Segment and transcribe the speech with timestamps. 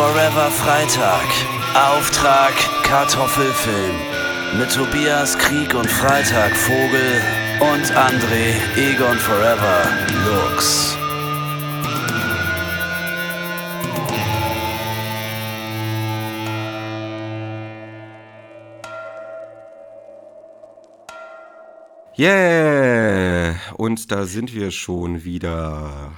[0.00, 1.28] Forever Freitag.
[1.74, 2.54] Auftrag
[2.84, 3.96] Kartoffelfilm.
[4.58, 7.20] Mit Tobias Krieg und Freitag Vogel
[7.60, 9.82] und André Egon Forever
[10.24, 10.96] Lux.
[22.16, 23.56] Yeah!
[23.76, 26.12] Und da sind wir schon wieder.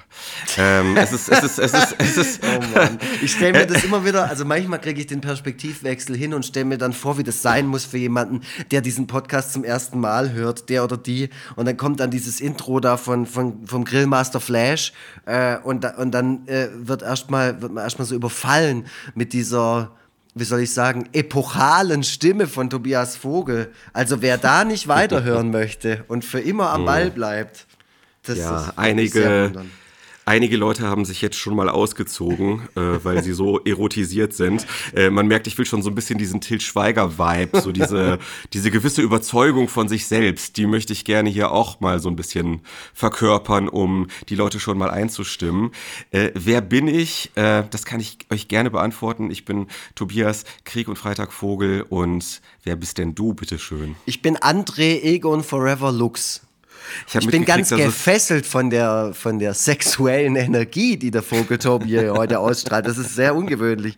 [0.59, 2.41] Ähm, es ist, es ist, es ist, es ist.
[2.53, 2.99] Oh Mann.
[3.23, 6.67] Ich stelle mir das immer wieder, also manchmal kriege ich den Perspektivwechsel hin und stelle
[6.67, 10.33] mir dann vor, wie das sein muss für jemanden, der diesen Podcast zum ersten Mal
[10.33, 11.31] hört, der oder die.
[11.57, 14.93] Und dann kommt dann dieses Intro da von, von, vom Grillmaster Flash
[15.25, 19.93] äh, und, da, und dann äh, wird, erstmal, wird man erstmal so überfallen mit dieser
[20.35, 23.71] wie soll ich sagen, epochalen Stimme von Tobias Vogel.
[23.93, 27.67] Also wer da nicht weiterhören möchte und für immer am Ball bleibt,
[28.23, 29.53] das Ja, ist einige,
[30.25, 34.67] einige Leute haben sich jetzt schon mal ausgezogen, äh, weil sie so erotisiert sind.
[34.95, 38.19] Äh, man merkt, ich will schon so ein bisschen diesen Til Schweiger-Vibe, so diese,
[38.53, 42.17] diese gewisse Überzeugung von sich selbst, die möchte ich gerne hier auch mal so ein
[42.17, 42.61] bisschen
[42.95, 45.73] verkörpern, um die Leute schon mal einzustimmen.
[46.11, 47.31] Äh, wer bin ich?
[47.35, 49.31] Äh, das kann ich euch gerne beantworten.
[49.31, 53.97] Ich bin Tobias Krieg und Freitag Vogel und wer bist denn du, bitteschön?
[54.07, 56.43] Ich bin André Egon Forever Lux.
[57.15, 61.87] Hab Ich bin ganz gefesselt von der, von der sexuellen Energie, die der Vogel Tobi
[61.87, 62.87] hier heute ausstrahlt.
[62.87, 63.97] Das ist sehr ungewöhnlich.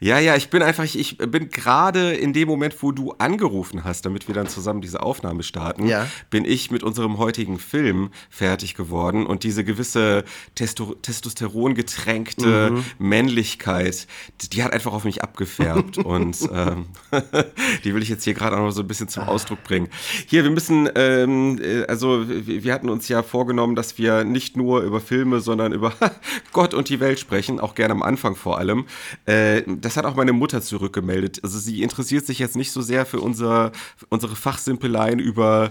[0.00, 3.84] Ja, ja, ich bin einfach, ich, ich bin gerade in dem Moment, wo du angerufen
[3.84, 6.06] hast, damit wir dann zusammen diese Aufnahme starten, Ja.
[6.30, 12.84] bin ich mit unserem heutigen Film fertig geworden und diese gewisse Testo Testosteron getränkte Mhm.
[12.98, 14.06] Männlichkeit,
[14.52, 16.86] die, hat einfach auf mich abgefärbt und ähm,
[17.84, 19.88] die will ich jetzt hier gerade auch noch so ein bisschen zum Ausdruck bringen.
[20.26, 24.82] Hier, wir müssen, ähm, äh, also wir, hatten uns ja vorgenommen, dass wir nicht nur
[24.82, 25.94] über Filme, sondern über
[26.52, 28.84] Gott und die Welt sprechen, auch gerne am Anfang vor allem.
[29.24, 31.40] Äh, das hat auch meine Mutter zurückgemeldet.
[31.42, 33.72] Also sie interessiert sich jetzt nicht so sehr für unser,
[34.10, 35.70] unsere Fachsimpeleien über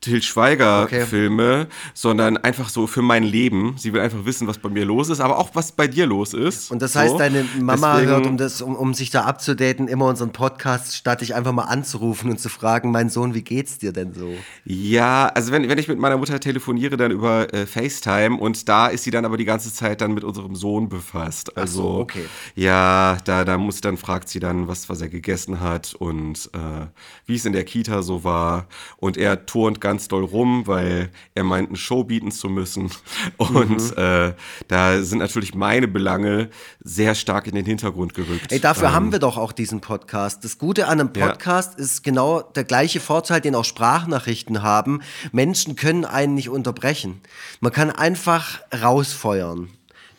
[0.00, 1.06] Til Schweiger Okay.
[1.06, 3.76] Filme, sondern einfach so für mein Leben.
[3.78, 6.34] Sie will einfach wissen, was bei mir los ist, aber auch was bei dir los
[6.34, 6.70] ist.
[6.70, 7.18] Und das heißt, So.
[7.18, 11.22] deine Mama Deswegen- hört, um, das, um, um sich da abzudaten, immer unseren Podcast, statt
[11.22, 14.28] dich einfach mal anzurufen und zu fragen, mein Sohn, wie geht's dir denn so?
[14.66, 18.88] Ja, also wenn, wenn ich mit meiner Mutter telefoniere, dann über äh, FaceTime und da
[18.88, 21.56] ist sie dann aber die ganze Zeit dann mit unserem Sohn befasst.
[21.56, 22.24] Also so, okay.
[22.56, 26.86] ja, da, da muss dann fragt sie dann, was, was er gegessen hat und äh,
[27.24, 28.66] wie es in der Kita so war.
[28.98, 32.90] Und er turnt ganz doll rum, weil er meint, eine Show bieten zu müssen.
[33.36, 33.92] Und Mhm.
[33.96, 34.32] äh,
[34.68, 36.50] da sind natürlich meine Belange
[36.82, 38.52] sehr stark in den Hintergrund gerückt.
[38.52, 40.44] Ey, dafür Ähm, haben wir doch auch diesen Podcast.
[40.44, 41.28] Das Gute an einem Ja.
[41.28, 45.00] Podcast ist genau der gleiche Vorteil, den auch Sprachnachrichten haben.
[45.32, 47.20] Menschen können einen nicht unterbrechen.
[47.60, 49.68] Man kann einfach rausfeuern.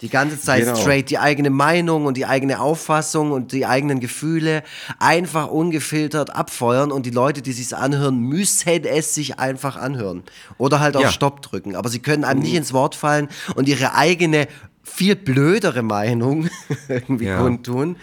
[0.06, 0.76] Die ganze Zeit Genau.
[0.76, 4.62] straight die eigene Meinung und die eigene Auffassung und die eigenen Gefühle
[5.00, 10.22] einfach ungefiltert abfeuern und die Leute, die sich's anhören, müssen es sich einfach anhören
[10.60, 11.12] oder halt auf Ja.
[11.12, 11.76] Stopp drücken.
[11.76, 14.48] Aber sie können einem nicht ins Wort fallen und ihre eigene
[14.84, 16.50] viel blödere Meinung
[16.88, 17.40] irgendwie Ja.
[17.42, 17.96] kundtun.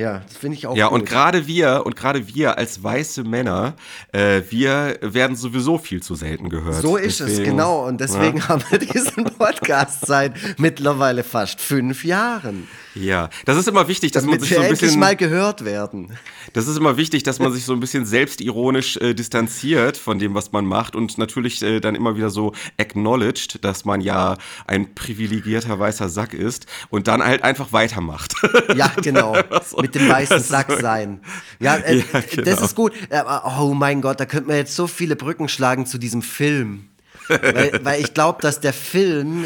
[0.00, 1.00] Ja, das finde ich auch Ja, gut.
[1.00, 3.74] und gerade wir, und gerade wir als weiße Männer,
[4.12, 6.80] äh, wir werden sowieso viel zu selten gehört.
[6.80, 7.86] so ist es, Deswegen- genau.
[7.86, 12.66] Und deswegen haben wir diesen Podcast seit mittlerweile fast fünf Jahren.
[12.94, 15.64] Ja, das ist immer wichtig, dass man Damit sich wir so ein bisschen, mal gehört
[15.64, 16.16] werden.
[16.54, 20.34] das ist immer wichtig, dass man sich so ein bisschen selbstironisch äh, distanziert von dem,
[20.34, 24.36] was man macht und natürlich äh, dann immer wieder so acknowledged, dass man ja
[24.66, 28.34] ein privilegierter weißer Sack ist und dann halt einfach weitermacht.
[28.74, 29.36] Ja, genau.
[29.70, 29.76] So.
[29.78, 31.20] Mit dem weißen Das Sack so- sein.
[31.60, 32.60] Ja, äh, Ja, das genau.
[32.64, 32.92] ist gut.
[33.10, 36.88] Aber, oh mein Gott, da könnte man jetzt so viele Brücken schlagen zu diesem Film.
[37.28, 39.44] weil, weil ich glaube, dass der Film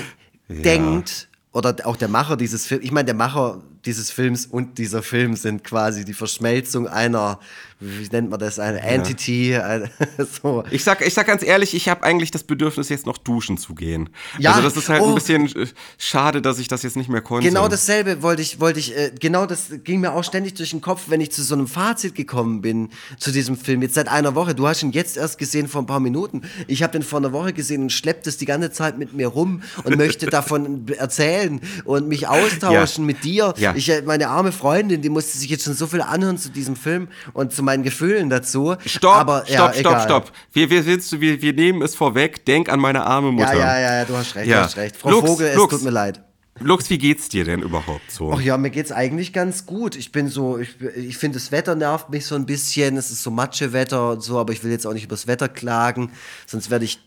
[0.49, 5.03] denkt, oder auch der Macher dieses Films, ich meine, der Macher dieses Films und dieser
[5.03, 7.39] Film sind quasi die Verschmelzung einer,
[7.81, 9.91] wie nennt man das, eine Entity, eine,
[10.43, 10.65] so.
[10.71, 13.75] Ich sag, ich sag ganz ehrlich, ich habe eigentlich das Bedürfnis, jetzt noch duschen zu
[13.75, 14.09] gehen.
[14.39, 15.09] Ja, also das ist halt oh.
[15.09, 15.67] ein bisschen äh,
[15.99, 17.47] schade, dass ich das jetzt nicht mehr konnte.
[17.47, 20.81] Genau dasselbe wollte ich, wollte ich, äh, genau das ging mir auch ständig durch den
[20.81, 22.89] Kopf, wenn ich zu so einem Fazit gekommen bin
[23.19, 23.83] zu diesem Film.
[23.83, 24.55] Jetzt seit einer Woche.
[24.55, 26.43] Du hast ihn jetzt erst gesehen vor ein paar Minuten.
[26.67, 29.29] Ich habe den vor einer Woche gesehen und schleppt es die ganze Zeit mit mir
[29.29, 33.07] rum und möchte davon erzählen und mich austauschen Ja.
[33.07, 33.55] mit dir.
[33.59, 33.74] Ja.
[33.75, 36.77] Ich, äh, meine arme Freundin, die musste sich jetzt schon so viel anhören zu diesem
[36.77, 38.77] Film und zu meinen Gefühlen dazu.
[38.87, 40.03] Stopp, Aber, stopp, ja, stopp, egal.
[40.05, 40.33] stopp.
[40.53, 42.45] Wir, wir, wir, wir, wir nehmen es vorweg.
[42.47, 43.55] Denk an meine arme Mutter.
[43.55, 44.59] Ja, ja, ja, ja, du hast recht, Ja.
[44.59, 44.97] du hast recht.
[44.97, 45.75] Frau Lux, Vogel, es Lux.
[45.75, 46.23] tut mir leid.
[46.61, 48.33] Lux, wie geht's dir denn überhaupt so?
[48.33, 49.97] Ach ja, mir geht's eigentlich ganz gut.
[49.97, 52.97] Ich bin so, ich, ich finde, das Wetter nervt mich so ein bisschen.
[52.97, 56.13] Es ist so Matschewetter und so, aber ich will jetzt auch nicht übers Wetter klagen,
[56.47, 57.01] sonst werde ich,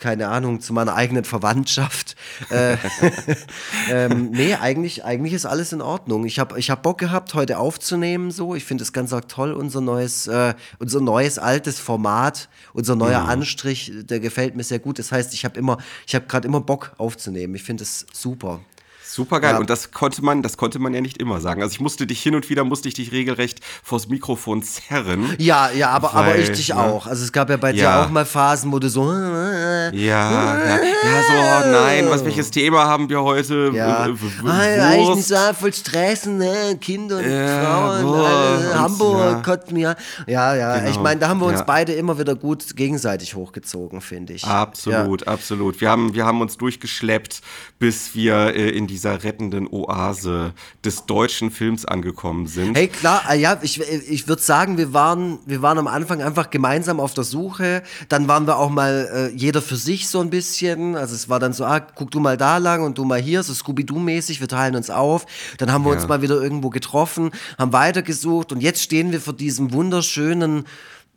[0.00, 2.16] keine Ahnung, zu meiner eigenen Verwandtschaft.
[2.50, 2.78] äh,
[3.90, 6.24] ähm, nee, eigentlich, eigentlich ist alles in Ordnung.
[6.24, 8.30] Ich habe ich hab Bock gehabt, heute aufzunehmen.
[8.30, 12.96] So, ich finde es ganz arg toll, unser neues, äh, unser neues altes Format, unser
[12.96, 13.28] neuer mhm.
[13.28, 14.98] Anstrich, der gefällt mir sehr gut.
[14.98, 15.76] Das heißt, ich habe immer,
[16.06, 17.54] ich habe gerade immer Bock aufzunehmen.
[17.56, 18.60] Ich finde es super.
[19.16, 19.54] Super geil.
[19.54, 19.58] Ja.
[19.58, 21.62] Und das konnte man, das konnte man ja nicht immer sagen.
[21.62, 25.34] Also ich musste dich hin und wieder, musste ich dich regelrecht vors Mikrofon zerren.
[25.38, 26.76] Ja, ja, aber, weil, aber ich dich ne?
[26.76, 27.06] auch.
[27.06, 28.00] Also es gab ja bei ja.
[28.00, 29.10] dir auch mal Phasen, wo du so.
[29.10, 30.82] Ja, ja, ja,
[31.62, 33.70] so, nein, was welches Thema haben wir heute?
[33.72, 34.06] Ja.
[34.44, 36.76] Ah, eigentlich nicht so voll stressen, ne?
[36.78, 39.72] Kinder und Frauen, Wurst, Hamburg, ja.
[39.72, 39.96] mir.
[40.26, 40.78] Ja, ja.
[40.78, 40.90] Genau.
[40.90, 44.44] Ich meine, da haben wir uns beide immer wieder gut gegenseitig hochgezogen, finde ich.
[44.44, 45.80] Absolut, absolut.
[45.80, 47.40] Wir haben, wir haben uns durchgeschleppt,
[47.78, 52.76] bis wir äh, in dieser rettenden Oase des deutschen Films angekommen sind.
[52.76, 56.48] Hey, klar, äh, ja, ich, ich würde sagen, wir waren, wir waren am Anfang einfach
[56.50, 57.82] gemeinsam auf der Suche.
[58.08, 60.96] Dann waren wir auch mal äh, jeder für sich so ein bisschen.
[60.96, 63.42] Also es war dann so, ah, guck du mal da lang und du mal hier,
[63.42, 65.26] so Scooby-Doo-mäßig, wir teilen uns auf.
[65.58, 65.98] Dann haben wir ja.
[65.98, 70.64] uns mal wieder irgendwo getroffen, haben weitergesucht und jetzt stehen wir vor diesem wunderschönen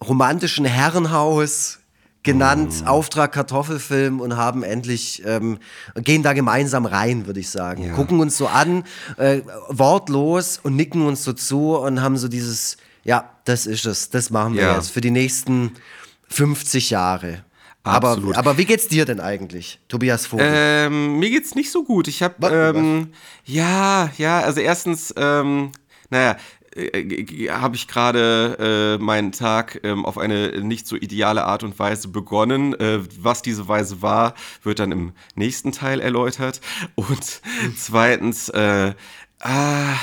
[0.02, 1.79] romantischen Herrenhaus
[2.24, 2.88] genannt, mm.
[2.88, 5.60] Auftrag Kartoffelfilm und haben endlich, ähm,
[5.96, 7.84] gehen da gemeinsam rein, würde ich sagen.
[7.84, 7.94] Ja.
[7.94, 8.84] Gucken uns so an,
[9.18, 14.10] äh, wortlos und nicken uns so zu und haben so dieses, ja, das ist es,
[14.10, 14.76] das machen wir ja.
[14.76, 15.72] jetzt für die nächsten
[16.28, 17.44] 50 Jahre.
[17.84, 20.46] Aber, aber wie geht's dir denn eigentlich, Tobias Vogel?
[20.48, 22.08] Ähm, mir geht's nicht so gut.
[22.08, 23.14] Ich habe, ähm,
[23.46, 25.72] ja, ja, also erstens, ähm,
[26.10, 26.36] naja,
[26.88, 31.78] äh, habe ich gerade äh, meinen Tag ähm, auf eine nicht so ideale Art und
[31.80, 32.74] Weise begonnen.
[32.80, 34.34] Äh, was diese Weise war,
[34.64, 36.62] wird dann im nächsten Teil erläutert.
[36.96, 37.42] Und
[37.78, 38.94] zweitens, äh,
[39.40, 39.96] ah,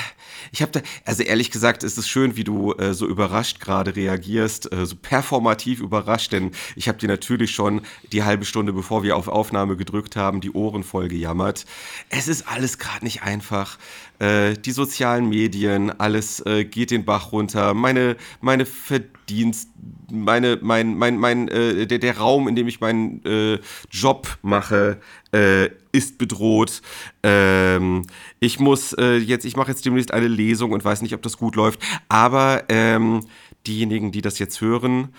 [0.51, 3.95] ich habe da, also ehrlich gesagt, ist es schön, wie du äh, so überrascht gerade
[3.95, 7.81] reagierst, äh, so performativ überrascht, denn ich habe dir natürlich schon
[8.11, 11.65] die halbe Stunde, bevor wir auf Aufnahme gedrückt haben, die Ohren voll gejammert.
[12.09, 13.77] Es ist alles gerade nicht einfach.
[14.19, 17.73] Äh, die sozialen Medien, alles äh, geht den Bach runter.
[17.73, 19.69] Meine, meine Verdienst,
[20.11, 23.59] meine, mein, mein, mein, äh, der, der Raum, in dem ich meinen äh,
[23.91, 24.99] Job mache,
[25.33, 26.81] äh, ist bedroht.
[27.21, 28.03] Ähm,
[28.39, 31.37] ich muss äh, jetzt, ich mache jetzt demnächst eine Lesung und weiß nicht, ob das
[31.37, 31.79] gut läuft.
[32.09, 33.21] Aber ähm,
[33.67, 35.09] diejenigen, die das jetzt hören,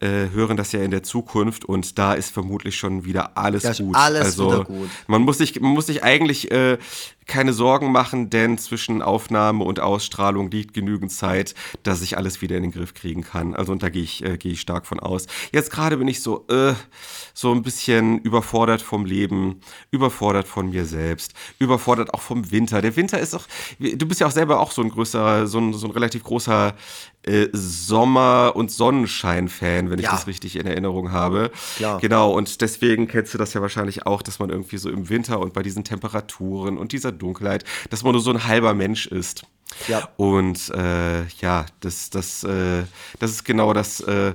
[0.00, 3.72] äh, hören das ja in der Zukunft und da ist vermutlich schon wieder alles ja,
[3.72, 3.94] gut.
[3.96, 4.88] Alles also, wieder gut.
[5.06, 6.78] Man muss sich, man muss sich eigentlich äh,
[7.26, 11.54] keine Sorgen machen, denn zwischen Aufnahme und Ausstrahlung liegt genügend Zeit,
[11.84, 13.54] dass ich alles wieder in den Griff kriegen kann.
[13.54, 15.26] Also und da gehe ich, äh, gehe ich stark von aus.
[15.52, 16.74] Jetzt gerade bin ich so, äh,
[17.32, 19.60] so ein bisschen überfordert vom Leben,
[19.92, 22.82] überfordert von mir selbst, überfordert auch vom Winter.
[22.82, 23.46] Der Winter ist auch,
[23.78, 26.74] du bist ja auch selber auch so ein größer, so ein, so ein relativ großer
[27.22, 30.12] äh, Sommer- und Sonnenschein-Fan, wenn ich ja.
[30.12, 31.50] das richtig in Erinnerung habe.
[31.76, 32.00] Klar.
[32.00, 35.38] Genau, und deswegen kennst du das ja wahrscheinlich auch, dass man irgendwie so im Winter
[35.38, 39.44] und bei diesen Temperaturen und dieser Dunkelheit, dass man nur so ein halber Mensch ist.
[39.86, 40.08] Ja.
[40.16, 42.84] Und äh, ja, das, das, äh,
[43.18, 44.34] das ist genau das, äh,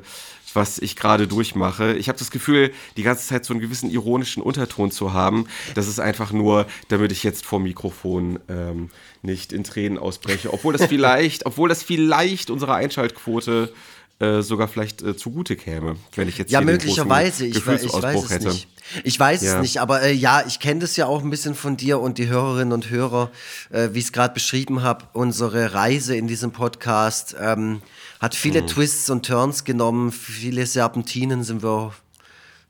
[0.56, 1.94] was ich gerade durchmache.
[1.94, 5.48] Ich habe das Gefühl, die ganze Zeit so einen gewissen ironischen Unterton zu haben.
[5.74, 8.90] Das ist einfach nur, damit ich jetzt vor Mikrofon ähm,
[9.22, 10.54] nicht in Tränen ausbreche.
[10.54, 13.74] Obwohl das vielleicht, obwohl das vielleicht unsere Einschaltquote
[14.19, 18.30] äh, sogar vielleicht äh, zugute käme, wenn ich jetzt ja möglicherweise ich, ich weiß es
[18.30, 18.47] hätte.
[18.47, 18.69] nicht.
[19.04, 19.56] Ich weiß ja.
[19.56, 22.18] es nicht, aber äh, ja, ich kenne das ja auch ein bisschen von dir und
[22.18, 23.31] die Hörerinnen und Hörer,
[23.71, 25.06] äh, wie ich es gerade beschrieben habe.
[25.12, 27.81] Unsere Reise in diesem Podcast ähm,
[28.19, 28.68] hat viele mhm.
[28.68, 31.94] Twists und Turns genommen, viele Serpentinen sind wir,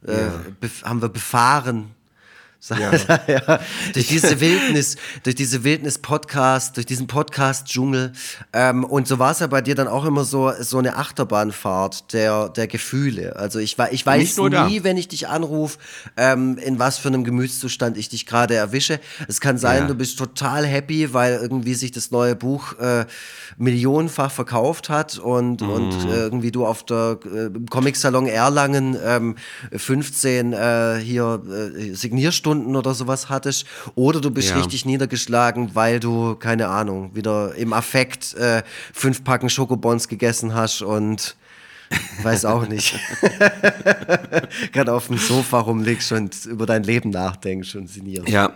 [0.06, 0.70] äh, ja.
[0.84, 1.95] haben wir befahren
[2.70, 2.92] ja.
[3.28, 3.60] ja.
[3.94, 8.14] Durch diese Wildnis, durch diese Wildnis-Podcast, durch diesen Podcast-Dschungel.
[8.54, 12.14] Ähm, und so war es ja bei dir dann auch immer so, so eine Achterbahnfahrt
[12.14, 13.36] der, der Gefühle.
[13.36, 14.70] Also ich, ich weiß nie, da.
[14.84, 15.78] wenn ich dich anrufe,
[16.18, 19.00] ähm, in was für einem Gemütszustand ich dich gerade erwische.
[19.28, 19.88] Es kann sein, ja.
[19.88, 23.06] du bist total happy, weil irgendwie sich das neue Buch äh,
[23.58, 25.70] millionenfach verkauft hat und, mm.
[25.70, 29.36] und äh, irgendwie du auf der äh, Comic-Salon Erlangen ähm,
[29.72, 33.66] 15 äh, hier äh, Signierstunden Stunden oder sowas hattest.
[33.96, 34.58] Oder du bist ja.
[34.58, 40.82] richtig niedergeschlagen, weil du, keine Ahnung, wieder im Affekt äh, fünf Packen Schokobons gegessen hast
[40.82, 41.36] und
[42.24, 42.98] weiß auch nicht.
[44.72, 48.30] Gerade auf dem Sofa rumliegst und über dein Leben nachdenkst und sinnierst.
[48.30, 48.54] Ja,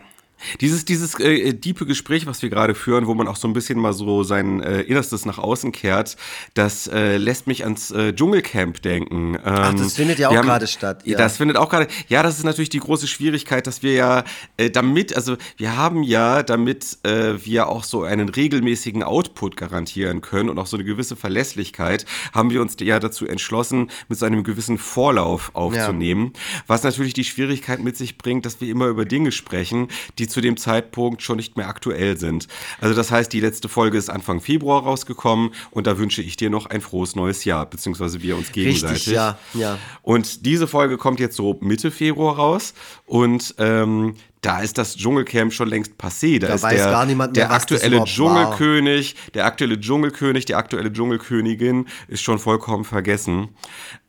[0.62, 3.79] Dieses, dieses äh, diepe Gespräch, was wir gerade führen, wo man auch so ein bisschen
[3.79, 6.17] mal so sein äh, Innerstes nach außen kehrt,
[6.53, 9.36] das äh, lässt mich ans äh, Dschungelcamp denken.
[9.36, 11.05] Ähm, Ach, das findet ja auch gerade statt.
[11.05, 11.17] Ja.
[11.17, 11.88] Das findet auch gerade.
[12.08, 14.24] Ja, das ist natürlich die große Schwierigkeit, dass wir ja
[14.58, 20.22] äh, damit, also wir haben ja, damit äh, wir auch so einen regelmäßigen Output garantieren
[20.22, 24.25] können und auch so eine gewisse Verlässlichkeit, haben wir uns ja dazu entschlossen, mit so
[24.25, 26.34] einem gewissen Vorlauf aufzunehmen.
[26.67, 30.41] Was natürlich die Schwierigkeit mit sich bringt, dass wir immer über Dinge sprechen, die zu
[30.41, 32.48] dem Zeitpunkt schon nicht mehr aktuell sind.
[32.79, 36.50] Also das heißt, die letzte Folge ist Anfang Februar rausgekommen und da wünsche ich dir
[36.50, 38.95] noch ein frohes neues Jahr, beziehungsweise wir uns gegenseitig.
[38.95, 39.77] Richtig, ja, ja.
[40.01, 42.74] Und diese Folge kommt jetzt so Mitte Februar raus
[43.05, 46.39] und ähm, da ist das Dschungelcamp schon längst passé.
[46.39, 50.55] Da, Da ist weiß der, gar niemand mehr, der aktuelle Dschungelkönig, der aktuelle Dschungelkönig, die
[50.55, 53.50] aktuelle Dschungelkönigin ist schon vollkommen vergessen.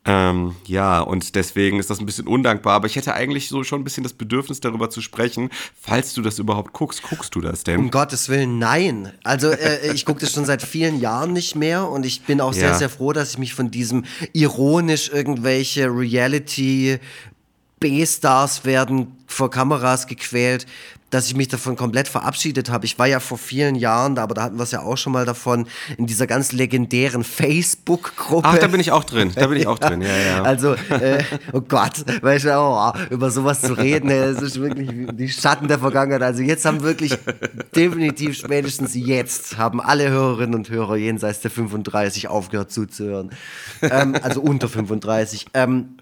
[0.06, 3.82] Ähm, ja, und deswegen ist das ein bisschen undankbar, aber ich hätte eigentlich so schon
[3.82, 7.02] ein bisschen das Bedürfnis darüber zu sprechen, falls du das überhaupt guckst.
[7.02, 7.78] Guckst du das denn?
[7.78, 9.12] Um Gottes Willen, nein.
[9.24, 12.54] Also äh, ich gucke das schon seit vielen Jahren nicht mehr und ich bin auch
[12.54, 12.74] sehr, Ja.
[12.74, 16.98] sehr froh, dass ich mich von diesem ironisch irgendwelche Reality
[17.80, 20.66] B-Stars werden vor Kameras gequält,
[21.10, 22.86] dass ich mich davon komplett verabschiedet habe.
[22.86, 25.12] Ich war ja vor vielen Jahren da, aber da hatten wir es ja auch schon
[25.12, 25.66] mal davon,
[25.98, 28.48] in dieser ganz legendären Facebook-Gruppe.
[28.48, 29.32] Ach, da bin ich auch drin.
[29.34, 30.42] Da bin ich auch drin, ja, ja.
[30.42, 35.28] Also, äh, oh Gott, weißt du, oh, über sowas zu reden, das ist wirklich die
[35.28, 36.22] Schatten der Vergangenheit.
[36.22, 37.16] Also jetzt haben wirklich
[37.74, 43.30] definitiv spätestens jetzt haben alle Hörerinnen und Hörer jenseits der 35 aufgehört zuzuhören.
[43.82, 45.46] Ähm, also unter 35.
[45.54, 45.96] Ähm,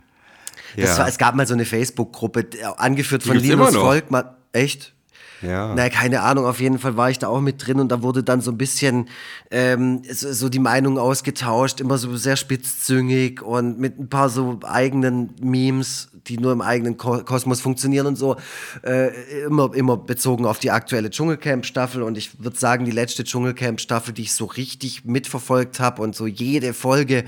[0.77, 0.99] das Ja.
[0.99, 3.75] war, es gab mal so eine Facebook-Gruppe, äh, angeführt von Linus.
[3.75, 4.25] Volkmann.
[4.53, 4.95] Echt?
[5.41, 5.73] Ja.
[5.77, 8.25] Na, keine Ahnung, auf jeden Fall war ich da auch mit drin und da wurde
[8.25, 9.09] dann so ein bisschen
[9.53, 14.59] ähm, so, so die Meinung ausgetauscht, immer so sehr spitzzüngig und mit ein paar so
[14.65, 18.35] eigenen Memes, die nur im eigenen Ko Kosmos funktionieren und so,
[18.83, 19.13] äh,
[19.45, 24.23] immer, immer bezogen auf die aktuelle Dschungelcamp-Staffel und ich würde sagen, die letzte Dschungelcamp-Staffel, die
[24.23, 27.23] ich so richtig mitverfolgt habe und so jede Folge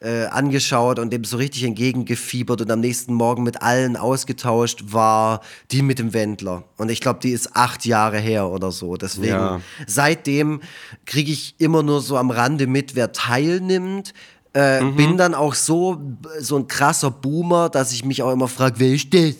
[0.00, 5.40] äh, angeschaut und dem so richtig entgegengefiebert und am nächsten Morgen mit allen ausgetauscht, war
[5.70, 6.64] die mit dem Wendler.
[6.76, 8.96] Und ich glaube, die ist acht Jahre her oder so.
[8.96, 9.60] Deswegen, Ja.
[9.86, 10.60] seitdem
[11.06, 14.12] kriege ich immer nur so am Rande mit, wer teilnimmt.
[14.52, 16.00] Äh, Bin dann auch so,
[16.40, 19.34] so ein krasser Boomer, dass ich mich auch immer frage, wer ist das?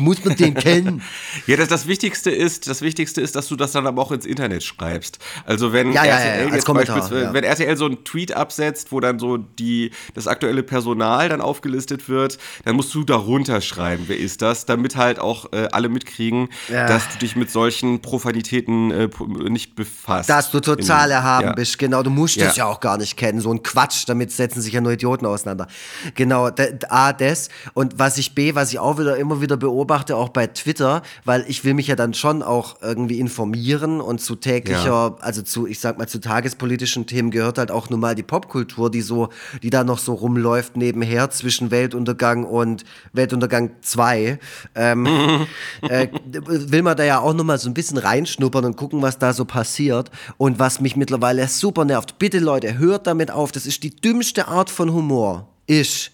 [0.00, 1.02] Muss man den kennen?
[1.46, 4.26] Ja, das, das Wichtigste ist, das Wichtigste ist, dass du das dann aber auch ins
[4.26, 5.18] Internet schreibst.
[5.46, 7.32] Also wenn Ja, ja, ja, RTL jetzt Kommentar, beispielsweise, ja.
[7.34, 12.08] wenn RTL so einen Tweet absetzt, wo dann so die, das aktuelle Personal dann aufgelistet
[12.08, 16.48] wird, dann musst du darunter schreiben, wer ist das, damit halt auch äh, alle mitkriegen,
[16.68, 16.86] Ja.
[16.86, 19.08] dass du dich mit solchen Profanitäten äh,
[19.48, 20.28] nicht befasst.
[20.28, 21.52] Dass du total erhaben ja.
[21.52, 22.02] bist, genau.
[22.02, 22.46] Du musst Ja.
[22.46, 23.40] das ja auch gar nicht kennen.
[23.40, 25.66] So ein Quatsch, damit setzen sich ja nur Idioten auseinander.
[26.14, 26.50] Genau,
[26.88, 27.48] A, das.
[27.74, 31.44] Und was ich B, was ich auch wieder immer wieder beobachte, auch bei Twitter, weil
[31.48, 35.16] ich will mich ja dann schon auch irgendwie informieren und zu täglicher, Ja.
[35.20, 38.90] also zu, ich sag mal, zu tagespolitischen Themen gehört halt auch nun mal die Popkultur,
[38.90, 39.28] die so,
[39.62, 44.38] die da noch so rumläuft nebenher zwischen Weltuntergang und Weltuntergang 2.
[44.74, 45.06] Ähm,
[45.82, 49.18] äh, will man da ja auch noch mal so ein bisschen reinschnuppern und gucken, was
[49.18, 50.10] da so passiert.
[50.36, 54.48] Und was mich mittlerweile super nervt, bitte Leute, hört damit auf, das ist die dümmste
[54.48, 56.10] Art von Humor, ist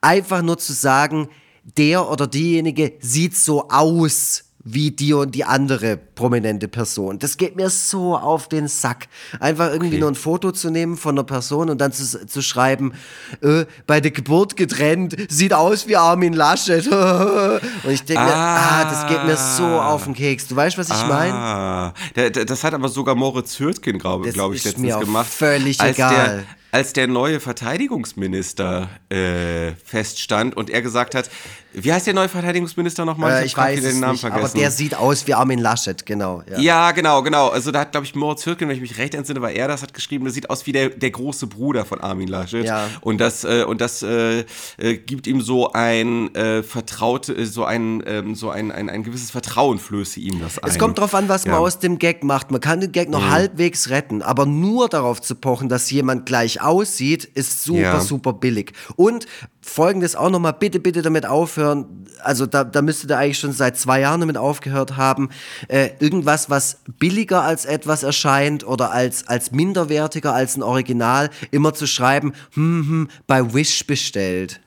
[0.00, 1.28] einfach nur zu sagen,
[1.76, 7.18] der oder diejenige sieht so aus wie die und die andere prominente Person.
[7.18, 9.08] Das geht mir so auf den Sack.
[9.40, 9.98] Einfach irgendwie Okay.
[9.98, 12.92] nur ein Foto zu nehmen von einer Person und dann zu, zu schreiben,
[13.40, 16.86] äh, bei der Geburt getrennt, sieht aus wie Armin Laschet.
[16.92, 20.46] und ich denke mir, ah, das geht mir so auf den Keks.
[20.46, 21.34] Du weißt, was ich meine?
[21.34, 25.26] Ah, der, das hat aber sogar Moritz Hürtgen, glaube glaub ich, letztens gemacht.
[25.28, 26.14] völlig als egal.
[26.36, 31.28] Der, als der neue Verteidigungsminister äh, feststand und er gesagt hat,
[31.74, 33.32] wie heißt der neue Verteidigungsminister nochmal?
[33.32, 34.44] Äh, hab ich grad weiß den Namen nicht, vergessen.
[34.44, 36.42] aber der sieht aus wie Armin Laschet, genau.
[36.50, 36.58] Ja.
[36.58, 37.48] Ja, genau, genau.
[37.48, 39.82] Also da hat, glaube ich, Moritz Hürtgen, wenn ich mich recht entsinne, war er das,
[39.82, 42.64] hat geschrieben, der sieht aus wie der, der große Bruder von Armin Laschet.
[42.64, 42.88] Ja.
[43.00, 44.44] Und das, äh, und das äh,
[44.76, 49.02] äh, gibt ihm so ein äh, vertraute, äh, so ein, ähm, so ein, ein, ein
[49.02, 50.68] gewisses Vertrauen flöße ihm das ein.
[50.68, 51.60] Es kommt drauf an, was man Ja.
[51.60, 51.66] Mhm.
[51.66, 52.50] aus dem Gag macht.
[52.50, 56.60] Man kann den Gag noch halbwegs retten, aber nur darauf zu pochen, dass jemand gleich
[56.62, 58.00] aussieht, ist super, Ja.
[58.00, 58.72] super billig.
[58.96, 59.26] Und
[59.60, 62.06] folgendes auch nochmal, bitte, bitte damit aufhören.
[62.22, 65.28] Also da, da müsstet ihr eigentlich schon seit zwei Jahren damit aufgehört haben.
[65.68, 71.74] Äh, irgendwas, was billiger als etwas erscheint oder als, als minderwertiger als ein Original, immer
[71.74, 74.60] zu schreiben, hm, hm, bei Wish bestellt.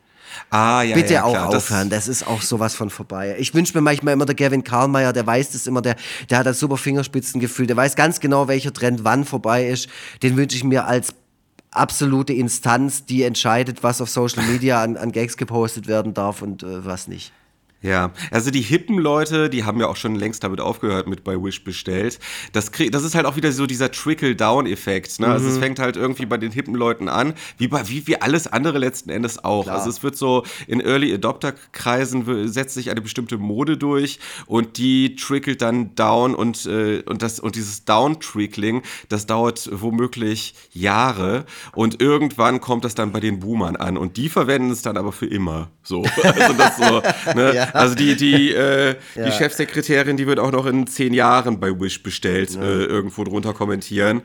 [0.49, 3.37] Ah, ja, Bitte ja, auch klar, das- aufhören, das ist auch sowas von vorbei.
[3.39, 5.95] Ich wünsche mir manchmal immer der Gavin Karlmeier, der weiß das immer, der,
[6.29, 9.87] der hat ein super Fingerspitzengefühl, der weiß ganz genau, welcher Trend wann vorbei ist.
[10.23, 11.13] Den wünsche ich mir als
[11.75, 16.63] absolute Instanz, die entscheidet, was auf Social Media an, an Gags gepostet werden darf und
[16.63, 17.31] äh, was nicht.
[17.81, 21.35] Ja, also die hippen Leute, die haben ja auch schon längst damit aufgehört, mit bei
[21.41, 22.19] Wish bestellt.
[22.51, 25.19] Das, das ist halt auch wieder so dieser Trickle-Down-Effekt.
[25.19, 25.27] Ne?
[25.27, 25.33] Mhm.
[25.33, 25.59] Also es mhm.
[25.59, 29.11] fängt halt irgendwie bei den hippen Leuten an, wie bei wie, wie alles andere letzten
[29.11, 29.65] Endes auch.
[29.65, 29.77] Klar.
[29.77, 35.15] Also es wird so in Early Adopter-Kreisen setzt sich eine bestimmte Mode durch und die
[35.15, 42.01] trickelt dann down und, äh, und, das, und dieses Down-Trickling, das dauert womöglich Jahre und
[42.01, 45.27] irgendwann kommt das dann bei den Boomern an und die verwenden es dann aber für
[45.27, 45.69] immer.
[45.83, 46.03] So.
[46.25, 47.01] Also das so,
[47.35, 47.55] ne?
[47.55, 47.74] ja.
[47.75, 49.25] Also die, die, äh, ja.
[49.25, 52.61] die Chefsekretärin, die wird auch noch in zehn Jahren bei Wish bestellt, ja.
[52.61, 54.21] äh, irgendwo drunter kommentieren.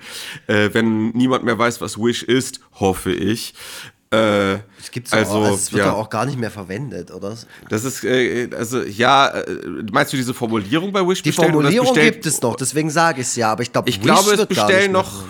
[0.47, 3.55] Äh, wenn niemand mehr weiß, was Wish ist, hoffe ich.
[4.13, 5.93] Äh, es gibt's also, auch, also es wird ja.
[5.93, 7.37] auch gar nicht mehr verwendet, oder?
[7.69, 9.45] Das ist, äh, also ja, äh,
[9.93, 11.23] meinst du diese Formulierung bei Wish?
[11.23, 14.33] Die Formulierung gibt es noch, deswegen sage ich es ja, aber ich, glaub, ich glaube,
[14.33, 15.25] es bestellen noch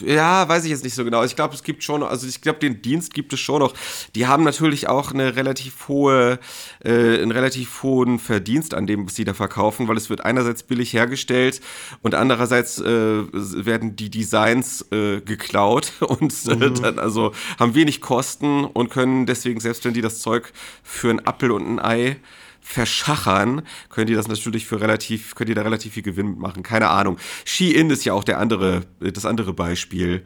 [0.00, 1.24] ja, weiß ich jetzt nicht so genau.
[1.24, 3.74] Ich glaube, es gibt schon, also ich glaube, den Dienst gibt es schon noch.
[4.14, 6.38] Die haben natürlich auch eine relativ hohe,
[6.84, 10.62] äh, einen relativ hohen Verdienst an dem, was sie da verkaufen, weil es wird einerseits
[10.62, 11.60] billig hergestellt
[12.02, 16.74] und andererseits äh, werden die Designs äh, geklaut und äh, mhm.
[16.82, 21.26] dann also haben wenig Kosten und können deswegen, selbst wenn die das Zeug für ein
[21.26, 22.16] Apfel und ein Ei
[22.66, 26.64] verschachern, könnt ihr das natürlich für relativ, könnt ihr da relativ viel Gewinn machen.
[26.64, 27.16] Keine Ahnung.
[27.44, 30.24] Shein ist ja auch der andere, das andere Beispiel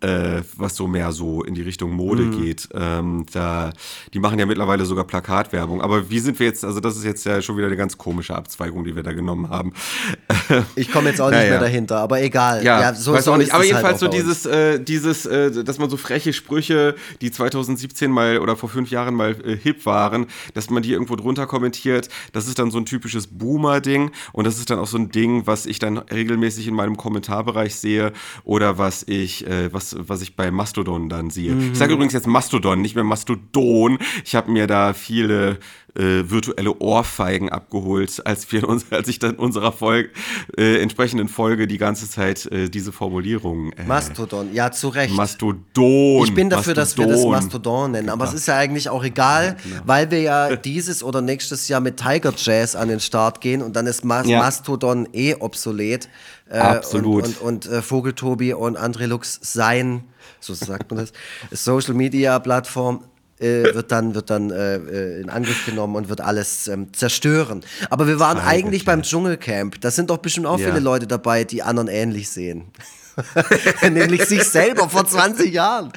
[0.00, 2.42] äh, was so mehr so in die Richtung Mode mhm.
[2.42, 2.68] geht.
[2.74, 3.72] Ähm, da,
[4.12, 5.80] die machen ja mittlerweile sogar Plakatwerbung.
[5.82, 8.34] Aber wie sind wir jetzt, also das ist jetzt ja schon wieder eine ganz komische
[8.34, 9.72] Abzweigung, die wir da genommen haben.
[10.74, 12.64] Ich komme jetzt auch nicht ja, mehr dahinter, aber egal.
[12.64, 13.50] Ja, ja so, weiß so auch nicht.
[13.52, 17.30] Aber halt jedenfalls halt so dieses, äh, dieses, äh, dass man so freche Sprüche, die
[17.30, 21.46] 2017 mal oder vor fünf Jahren mal äh, hip waren, dass man die irgendwo drunter
[21.46, 25.10] kommentiert, das ist dann so ein typisches Boomer-Ding und das ist dann auch so ein
[25.10, 28.12] Ding, was ich dann regelmäßig in meinem Kommentarbereich sehe
[28.44, 31.52] oder was ich, äh, was was, ich bei Mastodon dann sehe.
[31.52, 31.72] Mhm.
[31.72, 33.98] Ich sage übrigens jetzt Mastodon, nicht mehr Mastodon.
[34.24, 35.58] Ich habe mir da viele
[35.96, 40.10] äh, virtuelle Ohrfeigen abgeholt, als wir uns, als ich dann unserer Folge,
[40.56, 43.72] äh, entsprechenden Folge die ganze Zeit äh, diese Formulierung.
[43.72, 45.14] Äh, Mastodon, ja, zu Recht.
[45.14, 46.24] Mastodon.
[46.24, 46.74] Ich bin dafür, Mastodon.
[46.74, 48.30] dass wir das Mastodon nennen, aber ja.
[48.30, 49.82] es ist ja eigentlich auch egal, ja.
[49.84, 53.74] weil wir ja dieses oder nächstes Jahr mit Tiger Jazz an den Start gehen und
[53.74, 54.38] dann ist Mas ja.
[54.38, 56.08] Mastodon eh obsolet.
[56.48, 57.24] Äh, Absolut.
[57.24, 60.04] Und, und, und äh, Vogeltobi und André Lux sein,
[60.40, 61.12] so sagt man das,
[61.64, 63.04] Social Media Plattform
[63.40, 67.62] äh, wird dann, wird dann äh, äh, in Angriff genommen und wird alles ähm, zerstören.
[67.88, 69.80] Aber wir waren eigentlich, eigentlich beim Dschungelcamp.
[69.80, 70.68] Da sind doch bestimmt auch ja.
[70.68, 72.64] viele Leute dabei, die anderen ähnlich sehen.
[73.82, 75.92] Nämlich sich selber vor 20 Jahren.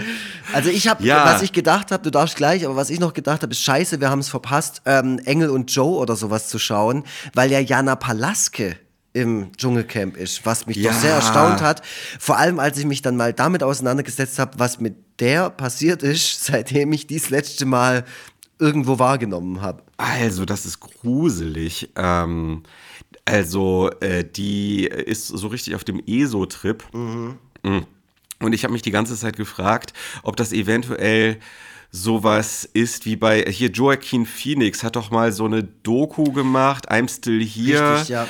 [0.51, 1.25] Also ich habe, ja.
[1.25, 4.01] was ich gedacht habe, du darfst gleich, aber was ich noch gedacht habe, ist scheiße,
[4.01, 7.03] wir haben es verpasst, ähm, Engel und Joe oder sowas zu schauen,
[7.33, 8.75] weil ja Jana Palaske
[9.13, 10.91] im Dschungelcamp ist, was mich ja.
[10.91, 11.83] doch sehr erstaunt hat.
[12.19, 16.43] Vor allem, als ich mich dann mal damit auseinandergesetzt habe, was mit der passiert ist,
[16.45, 18.05] seitdem ich dies letzte Mal
[18.59, 19.83] irgendwo wahrgenommen habe.
[19.97, 21.91] Also, das ist gruselig.
[21.95, 22.63] Ähm,
[23.25, 26.83] also, äh, die ist so richtig auf dem ESO-Trip.
[26.93, 27.37] Mhm.
[27.63, 27.85] mhm.
[28.39, 31.37] Und ich habe mich die ganze Zeit gefragt, ob das eventuell
[31.91, 37.09] sowas ist wie bei hier Joaquin Phoenix hat doch mal so eine Doku gemacht, I'm
[37.09, 37.93] Still Here.
[37.93, 38.27] Richtig, ja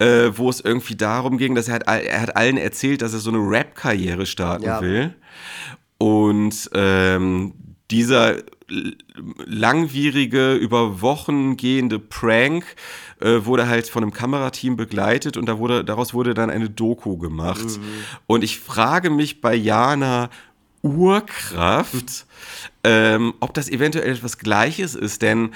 [0.00, 3.20] äh, wo es irgendwie darum ging, dass er hat, er hat allen erzählt, dass er
[3.20, 4.80] so eine Rap-Karriere starten ja.
[4.80, 5.14] will.
[5.98, 7.52] Und ähm,
[7.90, 8.38] dieser
[9.44, 12.64] langwierige, über Wochen gehende Prank
[13.20, 17.18] äh, wurde halt von einem Kamerateam begleitet und da wurde, daraus wurde dann eine Doku
[17.18, 17.64] gemacht.
[17.64, 17.82] Mhm.
[18.26, 20.30] Und ich frage mich bei Jana
[20.82, 22.26] Urkraft,
[22.84, 25.50] ähm, ob das eventuell etwas Gleiches ist, denn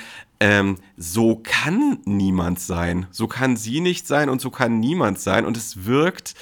[0.44, 3.06] ähm, so kann niemand sein.
[3.10, 5.46] So kann sie nicht sein und so kann niemand sein.
[5.46, 6.34] Und es wirkt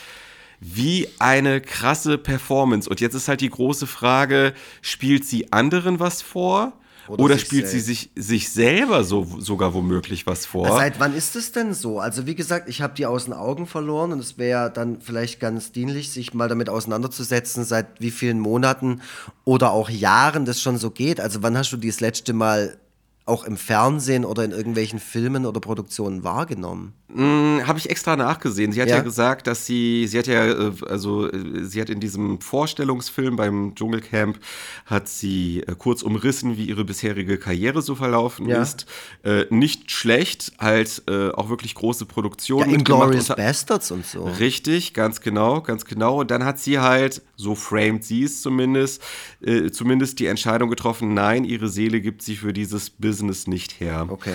[0.59, 2.91] wie eine krasse Performance.
[2.91, 6.73] Und jetzt ist halt die große Frage, spielt sie anderen was vor?
[7.07, 7.87] Oder, Oder spielt selbst.
[7.87, 10.69] sie sich, sich selber so, sogar womöglich was vor?
[10.69, 12.01] Seit wann ist es denn so?
[12.01, 15.39] Also wie gesagt, ich habe die aus den Augen verloren und es wäre dann vielleicht
[15.39, 19.01] ganz dienlich, sich mal damit auseinanderzusetzen, seit wie vielen Monaten
[19.45, 21.21] oder auch Jahren das schon so geht.
[21.21, 22.79] Also wann hast du die das letzte Mal
[23.25, 26.93] auch im Fernsehen oder in irgendwelchen Filmen oder Produktionen wahrgenommen?
[27.15, 28.73] Hm, Habe ich extra nachgesehen.
[28.73, 28.97] Sie hat ja.
[28.97, 29.03] ja.
[29.03, 33.75] gesagt, dass sie, sie hat ja, äh, also äh, sie hat in diesem Vorstellungsfilm beim
[33.75, 34.41] Dschungelcamp,
[34.87, 38.63] hat sie äh, kurz umrissen, wie ihre bisherige Karriere so verlaufen ja.
[38.63, 38.87] ist.
[39.25, 42.71] Äh, nicht schlecht, halt äh, auch wirklich große Produktionen.
[42.71, 44.25] Ja, Inglourious Bastards und so.
[44.25, 46.21] Richtig, ganz genau, ganz genau.
[46.21, 49.03] Und dann hat sie halt, so framed sie es zumindest,
[49.43, 53.81] äh, zumindest die Entscheidung getroffen, nein, ihre Seele gibt sie für dieses Business Filmbusiness nicht
[53.81, 54.07] her.
[54.09, 54.35] Okay.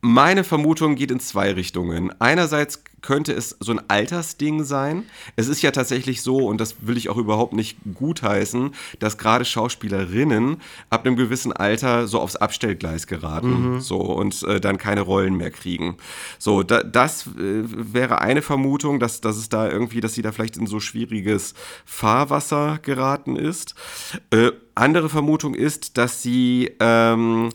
[0.00, 2.12] Meine Vermutung geht in zwei Richtungen.
[2.20, 5.04] Einerseits könnte es so ein Altersding sein.
[5.36, 9.44] Es ist ja tatsächlich so, und das will ich auch überhaupt nicht gutheißen, dass gerade
[9.44, 10.56] Schauspielerinnen
[10.90, 15.52] ab einem gewissen Alter so aufs Abstellgleis geraten so und äh, dann keine Rollen mehr
[15.52, 15.98] kriegen.
[16.38, 20.32] So, da, das äh, wäre eine Vermutung, dass, dass es da irgendwie, dass sie da
[20.32, 23.74] vielleicht in so schwieriges Fahrwasser geraten ist.
[24.30, 27.50] Äh, andere Vermutung ist, dass sie ähm,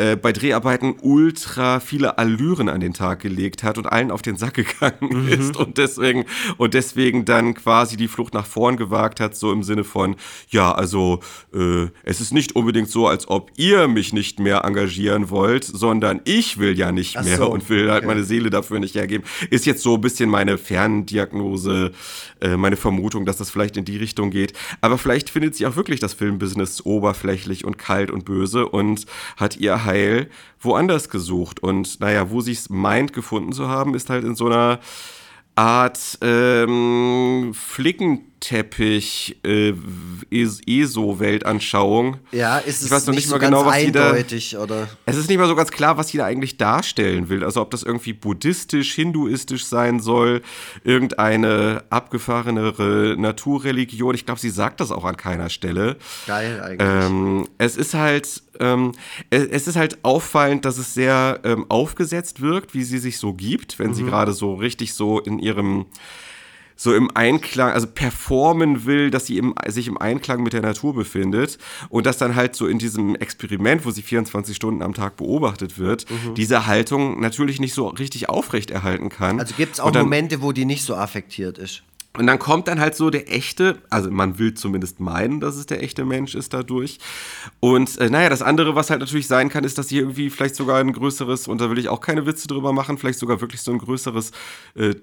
[0.00, 4.36] äh, bei Dreharbeiten ultra viele Allüren an den Tag gelegt hat und allen auf den
[4.36, 6.24] Sack gegangen ist und deswegen
[6.56, 10.16] und deswegen dann quasi die Flucht nach vorn gewagt hat, so im Sinne von,
[10.48, 11.20] ja, also
[11.54, 16.20] äh, es ist nicht unbedingt so, als ob ihr mich nicht mehr engagieren wollt, sondern
[16.24, 18.14] ich will ja nicht Ach mehr so, und will halt okay.
[18.14, 19.24] meine Seele dafür nicht hergeben.
[19.50, 21.92] Ist jetzt so ein bisschen meine Ferndiagnose,
[22.40, 24.54] äh, meine Vermutung, dass das vielleicht in die Richtung geht.
[24.80, 29.04] Aber vielleicht findet sie auch wirklich das Filmbusiness oberflächlich und kalt und böse und
[29.36, 31.60] hat ihr Heil woanders gesucht.
[31.60, 34.78] Und naja, wo sie es meint gefunden zu haben, ist halt in so einer
[35.56, 37.52] Art ähm,
[38.44, 39.74] Flickenteppich äh,
[40.30, 42.18] Es- ESO-Weltanschauung.
[42.32, 44.06] Ja, ist es Ich weiß noch nicht, nicht so mal ganz genau, was die da-
[44.10, 44.88] eindeutig, oder?
[45.06, 47.44] Es ist nicht mal so ganz klar, was sie da eigentlich darstellen will.
[47.44, 50.42] Also ob das irgendwie buddhistisch, hinduistisch sein soll,
[50.84, 54.14] irgendeine abgefahrenere Naturreligion.
[54.14, 55.96] Ich glaube, sie sagt das auch an keiner Stelle.
[56.26, 56.88] Geil eigentlich.
[56.88, 58.92] Ähm, es ist halt, ähm,
[59.30, 63.34] es, es ist halt auffallend, dass es sehr ähm, aufgesetzt wirkt, wie sie sich so
[63.34, 65.86] gibt, wenn sie gerade so richtig so in ihrem
[66.82, 70.94] so im Einklang, also performen will, dass sie im, sich im Einklang mit der Natur
[70.94, 71.58] befindet
[71.90, 75.78] und dass dann halt so in diesem Experiment, wo sie 24 Stunden am Tag beobachtet
[75.78, 76.06] wird,
[76.38, 79.40] diese Haltung natürlich nicht so richtig aufrechterhalten kann.
[79.40, 81.82] Also gibt es auch dann- Momente, wo die nicht so affektiert ist.
[82.18, 85.66] und dann kommt dann halt so der echte, also man will zumindest meinen, dass es
[85.66, 86.98] der echte Mensch ist dadurch.
[87.60, 90.56] Und äh, naja, das andere, was halt natürlich sein kann, ist, dass sie irgendwie vielleicht
[90.56, 93.60] sogar ein größeres, und da will ich auch keine Witze drüber machen, vielleicht sogar wirklich
[93.60, 94.32] so ein größeres
[94.74, 94.94] äh,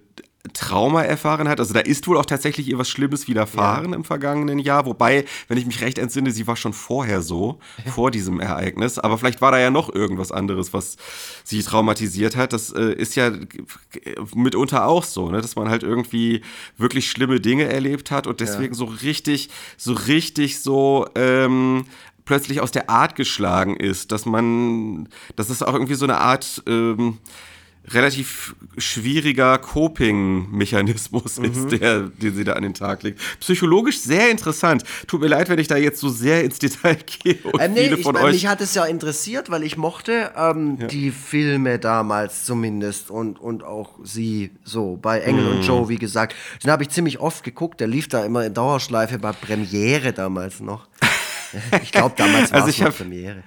[0.54, 1.60] Trauma erfahren hat.
[1.60, 4.86] Also da ist wohl auch tatsächlich ihr was Schlimmes widerfahren im vergangenen Jahr.
[4.86, 7.60] Wobei, wenn ich mich recht entsinne, sie war schon vorher so,
[7.94, 9.00] vor diesem Ereignis.
[9.00, 10.98] Aber vielleicht war da ja noch irgendwas anderes, was
[11.44, 12.54] sie traumatisiert hat.
[12.54, 13.32] Das äh, ist ja
[14.36, 15.42] mitunter auch so, ne?
[15.42, 16.42] dass man halt irgendwie
[16.78, 21.86] wirklich schlimme Dinge erlebt hat und deswegen so richtig, so richtig so ähm,
[22.28, 26.62] plötzlich aus der Art geschlagen ist, dass man, dass es auch irgendwie so eine Art
[26.68, 27.18] ähm,
[27.90, 33.20] relativ schwieriger Coping-Mechanismus ist, der, den sie da an den Tag legt.
[33.40, 34.84] Psychologisch sehr interessant.
[35.08, 37.84] Tut mir leid, wenn ich da jetzt so sehr ins Detail gehe und Ähm, nee,
[37.86, 38.34] viele ich, von mein, euch.
[38.34, 43.64] mich hat es ja interessiert, weil ich mochte ähm, die Filme damals zumindest und, und
[43.64, 45.58] auch sie so bei Engel Mhm.
[45.58, 46.36] und Joe, wie gesagt.
[46.64, 47.80] Den habe ich ziemlich oft geguckt.
[47.80, 50.88] Der lief da immer in Dauerschleife bei Premiere damals noch.
[51.84, 53.44] Ich glaube, damals war Also es ich hab- Premiere.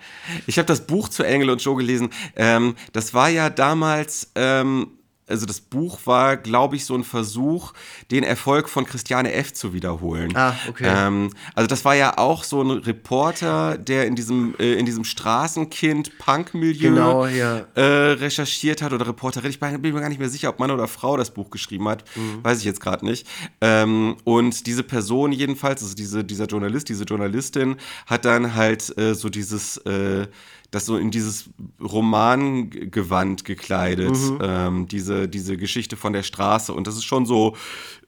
[0.46, 2.10] Ich habe das Buch zu Engel und Joe gelesen.
[2.36, 4.88] Ähm, das war ja damals, ähm,
[5.30, 7.72] also das Buch war, glaube ich, so ein Versuch,
[8.10, 9.52] den Erfolg von Christiane F.
[9.52, 10.36] zu wiederholen.
[10.36, 10.84] Ah, okay.
[10.86, 15.04] Ähm, also das war ja auch so ein Reporter, der in diesem, äh, in diesem
[15.04, 17.66] Straßenkind-Punk-Milieu Genau, ja.
[17.74, 19.50] äh, recherchiert hat oder Reporterin.
[19.50, 22.04] Ich bin mir gar nicht mehr sicher, ob Mann oder Frau das Buch geschrieben hat.
[22.16, 22.42] Mhm.
[22.44, 23.26] Weiß ich jetzt gerade nicht.
[23.60, 29.14] Ähm, und diese Person jedenfalls, also diese, dieser Journalist, diese Journalistin, hat dann halt äh,
[29.14, 30.26] so dieses, äh,
[30.70, 31.50] das so in dieses
[31.82, 34.38] Romangewand gekleidet, Mhm.
[34.42, 36.72] ähm, diese, diese Geschichte von der Straße.
[36.72, 37.56] Und das ist schon so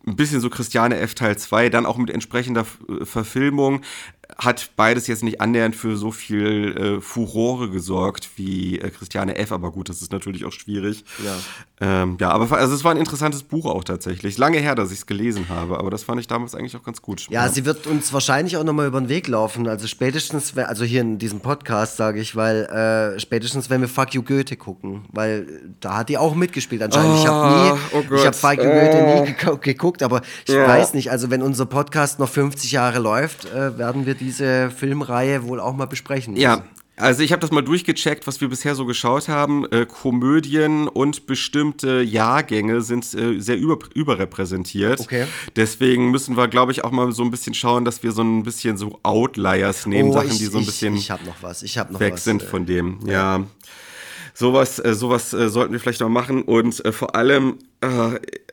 [0.07, 1.14] ein bisschen so Christiane F.
[1.14, 2.66] Teil 2, dann auch mit entsprechender
[3.03, 3.83] Verfilmung
[4.38, 9.53] hat beides jetzt nicht annähernd für so viel äh, Furore gesorgt wie äh, Christiane F.,
[9.53, 11.05] aber gut, das ist natürlich auch schwierig.
[11.25, 12.03] Ja.
[12.03, 14.38] Ähm, ja, aber also es war ein interessantes Buch auch tatsächlich.
[14.38, 17.03] Lange her, dass ich es gelesen habe, aber das fand ich damals eigentlich auch ganz
[17.03, 17.27] gut.
[17.31, 19.68] Ja, sie wird uns wahrscheinlich auch nochmal über den Weg laufen.
[19.68, 24.14] Also spätestens, also hier in diesem Podcast sage ich, weil äh, spätestens, wenn wir Fuck
[24.14, 25.47] You Goethe gucken, weil
[25.81, 27.18] da hat die auch mitgespielt anscheinend.
[27.18, 30.66] ich habe nie, oh ich habe Fuck You Goethe nie geko- geguckt, aber ich Ja.
[30.68, 31.11] weiß nicht.
[31.11, 35.75] Also wenn unser Podcast noch 50 Jahre läuft, äh, werden wir diese Filmreihe wohl auch
[35.75, 36.37] mal besprechen.
[36.37, 36.65] Ja,
[36.97, 39.67] also ich habe das mal durchgecheckt, was wir bisher so geschaut haben.
[39.73, 45.01] Äh, Komödien und bestimmte Jahrgänge sind äh, sehr über, überrepräsentiert.
[45.01, 45.27] Okay.
[45.57, 48.43] Deswegen müssen wir, glaube ich, auch mal so ein bisschen schauen, dass wir so ein
[48.43, 51.43] bisschen so Outliers nehmen, Oh, Sachen, ich, die so ein ich, bisschen Ich habe noch
[51.43, 51.63] was.
[51.63, 52.25] Ich noch weg was.
[52.25, 52.99] sind äh, von dem.
[53.07, 53.43] Ja.
[54.43, 57.87] Sowas, äh, sowas äh, sollten wir vielleicht noch machen und äh, vor allem, äh,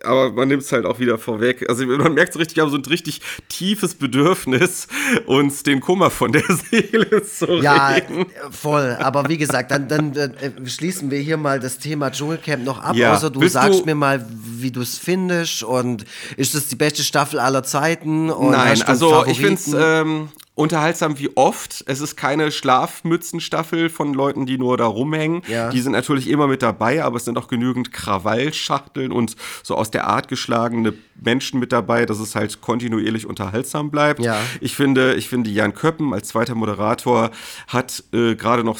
[0.03, 1.67] aber man nimmt es halt auch wieder vorweg.
[1.67, 4.87] Also man merkt so richtig, wir haben so ein richtig tiefes Bedürfnis,
[5.25, 8.21] uns den Kummer von der Seele zu Ja, reden.
[8.21, 8.95] äh, voll.
[8.99, 10.29] Aber wie gesagt, dann, dann äh,
[10.67, 12.95] schließen wir hier mal das Thema Dschungelcamp noch ab.
[12.95, 13.15] Ja.
[13.15, 16.05] Außer du Bist sagst du- mir mal, wie du es findest und
[16.37, 18.27] ist das die beste Staffel aller Zeiten?
[18.27, 21.85] Nein, also ich finde es ähm, unterhaltsam wie oft.
[21.87, 25.41] Es ist keine Schlafmützenstaffel von Leuten, die nur da rumhängen.
[25.47, 25.69] Ja.
[25.69, 29.89] Die sind natürlich immer mit dabei, aber es sind auch genügend Krawallschachteln und so aus
[29.89, 34.21] der Art geschlagene Menschen mit dabei, dass es halt kontinuierlich unterhaltsam bleibt.
[34.21, 34.37] Ja.
[34.59, 37.31] Ich finde, ich finde, Jan Köppen als zweiter Moderator
[37.67, 38.79] hat äh, gerade noch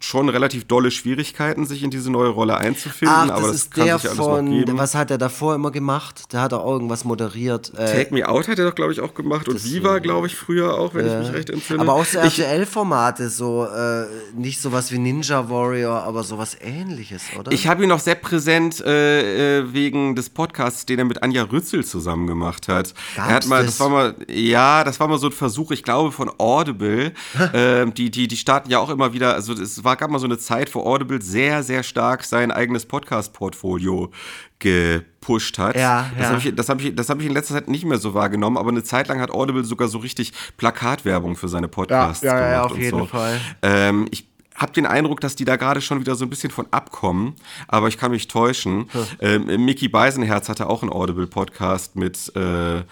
[0.00, 3.74] schon relativ dolle Schwierigkeiten, sich in diese neue Rolle einzufinden, Ach, das aber das ist
[3.74, 4.78] kann der sich alles noch von, geben.
[4.78, 6.32] was hat er davor immer gemacht?
[6.32, 7.72] Der hat auch irgendwas moderiert.
[7.76, 10.34] Äh, Take Me Out hat er doch, glaube ich, auch gemacht und Viva, glaube ich,
[10.34, 11.80] früher auch, wenn ich mich recht entsinne.
[11.80, 17.52] aber auch so RTL-Formate, so äh, nicht sowas wie Ninja Warrior, aber sowas ähnliches, oder?
[17.52, 21.44] Ich habe ihn noch sehr präsent äh, äh, wegen des Podcasts, den er mit Anja
[21.44, 22.94] Rützel zusammen gemacht hat.
[23.16, 23.76] er hat Gab's mal, das?
[23.76, 27.12] das war mal, ja, das war mal so ein Versuch, ich glaube, von Audible.
[27.54, 30.26] ähm, die, die, die starten ja auch immer wieder, also es war gab mal so
[30.26, 34.10] eine Zeit, wo Audible sehr, sehr stark sein eigenes Podcast-Portfolio
[34.58, 35.76] gepusht hat.
[35.76, 36.28] Ja, das ja.
[36.28, 38.56] habe ich, das hab ich, das hab ich in letzter Zeit nicht mehr so wahrgenommen,
[38.56, 42.40] aber eine Zeit lang hat Audible sogar so richtig Plakatwerbung für seine Podcasts Ja, ja,
[42.40, 43.06] ja, gemacht auf und jeden so.
[43.06, 43.40] Fall.
[43.62, 44.26] Ähm, ich
[44.60, 47.34] habe den Eindruck, dass die da gerade schon wieder so ein bisschen von abkommen,
[47.66, 48.90] aber ich kann mich täuschen.
[49.20, 52.82] Ähm, Mickey Beisenherz hatte auch einen Audible-Podcast mit äh,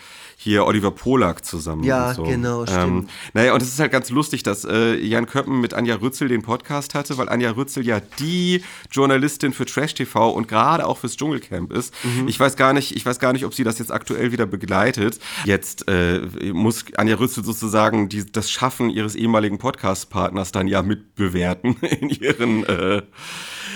[0.41, 1.83] hier Oliver Polak zusammen.
[1.83, 2.23] Ja, und so.
[2.23, 3.11] genau, Ähm, stimmt.
[3.35, 6.43] naja, und es ist halt ganz lustig, dass äh, Jan Köppen mit Anja Rützel den
[6.43, 11.17] Podcast hatte, weil Anja Rützel ja die Journalistin für Trash TV und gerade auch fürs
[11.17, 11.93] Dschungelcamp ist.
[12.05, 12.29] Mhm.
[12.29, 15.19] Ich weiß gar nicht, ich weiß gar nicht, ob sie das jetzt aktuell wieder begleitet.
[15.45, 16.21] Jetzt äh,
[16.53, 22.65] muss Anja Rützel sozusagen die, das Schaffen ihres ehemaligen Podcast-Partners dann ja mitbewerten in ihren
[22.65, 23.03] äh,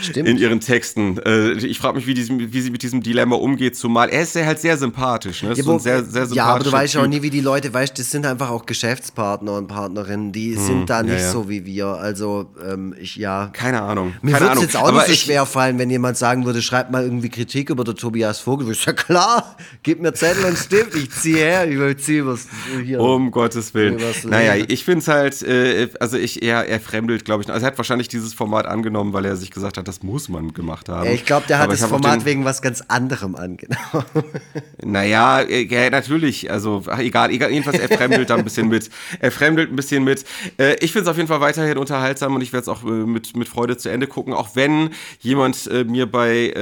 [0.03, 0.29] Stimmt.
[0.29, 1.19] in ihren Texten.
[1.19, 4.35] Äh, ich frage mich, wie, diesem, wie sie mit diesem Dilemma umgeht, zumal er ist
[4.35, 5.43] ja halt sehr sympathisch.
[5.43, 5.53] Ne?
[5.53, 7.73] Ist Ja, so sehr, sehr ja, aber du weißt ja auch nie, wie die Leute,
[7.73, 11.31] weißt das sind einfach auch Geschäftspartner und Partnerinnen, die sind da nicht Hm, ja.
[11.31, 11.87] so wie wir.
[11.87, 13.51] Also, ähm, ich, ja.
[13.53, 14.15] Keine Ahnung.
[14.23, 16.91] Mir würde es jetzt auch Aber nicht so schwer fallen, wenn jemand sagen würde, schreib
[16.91, 18.71] mal irgendwie Kritik über den Tobias Vogel.
[18.71, 22.47] Ich sag, klar, gib mir Zettel und Stift, ich ziehe her, ich ziehe was
[22.85, 23.01] hier.
[23.01, 23.99] Um Gottes Willen.
[24.25, 27.51] Naja, ich finde es halt, äh, also ich, er, er fremdelt, glaube ich.
[27.51, 30.53] Also er hat wahrscheinlich dieses Format angenommen, weil er sich gesagt hat, das muss man
[30.53, 31.09] gemacht haben.
[31.11, 34.05] ich glaube, der hat Aber das Format den, wegen was ganz anderem angenommen.
[34.85, 36.51] Naja, ja, natürlich.
[36.51, 38.91] Also egal, egal, jedenfalls er fremdelt da ein bisschen mit.
[39.21, 40.25] Er fremdelt ein bisschen mit.
[40.59, 42.91] Äh, ich finde es auf jeden Fall weiterhin unterhaltsam und ich werde es auch äh,
[42.91, 46.53] mit, mit Freude zu Ende gucken, auch wenn jemand äh, mir bei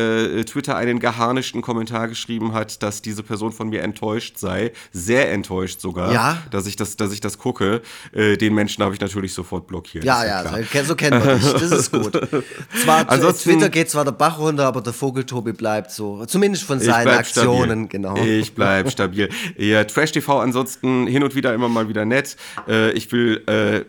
[0.46, 4.73] Twitter einen geharnischten Kommentar geschrieben hat, dass diese Person von mir enttäuscht sei.
[4.92, 6.38] Sehr enttäuscht sogar, Ja?
[6.51, 7.83] dass ich das, dass ich das gucke.
[8.14, 10.05] Den Menschen habe ich natürlich sofort blockiert.
[10.05, 11.53] Ja, ja, so, so kennen wir dich.
[11.53, 12.12] Das ist gut.
[12.83, 16.25] Zwar zu Ansonsten- Twitter geht zwar der Bach runter, aber der Vogeltobi bleibt so.
[16.27, 17.89] Zumindest von seinen Aktionen, stabil.
[17.89, 18.17] genau.
[18.17, 19.29] Ich bleib stabil.
[19.57, 22.37] Ja, Trash TV ansonsten hin und wieder immer mal wieder nett.
[22.69, 23.85] Äh, ich will äh,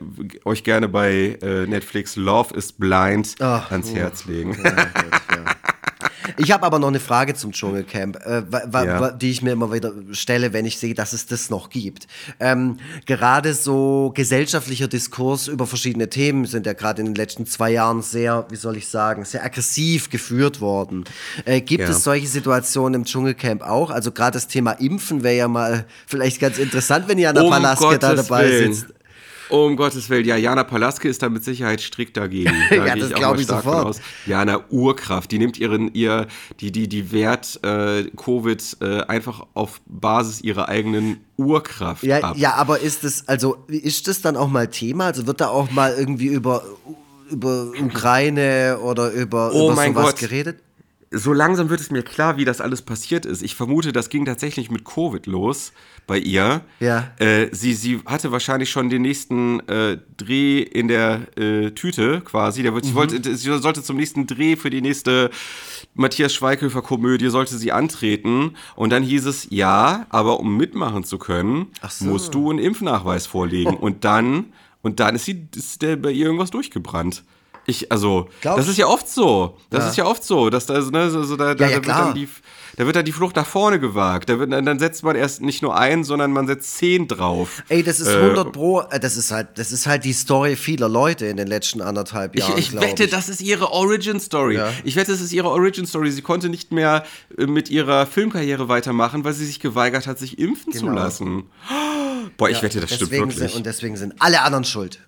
[0.46, 3.96] euch gerne bei äh, Netflix Love is Blind Ach, ans oh.
[3.96, 4.58] Herz legen.
[4.64, 4.82] Ja, gut,
[5.32, 5.56] ja.
[6.38, 9.12] Ich habe aber noch eine Frage zum Dschungelcamp, äh, wa, wa, Ja.
[9.12, 12.08] die ich mir immer wieder stelle, wenn ich sehe, dass es das noch gibt.
[12.40, 17.72] Ähm, gerade so gesellschaftlicher Diskurs über verschiedene Themen sind ja gerade in den letzten zwei
[17.72, 21.06] Jahren sehr, wie soll ich sagen, sehr aggressiv geführt worden.
[21.46, 21.90] Äh, gibt Ja.
[21.90, 23.90] es solche Situationen im Dschungelcamp auch?
[23.92, 28.14] Also gerade das Thema Impfen wäre ja mal vielleicht ganz interessant, wenn Jana Palaske da
[28.16, 28.74] dabei Willen.
[28.74, 28.94] sitzt.
[29.52, 32.52] Um Gottes Willen, ja, Jana Palaske ist da mit Sicherheit strikt dagegen.
[32.70, 33.86] Da Ja, das auch glaub mal ich sofort.
[33.86, 34.02] aus.
[34.26, 36.28] Jana Urkraft, die nimmt ihren, ihr,
[36.60, 42.38] die, die, die Wert äh, Covid äh, einfach auf Basis ihrer eigenen Urkraft Ja, ab.
[42.38, 45.06] ja, aber ist das, also ist das dann auch mal Thema?
[45.08, 46.64] Also wird da auch mal irgendwie über,
[47.30, 50.20] über Ukraine oder über, Oh über mein sowas Gott.
[50.20, 50.60] geredet?
[51.14, 53.42] So langsam wird es mir klar, wie das alles passiert ist.
[53.44, 55.74] Ich vermute, das ging tatsächlich mit Covid los
[56.08, 56.62] bei ihr.
[56.80, 57.12] Ja.
[57.20, 62.64] Äh, sie, sie hatte wahrscheinlich schon den nächsten äh, Dreh in der äh, Tüte quasi.
[62.64, 62.84] Der, Mhm.
[62.84, 65.32] sie, wollte, sie sollte zum nächsten Dreh für die nächste
[65.96, 68.56] Matthias Schweighöfer-Komödie sollte sie antreten.
[68.78, 72.06] Und dann hieß es, ja, aber um mitmachen zu können, so.
[72.06, 73.74] musst du einen Impfnachweis vorlegen.
[73.82, 77.24] Und dann, und dann ist, sie, ist der bei ihr irgendwas durchgebrannt.
[77.68, 79.56] Ich, also, Glaubst das ist ja oft so.
[79.70, 79.90] Das Ja.
[79.92, 81.98] ist ja oft so, dass da, ne, so, so, da, da, Ja, ja, da, wird
[81.98, 82.28] dann die,
[82.76, 84.30] da wird dann die Flucht nach vorne gewagt.
[84.30, 87.62] Da wird, dann setzt man erst nicht nur ein, sondern man setzt zehn drauf.
[87.70, 90.56] Ey, das ist Äh, 100 Pro, äh, das ist halt, das ist halt die Story
[90.56, 93.12] vieler Leute in den letzten anderthalb Ich, Jahren, ich glaub wette, ich.
[93.12, 94.60] das ist ihre Origin Story.
[94.84, 96.10] Ich wette, das ist ihre Origin Story.
[96.12, 97.04] Sie konnte nicht mehr
[97.38, 100.96] äh, mit ihrer Filmkarriere weitermachen, weil sie sich geweigert hat, sich impfen zu Genau.
[100.96, 101.44] lassen.
[102.38, 103.38] Boah, ich wette, das stimmt wirklich.
[103.38, 105.00] Sind, und deswegen sind alle anderen schuld.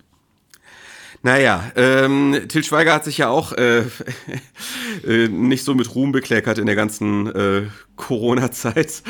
[1.25, 3.83] Naja, ähm, Til Schweiger hat sich ja auch äh,
[5.07, 7.61] äh, nicht so mit Ruhm bekleckert in der ganzen äh,
[7.95, 9.01] Corona-Zeit.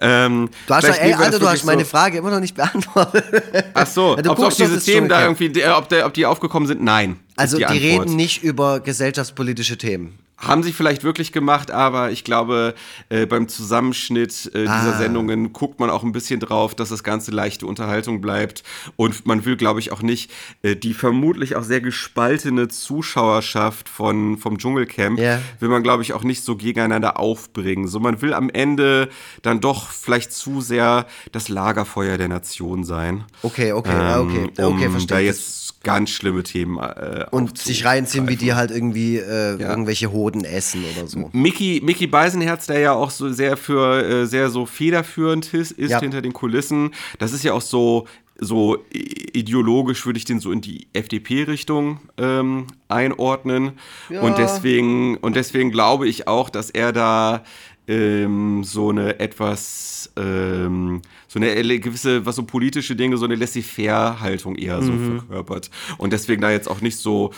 [0.00, 3.44] Ähm, Du hast ja, ey, Alter, du hast meine so- Frage immer noch nicht beantwortet.
[3.74, 6.66] Ach so, Ja, du ob, ob diese Themen da irgendwie, ob, der, ob die aufgekommen
[6.66, 6.82] sind?
[6.82, 7.18] Nein.
[7.36, 7.82] Also die, Antwort.
[7.82, 10.18] reden nicht über gesellschaftspolitische Themen.
[10.40, 12.74] Haben sie vielleicht wirklich gemacht, aber ich glaube,
[13.08, 14.98] äh, beim Zusammenschnitt äh, dieser Ah.
[14.98, 18.62] Sendungen guckt man auch ein bisschen drauf, dass das Ganze leichte Unterhaltung bleibt.
[18.96, 20.30] Und man will, glaube ich, auch nicht
[20.62, 25.40] äh, die vermutlich auch sehr gespaltene Zuschauerschaft von, vom Dschungelcamp, Ja.
[25.60, 27.88] will man, glaube ich, auch nicht so gegeneinander aufbringen.
[27.88, 29.08] So, man will am Ende
[29.42, 33.24] dann doch vielleicht zu sehr das Lagerfeuer der Nation sein.
[33.42, 35.16] Okay, okay, ah, okay, ähm, um okay, verstehe.
[35.16, 39.70] Da jetzt ganz schlimme Themen äh, und sich reinziehen, wie die halt irgendwie äh, Ja.
[39.70, 41.30] irgendwelche Hoden essen oder so.
[41.32, 45.90] Mickey, Mickey Beisenherz, der ja auch so sehr für äh, sehr so federführend ist, ist
[45.90, 46.00] Ja.
[46.00, 46.90] hinter den Kulissen.
[47.18, 48.06] Das ist ja auch so
[48.40, 53.72] so ideologisch würde ich den so in die FDP-Richtung ähm, einordnen
[54.10, 54.20] Ja.
[54.22, 57.42] und deswegen und deswegen glaube ich auch, dass er da
[57.88, 64.54] ähm, so eine etwas ähm, so eine gewisse was so politische Dinge so eine laissez-faire-Haltung
[64.56, 65.18] eher so Mhm.
[65.18, 67.32] verkörpert und deswegen da jetzt auch nicht so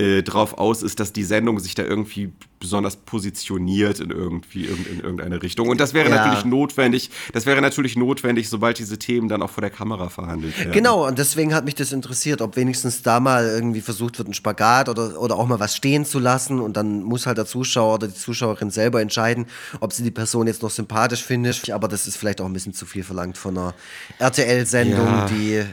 [0.00, 4.86] äh, drauf aus ist, dass die Sendung sich da irgendwie besonders positioniert in irgendwie in,
[4.86, 5.68] in irgendeine Richtung.
[5.68, 6.16] Und das wäre Ja.
[6.16, 7.10] natürlich notwendig.
[7.32, 10.72] Das wäre natürlich notwendig, sobald diese Themen dann auch vor der Kamera verhandelt werden.
[10.72, 14.34] Genau, und deswegen hat mich das interessiert, ob wenigstens da mal irgendwie versucht wird, einen
[14.34, 17.94] Spagat oder, oder auch mal was stehen zu lassen und dann muss halt der Zuschauer
[17.94, 19.46] oder die Zuschauerin selber entscheiden,
[19.80, 21.70] ob sie die Person jetzt noch sympathisch findet.
[21.70, 23.74] Aber das ist vielleicht auch ein bisschen zu viel verlangt von einer
[24.18, 25.26] RTL-Sendung, Ja.
[25.26, 25.64] die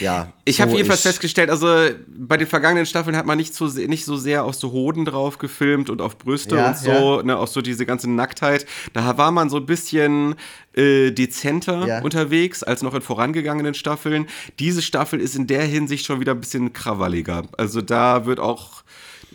[0.00, 0.32] ja.
[0.44, 1.66] Ich so habe jedenfalls festgestellt, also
[2.08, 5.38] bei den vergangenen Staffeln hat man nicht so, nicht so sehr auf so Hoden drauf
[5.38, 8.66] gefilmt und auf Brüste Ja, und so, ne, auch so diese ganze Nacktheit.
[8.92, 10.34] Da war man so ein bisschen
[10.74, 12.02] äh, dezenter Ja.
[12.02, 14.26] unterwegs als noch in vorangegangenen Staffeln.
[14.58, 17.44] Diese Staffel ist in der Hinsicht schon wieder ein bisschen krawalliger.
[17.56, 18.82] Also da wird auch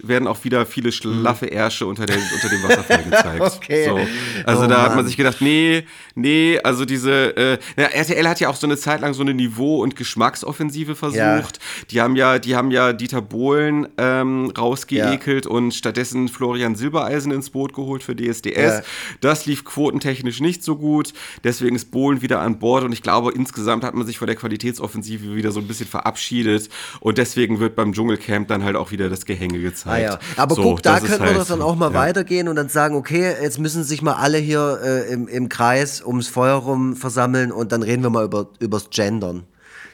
[0.04, 3.42] werden auch wieder viele schlaffe Ärsche unter, der, unter dem Wasserfall gezeigt.
[3.62, 3.86] Okay.
[3.86, 4.00] So.
[4.46, 5.84] Also Oh da hat man sich gedacht, nee,
[6.16, 9.34] nee, also diese, äh, na, RTL hat ja auch so eine Zeit lang so eine
[9.34, 11.18] Niveau- und Geschmacksoffensive versucht.
[11.18, 11.52] Ja.
[11.90, 17.50] Die haben ja, die haben ja Dieter Bohlen ähm, rausgeekelt und stattdessen Florian Silbereisen ins
[17.50, 18.56] Boot geholt für DSDS.
[18.56, 18.82] Ja.
[19.22, 21.14] Das lief quotentechnisch nicht so gut.
[21.44, 24.36] Deswegen ist Bohlen wieder an Bord und ich glaube, insgesamt hat man sich von der
[24.36, 29.10] Qualitätsoffensive wieder so ein bisschen verabschiedet und deswegen wird beim Dschungelcamp dann halt auch wieder
[29.10, 29.91] das Gehänge gezeigt.
[29.92, 30.20] Ah, ja.
[30.38, 32.00] Aber So, guck, da könnten wir halt doch dann auch mal ja.
[32.00, 36.02] weitergehen und dann sagen, okay, jetzt müssen sich mal alle hier äh, im, im Kreis
[36.06, 39.44] ums Feuer rum versammeln und dann reden wir mal über, übers Gendern.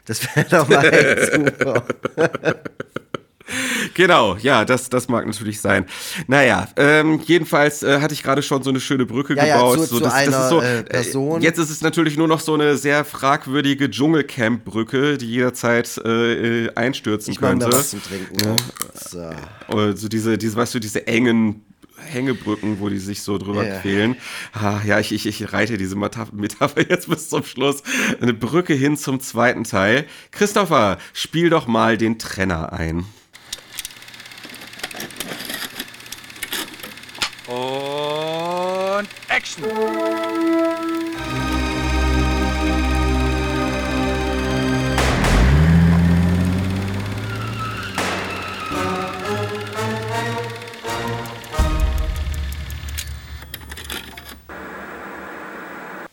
[0.04, 0.82] Das wäre doch mal
[1.32, 1.84] super.
[3.94, 5.86] Genau, ja, das, das mag natürlich sein.
[6.26, 9.78] Naja, ähm, jedenfalls äh, hatte ich gerade schon so eine schöne Brücke Ja, ja, gebaut.
[9.78, 11.40] zu- so, zu das, das einer, ist so, äh, Person.
[11.42, 16.74] Jetzt ist es natürlich nur noch so eine sehr fragwürdige Dschungelcamp-Brücke, die jederzeit äh, äh,
[16.74, 17.76] einstürzen Ich mache mir könnte.
[17.78, 18.36] was zum Trinken.
[18.36, 18.56] Ne?
[18.94, 19.30] So.
[19.76, 21.64] Also diese, diese, weißt du, diese engen
[21.96, 23.78] Hängebrücken, wo die sich so drüber Ja.
[23.80, 24.16] quälen.
[24.52, 27.82] Ah, ja, ich, ich, ich reite diese Metapher Metapher jetzt bis zum Schluss.
[28.20, 30.06] Eine Brücke hin zum zweiten Teil.
[30.30, 33.04] Christopher, spiel doch mal den Trenner ein.
[37.48, 39.64] Und Action!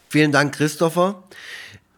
[0.08, 1.24] Vielen Dank, Christopher.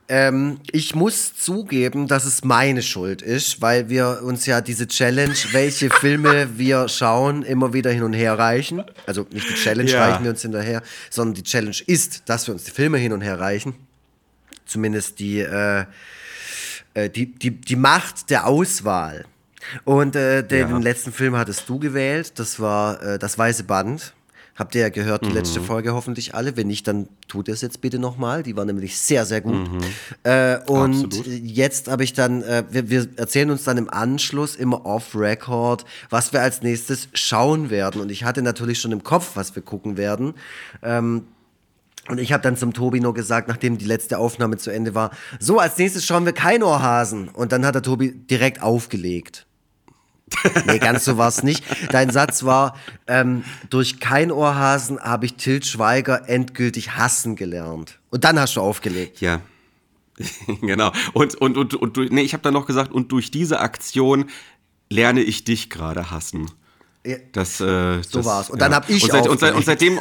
[0.10, 5.36] Ähm, ich muss zugeben, dass es meine Schuld ist, weil wir uns ja diese Challenge,
[5.52, 8.84] welche Filme wir schauen, immer wieder hin und her reichen.
[9.06, 10.06] Also nicht die Challenge Ja.
[10.06, 13.20] reichen wir uns hinterher, sondern die Challenge ist, dass wir uns die Filme hin und
[13.22, 13.74] her reichen.
[14.66, 15.86] Zumindest die, äh,
[16.94, 19.26] äh, die, die, die Macht der Auswahl.
[19.84, 20.78] Und äh, den Ja.
[20.78, 24.14] letzten Film hattest du gewählt, das war äh, Das Weiße Band.
[24.58, 25.36] Habt ihr ja gehört, die Mhm.
[25.36, 26.58] letzte Folge hoffentlich alle.
[26.58, 28.42] Wenn nicht, dann tut es jetzt bitte nochmal.
[28.44, 29.54] Die war nämlich sehr, sehr gut.
[29.72, 29.80] Mhm.
[30.24, 31.28] Äh, und Absolut.
[31.28, 36.34] jetzt habe ich dann, äh, wir, wir erzählen uns dann im Anschluss immer off-Record, was
[36.34, 38.02] wir als nächstes schauen werden.
[38.02, 40.34] Und ich hatte natürlich schon im Kopf, was wir gucken werden.
[40.82, 41.24] Ähm,
[42.10, 45.12] und ich habe dann zum Tobi nur gesagt, nachdem die letzte Aufnahme zu Ende war,
[45.40, 47.28] so, als nächstes schauen wir kein Ohrhasen.
[47.30, 49.46] Und dann hat der Tobi direkt aufgelegt.
[50.66, 51.64] Nee, ganz so war es nicht.
[51.92, 52.76] Dein Satz war,
[53.08, 58.00] ähm, durch kein Ohrhasen habe ich Til Schweiger endgültig hassen gelernt.
[58.10, 59.22] Und dann hast du aufgelegt.
[59.22, 59.42] Ja.
[60.62, 60.92] genau.
[61.14, 64.26] Und, und, und, und nee, ich habe dann noch gesagt, und durch diese Aktion
[64.90, 66.50] lerne ich dich gerade hassen.
[67.06, 67.18] Ja.
[67.32, 68.50] Das, äh, So das, war's.
[68.50, 70.00] Und dann hab ich und, seit, und, seit, und seitdem,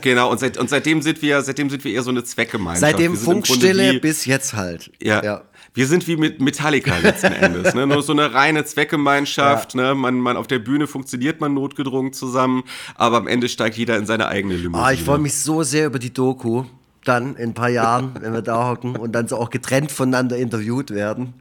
[0.00, 2.80] genau, und, seit, und seitdem sind wir, seitdem sind wir eher so eine Zweckgemeinschaft.
[2.92, 4.90] Seitdem Funkstille wie- bis jetzt halt.
[5.02, 5.42] Ja.
[5.72, 7.74] Wir sind wie mit Metallica letzten Endes.
[7.74, 7.86] Ne?
[7.86, 9.74] Nur so eine reine Zweckgemeinschaft.
[9.80, 9.94] Ne?
[9.94, 12.64] Man, man auf der Bühne funktioniert man notgedrungen zusammen,
[12.96, 14.84] aber am Ende steigt jeder in seine eigene Limousine.
[14.84, 16.64] Ah, ich freue mich so sehr über die Doku.
[17.04, 20.36] Dann in ein paar Jahren, wenn wir da hocken und dann so auch getrennt voneinander
[20.36, 21.34] interviewt werden.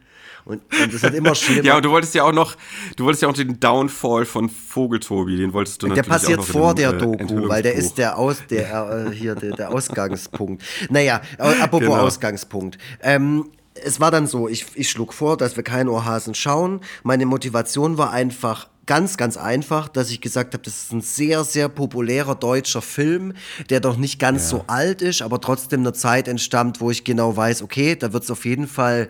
[0.46, 1.64] Und, und das wird immer schlimmer.
[1.64, 2.56] Ja, und du wolltest ja auch noch,
[2.96, 6.48] du wolltest ja auch den Downfall von Vogeltobi, den wolltest du der natürlich passiert auch
[6.48, 9.36] noch vor in der dem, äh, Doku, weil der ist der Aus, der äh, hier
[9.36, 10.64] der, der Ausgangspunkt.
[10.90, 11.96] Naja, apropos Genau.
[11.98, 12.78] Ausgangspunkt.
[13.02, 13.46] Ähm,
[13.84, 16.82] es war dann so, ich, ich schlug vor, dass wir keinen Ohrhasen schauen.
[17.04, 21.44] Meine Motivation war einfach ganz, ganz einfach, dass ich gesagt habe, das ist ein sehr,
[21.44, 23.34] sehr populärer deutscher Film,
[23.70, 27.38] der doch nicht ganz so alt ist, aber trotzdem einer Zeit entstammt, wo ich genau
[27.38, 29.10] weiß, okay, da wird es auf jeden Fall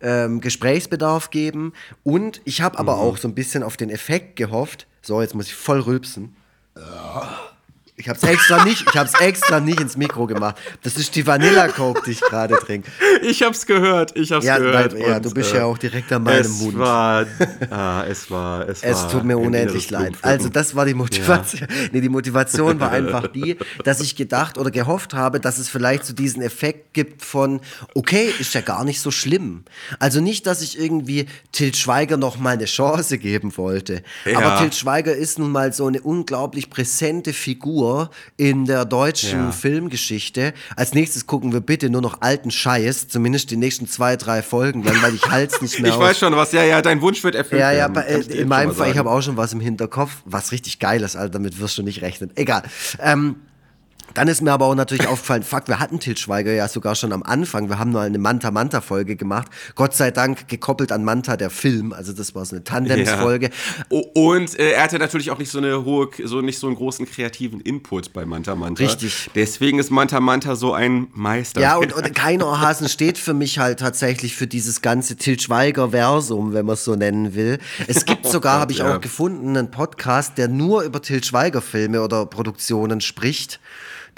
[0.00, 1.74] ähm, Gesprächsbedarf geben.
[2.02, 4.86] Und ich habe aber auch so ein bisschen auf den Effekt gehofft.
[5.02, 6.34] So, jetzt muss ich voll rülpsen.
[8.00, 10.56] Ich hab's extra nicht, ich hab's extra nicht ins Mikro gemacht.
[10.82, 12.90] Das ist die Vanilla Coke, die ich gerade trinke.
[13.22, 14.94] Ich hab's gehört, ich hab's Ja, gehört.
[14.94, 16.78] weil, ja, du bist äh, ja auch direkt an meinem es Mund.
[16.78, 17.26] War,
[17.70, 20.14] ah, es war, es, Es war tut mir unendlich leid.
[20.22, 21.68] Also das war die Motivation.
[21.92, 26.06] Nee, die Motivation war einfach die, dass ich gedacht oder gehofft habe, dass es vielleicht
[26.06, 27.60] so diesen Effekt gibt von,
[27.94, 29.64] okay, ist ja gar nicht so schlimm.
[29.98, 34.02] Also nicht, dass ich irgendwie Til Schweiger noch mal eine Chance geben wollte.
[34.24, 34.38] Ja.
[34.38, 37.89] Aber Til Schweiger ist nun mal so eine unglaublich präsente Figur
[38.36, 39.52] in der deutschen Ja.
[39.52, 40.52] Filmgeschichte.
[40.76, 44.82] Als nächstes gucken wir bitte nur noch alten Scheiß, zumindest die nächsten zwei, drei Folgen
[44.82, 46.00] lang, weil ich halt's nicht mehr Ich aus.
[46.02, 48.68] weiß schon was, ja, ja, dein Wunsch wird erfüllt Ja, ja, bei, äh, in meinem
[48.70, 51.30] schon mal Fall, ich habe auch schon was im Hinterkopf, was richtig geil ist, Alter,
[51.32, 52.30] damit wirst du nicht rechnen.
[52.36, 52.62] Egal.
[53.00, 53.36] Ähm,
[54.14, 57.12] dann ist mir aber auch natürlich aufgefallen, fuck, wir hatten Til Schweiger ja sogar schon
[57.12, 57.68] am Anfang.
[57.68, 59.48] Wir haben nur eine Manta-Manta-Folge gemacht.
[59.74, 61.92] Gott sei Dank gekoppelt an Manta, der Film.
[61.92, 63.50] Also das war so eine Tandems-Folge.
[63.88, 66.76] O- Und äh, er hatte natürlich auch nicht so eine hohe, so nicht so einen
[66.76, 68.82] großen kreativen Input bei Manta Manta.
[68.82, 69.30] Richtig.
[69.34, 71.60] Deswegen ist Manta Manta so ein Meister.
[71.60, 76.52] Ja, und, und kein Ohrhasen steht für mich halt tatsächlich für dieses ganze Til Schweiger-Versum,
[76.52, 77.58] wenn man es so nennen will.
[77.86, 78.96] Es gibt sogar, habe ich Ja.
[78.96, 83.60] auch gefunden, einen Podcast, der nur über Til Schweiger-Filme oder Produktionen spricht.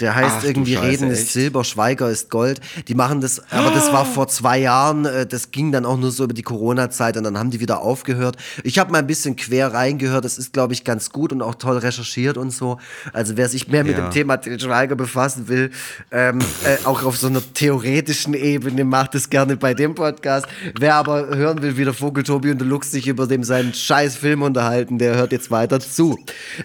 [0.00, 1.22] Der heißt Ach irgendwie Scheiße, Reden echt?
[1.22, 2.60] ist Silber, Schweiger ist Gold.
[2.88, 5.04] Die machen das, aber das war vor zwei Jahren.
[5.04, 7.80] äh, Das ging dann auch nur so über die Corona-Zeit und dann haben die wieder
[7.80, 8.36] aufgehört.
[8.64, 10.24] Ich habe mal ein bisschen quer reingehört.
[10.24, 12.78] Das ist, glaube ich, ganz gut und auch toll recherchiert und so.
[13.12, 14.08] Also wer sich mehr mit Ja.
[14.08, 15.70] dem Thema Til Schweiger befassen will,
[16.10, 20.46] ähm, äh, auch auf so einer theoretischen Ebene, macht es gerne bei dem Podcast.
[20.78, 23.74] Wer aber hören will, wie der Vogel Tobi und der Lux sich über dem seinen
[23.74, 26.18] scheiß Film unterhalten, der hört jetzt weiter zu.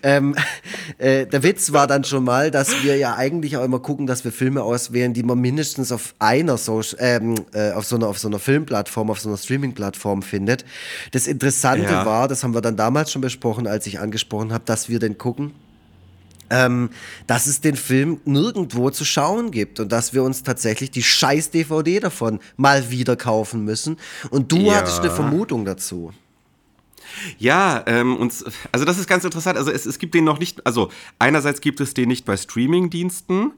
[0.04, 0.36] Ähm,
[0.98, 4.24] äh, der Witz war dann schon mal, dass wir ja eigentlich auch immer gucken, dass
[4.24, 8.18] wir Filme auswählen, die man mindestens auf einer Social, ähm, äh, auf so einer, auf
[8.20, 10.64] so einer Filmplattform, auf so einer Streaming-Plattform findet.
[11.12, 12.06] Das Interessante Ja.
[12.06, 15.18] war, das haben wir dann damals schon besprochen, als ich angesprochen habe, dass wir den
[15.18, 15.54] gucken
[16.50, 16.92] ähm,
[17.28, 21.52] dass es den Film nirgendwo zu schauen gibt und dass wir uns tatsächlich die scheiß
[21.52, 23.98] DVD davon mal wieder kaufen müssen.
[24.30, 24.76] Und du Ja.
[24.78, 26.14] hattest eine Vermutung dazu.
[27.38, 28.34] Ja, ähm, und,
[28.72, 29.58] also das ist ganz interessant.
[29.58, 30.90] Also es, es gibt den noch nicht, also
[31.20, 33.52] einerseits gibt es den nicht bei Streaming-Diensten.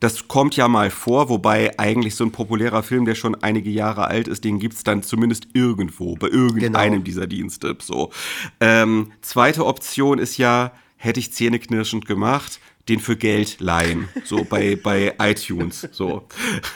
[0.00, 4.08] Das kommt ja mal vor, wobei eigentlich so ein populärer Film, der schon einige Jahre
[4.08, 7.04] alt ist, den gibt's dann zumindest irgendwo, bei irgendeinem Genau.
[7.04, 7.76] dieser Dienste.
[7.80, 8.10] So.
[8.58, 12.58] Ähm, zweite Option ist ja, hätte ich zähneknirschend gemacht,
[12.88, 16.26] den für Geld leihen, so bei, bei iTunes, so.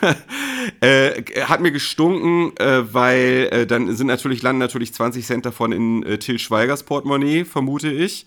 [0.80, 5.72] äh, hat mir gestunken, äh, weil äh, dann sind natürlich, landen natürlich 20 Cent davon
[5.72, 8.24] in äh, Till Schweigers Portemonnaie, vermute ich.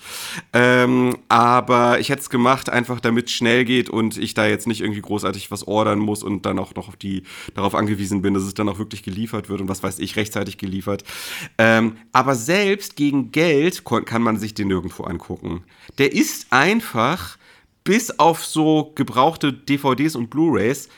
[0.51, 4.67] Ähm, aber ich hätte es gemacht, einfach damit es schnell geht und ich da jetzt
[4.67, 7.23] nicht irgendwie großartig was ordern muss und dann auch noch auf die,
[7.53, 10.57] darauf angewiesen bin, dass es dann auch wirklich geliefert wird und was weiß ich, rechtzeitig
[10.57, 11.05] geliefert.
[11.57, 15.63] Ähm, aber selbst gegen Geld kann man sich den nirgendwo angucken.
[15.97, 17.38] Der ist einfach
[17.83, 20.89] bis auf so gebrauchte DVDs und Blu-rays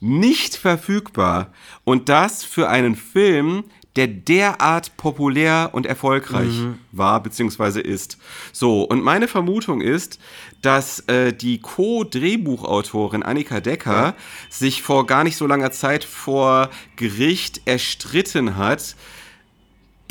[0.00, 1.52] nicht verfügbar.
[1.84, 3.64] Und das für einen Film,
[3.96, 6.52] der derart populär und erfolgreich
[6.92, 7.80] war bzw.
[7.80, 8.16] ist.
[8.52, 10.18] So, und meine Vermutung ist,
[10.62, 14.14] dass äh, die Co-Drehbuchautorin Annika Decker
[14.48, 18.96] sich vor gar nicht so langer Zeit vor Gericht erstritten hat,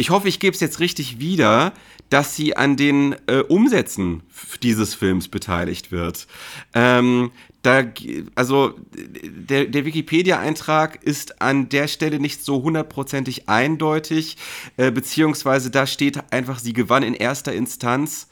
[0.01, 1.73] ich hoffe, ich gebe es jetzt richtig wieder,
[2.11, 4.21] dass sie an den äh, Umsätzen
[4.61, 6.27] dieses Films beteiligt wird.
[6.75, 7.31] Ähm,
[7.61, 7.85] da,
[8.35, 14.35] also der, der Wikipedia-Eintrag ist an der Stelle nicht so hundertprozentig eindeutig,
[14.75, 18.27] äh, beziehungsweise da steht einfach, sie gewann in erster Instanz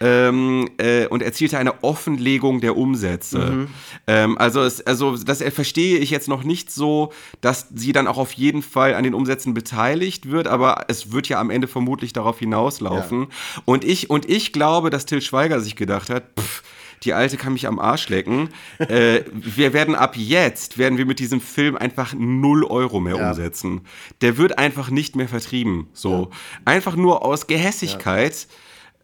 [0.00, 3.68] ähm, äh, und erzielte eine Offenlegung der Umsätze.
[4.06, 8.18] Ähm, also, es, also das verstehe ich jetzt noch nicht so, dass sie dann auch
[8.18, 12.12] auf jeden Fall an den Umsätzen beteiligt wird, aber es wird ja am Ende vermutlich
[12.12, 13.26] darauf hinauslaufen.
[13.66, 16.62] Und ich und ich glaube, dass Till Schweiger sich gedacht hat, pff,
[17.02, 18.50] die Alte kann mich am Arsch lecken.
[18.78, 23.30] äh, wir werden ab jetzt, werden wir mit diesem Film einfach 0 Euro mehr Ja.
[23.30, 23.82] umsetzen.
[24.20, 25.88] Der wird einfach nicht mehr vertrieben.
[25.92, 26.30] So.
[26.64, 28.46] Einfach nur aus Gehässigkeit.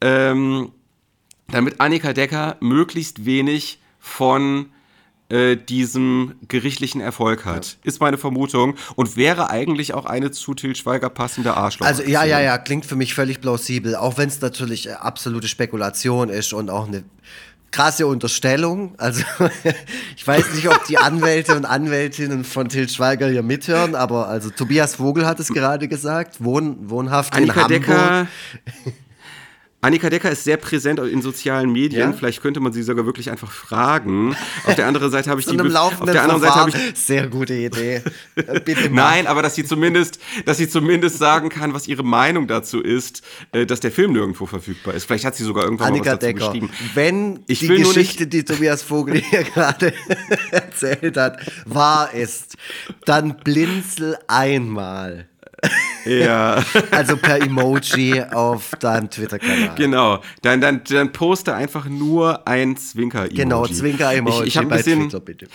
[0.02, 0.72] Ähm,
[1.48, 4.70] damit Annika Decker möglichst wenig von
[5.28, 7.78] äh, diesem gerichtlichen Erfolg hat.
[7.82, 8.76] Ist meine Vermutung.
[8.94, 11.86] Und wäre eigentlich auch eine zu Til Schweiger passende Arschloch.
[11.86, 15.48] Also ja, ja, ja, klingt für mich völlig plausibel, auch wenn es natürlich äh, absolute
[15.48, 17.02] Spekulation ist und auch eine
[17.72, 18.94] krasse Unterstellung.
[18.98, 19.24] Also
[20.16, 24.50] ich weiß nicht, ob die Anwälte und Anwältinnen von Til Schweiger hier mithören, aber also
[24.50, 27.86] Tobias Vogel hat es gerade gesagt, wohn, wohnhaft Annika in Hamburg.
[27.86, 28.28] Decker.
[29.82, 32.10] Annika Decker ist sehr präsent in sozialen Medien.
[32.10, 32.12] Ja?
[32.12, 34.34] Vielleicht könnte man sie sogar wirklich einfach fragen.
[34.64, 36.98] Auf der anderen Seite habe ich So die auf der anderen Seite habe ich.
[36.98, 38.02] Sehr gute Idee.
[38.36, 38.90] Äh, Bitte.
[38.90, 43.22] Nein, aber dass sie zumindest, dass sie zumindest sagen kann, was ihre Meinung dazu ist,
[43.52, 45.04] äh, dass der Film nirgendwo verfügbar ist.
[45.04, 46.70] Vielleicht hat sie sogar irgendwann Annika was dazu Decker, geschrieben.
[46.94, 49.94] wenn Ich die Geschichte, die Tobias Vogel hier gerade
[50.50, 52.56] erzählt hat, wahr ist,
[53.04, 55.28] dann blinzel einmal.
[56.04, 59.74] Ja, Also per Emoji auf deinem Twitter-Kanal.
[59.76, 60.22] genau.
[60.42, 63.34] Dann, dann, dann poste einfach nur ein Zwinker-Emoji.
[63.36, 65.46] Genau, Zwinker-Emoji Ich, ich bei bisschen, Twitter, bitte.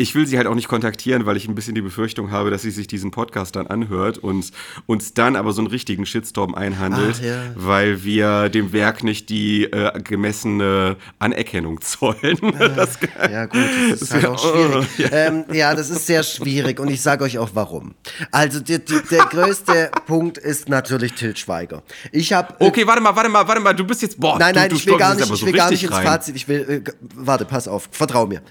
[0.00, 2.62] Ich will sie halt auch nicht kontaktieren, weil ich ein bisschen die Befürchtung habe, dass
[2.62, 4.52] sie sich diesen Podcast dann anhört und
[4.86, 7.42] uns dann aber so einen richtigen Shitstorm einhandelt, Ach, ja.
[7.56, 12.38] weil wir dem Werk nicht die äh, gemessene Anerkennung zollen.
[12.76, 12.98] das,
[13.30, 14.86] Ja, gut, das ist halt wär- auch schwierig.
[15.12, 17.94] Ähm, ja, das ist sehr schwierig und ich sage euch auch warum.
[18.30, 21.82] Also, die, die, der größte Punkt ist natürlich Til Schweiger.
[22.12, 22.54] Ich habe.
[22.60, 24.76] okay, warte mal, warte mal, warte mal, du bist jetzt, boah, nein, du, nein, du
[24.76, 26.06] ich will gar nicht, ich so will gar nicht ins rein.
[26.06, 26.36] Fazit.
[26.36, 26.84] Ich will.
[26.86, 28.42] Äh, warte, pass auf, vertrau mir.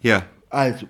[0.00, 0.24] Ja.
[0.50, 0.86] Also,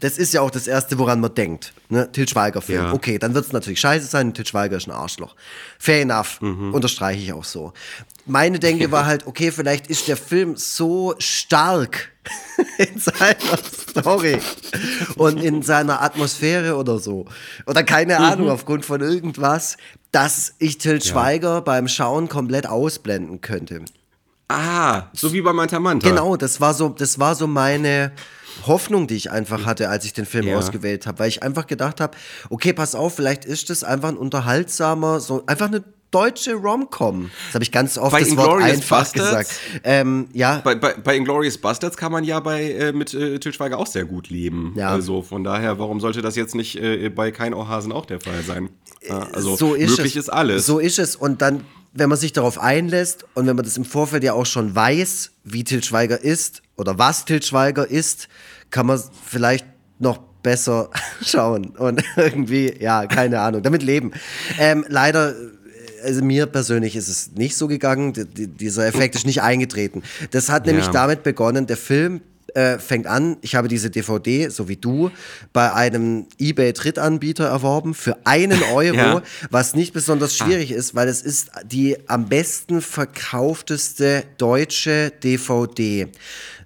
[0.00, 1.72] das ist ja auch das Erste, woran man denkt.
[1.88, 2.10] Ne?
[2.12, 2.84] Til Schweiger-Film.
[2.84, 2.92] Ja.
[2.92, 4.34] Okay, dann wird es natürlich scheiße sein.
[4.34, 5.34] Til Schweiger ist ein Arschloch.
[5.78, 6.40] Fair enough.
[6.40, 6.74] Mhm.
[6.74, 7.72] Unterstreiche ich auch so.
[8.26, 12.10] Meine Denke war halt, okay, vielleicht ist der Film so stark
[12.78, 13.58] in seiner
[13.90, 14.38] Story
[15.16, 17.26] und in seiner Atmosphäre oder so.
[17.66, 18.24] Oder keine Mhm.
[18.24, 19.76] Ahnung, aufgrund von irgendwas,
[20.12, 23.84] dass ich Til Schweiger beim Schauen komplett ausblenden könnte.
[24.48, 26.06] Ah, so wie bei Manta Manta.
[26.08, 28.12] Genau, das war so, das war so meine
[28.66, 30.58] Hoffnung, die ich einfach hatte, als ich den Film Ja.
[30.58, 32.16] ausgewählt habe, weil ich einfach gedacht habe,
[32.50, 37.30] okay, pass auf, vielleicht ist es einfach ein unterhaltsamer, so einfach eine deutsche Rom-Com.
[37.46, 39.28] Das habe ich ganz oft Bei das Wort Inglourious einfach Basterds?
[39.48, 39.50] gesagt.
[39.84, 43.52] Ähm, ja, Bei, bei, bei Inglourious Bastards kann man ja bei, äh, mit äh, Til
[43.54, 44.74] Schweiger auch sehr gut leben.
[44.76, 44.90] Ja.
[44.90, 48.42] Also von daher, warum sollte das jetzt nicht äh, bei Kein Ohrhasen auch der Fall
[48.46, 48.68] sein?
[49.08, 50.24] Ja, also so ist möglich es.
[50.24, 50.66] ist alles.
[50.66, 51.16] So ist es.
[51.16, 51.64] Und dann,
[51.94, 55.30] wenn man sich darauf einlässt und wenn man das im Vorfeld ja auch schon weiß,
[55.44, 58.28] wie Til Schweiger ist oder was Til Schweiger ist,
[58.70, 59.66] kann man vielleicht
[59.98, 60.90] noch besser
[61.24, 64.12] schauen und irgendwie, ja, keine Ahnung, damit leben.
[64.58, 65.34] Ähm, leider
[66.04, 68.12] also mir persönlich ist es nicht so gegangen.
[68.12, 70.02] D d- dieser Effekt ist nicht eingetreten.
[70.32, 70.90] Das hat nämlich Ja.
[70.92, 72.22] damit begonnen, der Film
[72.54, 75.10] äh, fängt an, ich habe diese DVD, so wie du,
[75.52, 79.22] bei einem eBay-Drittanbieter erworben für einen Euro, Ja.
[79.50, 86.08] was nicht besonders schwierig ist, weil es ist die am besten verkaufteste deutsche DVD.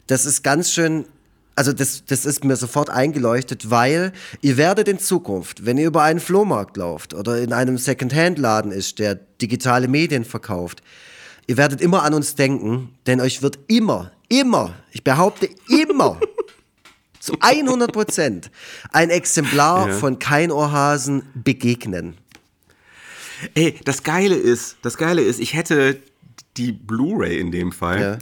[0.07, 1.07] Das ist ganz schön
[1.59, 4.13] also das, das ist mir sofort eingeleuchtet, weil
[4.43, 8.99] ihr werdet in Zukunft, wenn ihr über einen Flohmarkt lauft oder in einem Second-Hand-Laden ist,
[8.99, 10.83] der digitale Medien verkauft,
[11.47, 16.21] ihr werdet immer an uns denken, denn euch wird immer, immer, ich behaupte immer,
[17.21, 18.51] zu 100 Prozent
[18.93, 22.17] ein Exemplar von Kein Ohrhasen begegnen.
[23.55, 26.01] Ey, das Geile ist, das Geile ist, ich hätte
[26.57, 28.19] die Blu-ray in dem Fall,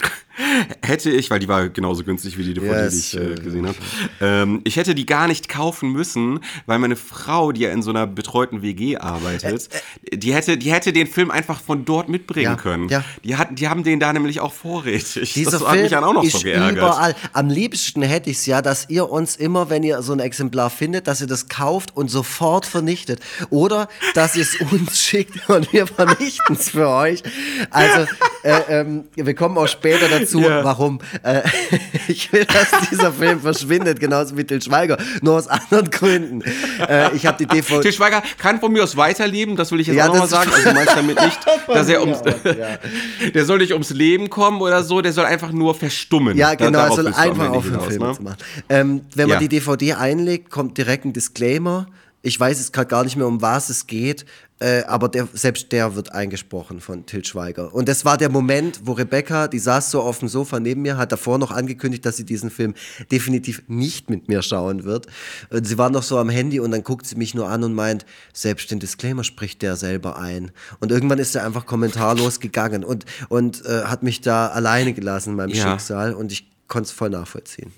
[0.83, 3.35] hätte ich, weil die war genauso günstig wie die DVD, Ja, die ich äh, äh,
[3.37, 3.77] gesehen habe,
[4.21, 7.91] ähm, ich hätte die gar nicht kaufen müssen, weil meine Frau, die ja in so
[7.91, 9.69] einer betreuten WG arbeitet,
[10.13, 12.89] die hätte, die hätte den Film einfach von dort mitbringen Äh, Ja, können.
[12.89, 13.05] ja.
[13.25, 15.33] Die, hatten, die haben den da nämlich auch vorrätig.
[15.35, 16.77] Dieser das hat Film mich dann auch noch ist so geärgert.
[16.79, 17.15] überall.
[17.33, 20.71] Am liebsten hätte ich es ja, dass ihr uns immer, wenn ihr so ein Exemplar
[20.71, 23.21] findet, dass ihr das kauft und sofort vernichtet.
[23.51, 27.23] Oder dass ihr es uns schickt und wir vernichten es für euch.
[27.71, 28.07] Also,
[28.43, 30.65] äh, ähm, wir kommen auch später dazu, Ja.
[30.65, 30.99] warum.
[31.23, 31.43] Äh,
[32.09, 36.43] ich will, dass dieser Film verschwindet, genauso wie Til Schweiger, nur aus anderen Gründen.
[36.89, 37.81] Äh, ich habe die DVD.
[37.81, 40.51] Til Schweiger kann von mir aus weiterleben, das will ich jetzt Ja, auch nochmal sagen.
[40.53, 42.79] Also du meinst damit nicht, dass er ums, Ja.
[43.35, 46.37] der soll nicht ums Leben kommen oder so, der soll einfach nur verstummen.
[46.37, 48.19] Ja, genau, darauf es soll einfach aufhören, hinaus, Filme ne?
[48.23, 48.37] machen.
[48.69, 51.87] Ähm, wenn man die DVD einlegt, kommt direkt ein Disclaimer.
[52.23, 54.25] Ich weiß jetzt gerade gar nicht mehr, um was es geht,
[54.61, 57.75] äh, aber der, selbst der wird eingesprochen von Til Schweiger.
[57.75, 60.97] Und das war der Moment, wo Rebecca, die saß so auf dem Sofa neben mir,
[60.97, 62.75] hat davor noch angekündigt, dass sie diesen Film
[63.11, 65.07] definitiv nicht mit mir schauen wird.
[65.51, 67.75] Und sie war noch so am Handy und dann guckt sie mich nur an und
[67.75, 70.53] meint, selbst den Disclaimer spricht der selber ein.
[70.81, 75.31] Und irgendwann ist er einfach kommentarlos gegangen und, und äh, hat mich da alleine gelassen
[75.31, 75.73] in meinem Ja.
[75.73, 77.73] Schicksal und ich konnte es voll nachvollziehen.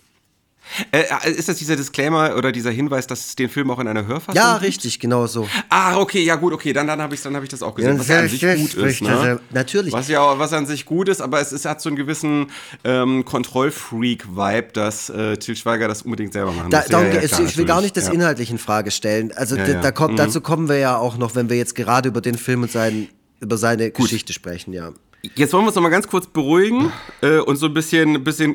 [0.90, 3.88] Äh, äh, ist das dieser Disclaimer oder dieser Hinweis, dass es den Film auch in
[3.88, 4.66] einer Hörfassung Ja, gibt?
[4.66, 5.48] richtig, genau so.
[5.68, 7.98] Ah, okay, ja gut, okay, dann, dann habe ich, hab ich das auch gesehen.
[7.98, 9.02] was ja an sich gut ist.
[9.02, 9.40] Ne?
[9.50, 9.92] Natürlich.
[9.92, 12.48] Was ja was an sich gut ist, aber es, es hat so einen gewissen
[12.84, 16.88] ähm, Kontrollfreak-Vibe, dass äh, Til Schweiger das unbedingt selber machen da, muss.
[16.88, 19.32] Ja, ja, klar, ich will gar nicht das inhaltlich in Frage stellen.
[19.32, 20.16] Also da kommt, mhm.
[20.16, 23.08] dazu kommen wir ja auch noch, wenn wir jetzt gerade über den Film und seinen,
[23.40, 24.06] über seine gut.
[24.06, 24.92] Geschichte sprechen, ja.
[25.34, 28.54] Jetzt wollen wir uns noch mal ganz kurz beruhigen äh, und so ein bisschen, bisschen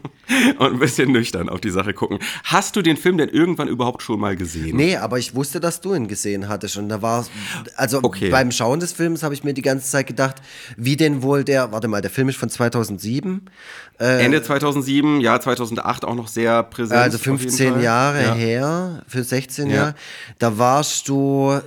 [0.58, 2.18] und ein bisschen nüchtern auf die Sache gucken.
[2.44, 4.76] Hast du den Film denn irgendwann überhaupt schon mal gesehen?
[4.76, 7.26] Nee, aber ich wusste, dass du ihn gesehen hattest und da war
[7.76, 8.30] also okay.
[8.30, 10.36] beim Schauen des Films habe ich mir die ganze Zeit gedacht,
[10.76, 13.42] wie denn wohl der, warte mal, der Film ist von 2007.
[13.98, 17.00] Äh, Ende 2007, ja 2008 auch noch sehr präsent.
[17.00, 18.34] Also 15 Jahre ja.
[18.34, 19.76] her, für 16 ja.
[19.76, 19.94] Jahre.
[20.38, 21.60] Da warst du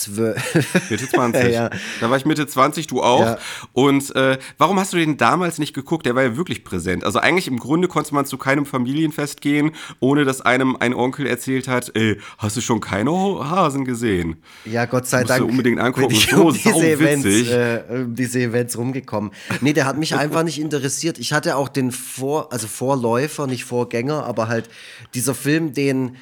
[0.00, 0.90] zwölf.
[0.90, 1.52] Mitte 20.
[1.52, 1.70] ja.
[2.00, 3.20] Da war ich Mitte 20, du auch.
[3.20, 3.38] Ja.
[3.72, 6.06] Und äh, warum hast du den damals nicht geguckt?
[6.06, 7.04] Der war ja wirklich präsent.
[7.04, 11.26] Also eigentlich im Grunde konnte man zu keinem Familienfest gehen, ohne dass einem ein Onkel
[11.26, 14.36] erzählt hat, ey, hast du schon keine Hasen gesehen?
[14.64, 15.40] Ja, Gott sei Musst Dank.
[15.40, 16.12] Du unbedingt angucken.
[16.12, 19.30] Ich so um diese, Events, äh, um diese Events rumgekommen.
[19.60, 21.18] Nee, der hat mich einfach nicht interessiert.
[21.18, 24.68] Ich hatte auch den Vor, also Vorläufer, nicht Vorgänger, aber halt
[25.14, 26.16] dieser Film, den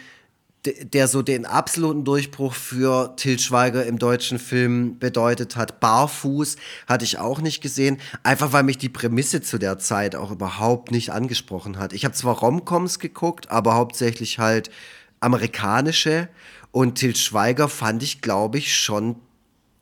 [0.64, 5.80] der so den absoluten Durchbruch für Til Schweiger im deutschen Film bedeutet hat.
[5.80, 6.56] Barfuß
[6.86, 10.90] hatte ich auch nicht gesehen, einfach weil mich die Prämisse zu der Zeit auch überhaupt
[10.90, 11.92] nicht angesprochen hat.
[11.92, 14.70] Ich habe zwar Romcoms geguckt, aber hauptsächlich halt
[15.20, 16.28] amerikanische
[16.70, 19.16] und Til Schweiger fand ich, glaube ich, schon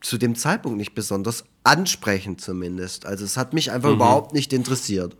[0.01, 3.05] zu dem Zeitpunkt nicht besonders ansprechend zumindest.
[3.05, 3.95] Also es hat mich einfach mhm.
[3.95, 5.15] überhaupt nicht interessiert.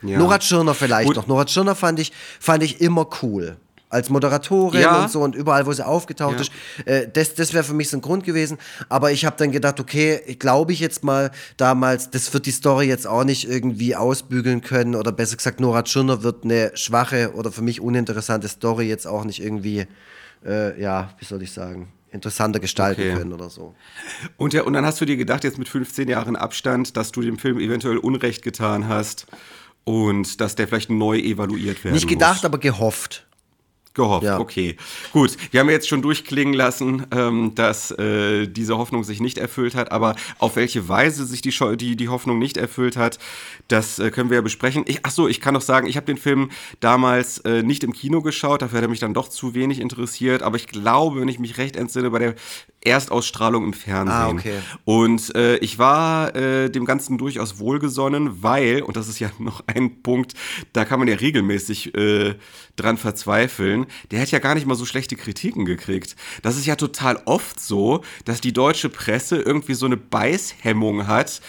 [0.00, 0.18] Ja.
[0.18, 1.16] Nora Tschirner vielleicht Gut.
[1.16, 1.26] noch.
[1.26, 3.58] Nora Tschirner fand ich, fand ich immer cool
[3.94, 5.02] als Moderatorin ja.
[5.02, 6.40] und so und überall, wo sie aufgetaucht ja.
[6.42, 6.52] ist.
[6.84, 8.58] Äh, das das wäre für mich so ein Grund gewesen.
[8.88, 12.86] Aber ich habe dann gedacht, okay, glaube ich jetzt mal damals, das wird die Story
[12.86, 17.52] jetzt auch nicht irgendwie ausbügeln können oder besser gesagt, Nora Tschirner wird eine schwache oder
[17.52, 19.86] für mich uninteressante Story jetzt auch nicht irgendwie,
[20.44, 23.14] äh, ja, wie soll ich sagen, interessanter gestalten okay.
[23.14, 23.74] können oder so.
[24.36, 27.22] Und, ja, und dann hast du dir gedacht, jetzt mit 15 Jahren Abstand, dass du
[27.22, 29.26] dem Film eventuell Unrecht getan hast
[29.84, 32.44] und dass der vielleicht neu evaluiert werden Nicht gedacht, muss.
[32.44, 33.26] aber gehofft.
[33.94, 34.40] Gehofft, ja.
[34.40, 34.76] okay.
[35.12, 39.76] Gut, wir haben jetzt schon durchklingen lassen, ähm, dass äh, diese Hoffnung sich nicht erfüllt
[39.76, 43.20] hat, aber auf welche Weise sich die, die, die Hoffnung nicht erfüllt hat,
[43.68, 44.82] das äh, können wir ja besprechen.
[44.88, 47.92] Ich, ach so, ich kann noch sagen, ich habe den Film damals äh, nicht im
[47.92, 51.28] Kino geschaut, dafür hat er mich dann doch zu wenig interessiert, aber ich glaube, wenn
[51.28, 52.34] ich mich recht entsinne, bei der
[52.84, 54.14] Erstausstrahlung im Fernsehen.
[54.14, 54.58] Ah, okay.
[54.84, 59.62] Und äh, ich war äh, dem Ganzen durchaus wohlgesonnen, weil, und das ist ja noch
[59.66, 60.34] ein Punkt,
[60.72, 62.34] da kann man ja regelmäßig äh,
[62.76, 66.16] dran verzweifeln, der hätte ja gar nicht mal so schlechte Kritiken gekriegt.
[66.42, 71.40] Das ist ja total oft so, dass die deutsche Presse irgendwie so eine Beißhemmung hat,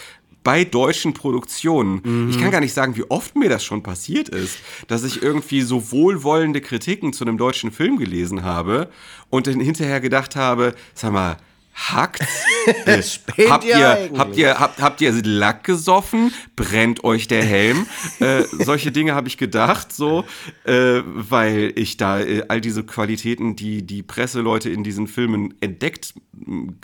[0.46, 2.00] bei deutschen Produktionen.
[2.04, 2.30] Mhm.
[2.30, 5.62] Ich kann gar nicht sagen, wie oft mir das schon passiert ist, dass ich irgendwie
[5.62, 8.88] so wohlwollende Kritiken zu einem deutschen Film gelesen habe
[9.28, 11.38] und dann hinterher gedacht habe, sag mal,
[11.76, 12.22] hackt?
[12.84, 13.00] Äh,
[13.48, 16.32] habt, ihr, habt, ihr, habt, habt ihr Lack gesoffen?
[16.56, 17.86] Brennt euch der Helm?
[18.18, 20.24] äh, solche Dinge habe ich gedacht, so,
[20.64, 26.14] äh, weil ich da äh, all diese Qualitäten, die die Presseleute in diesen Filmen entdeckt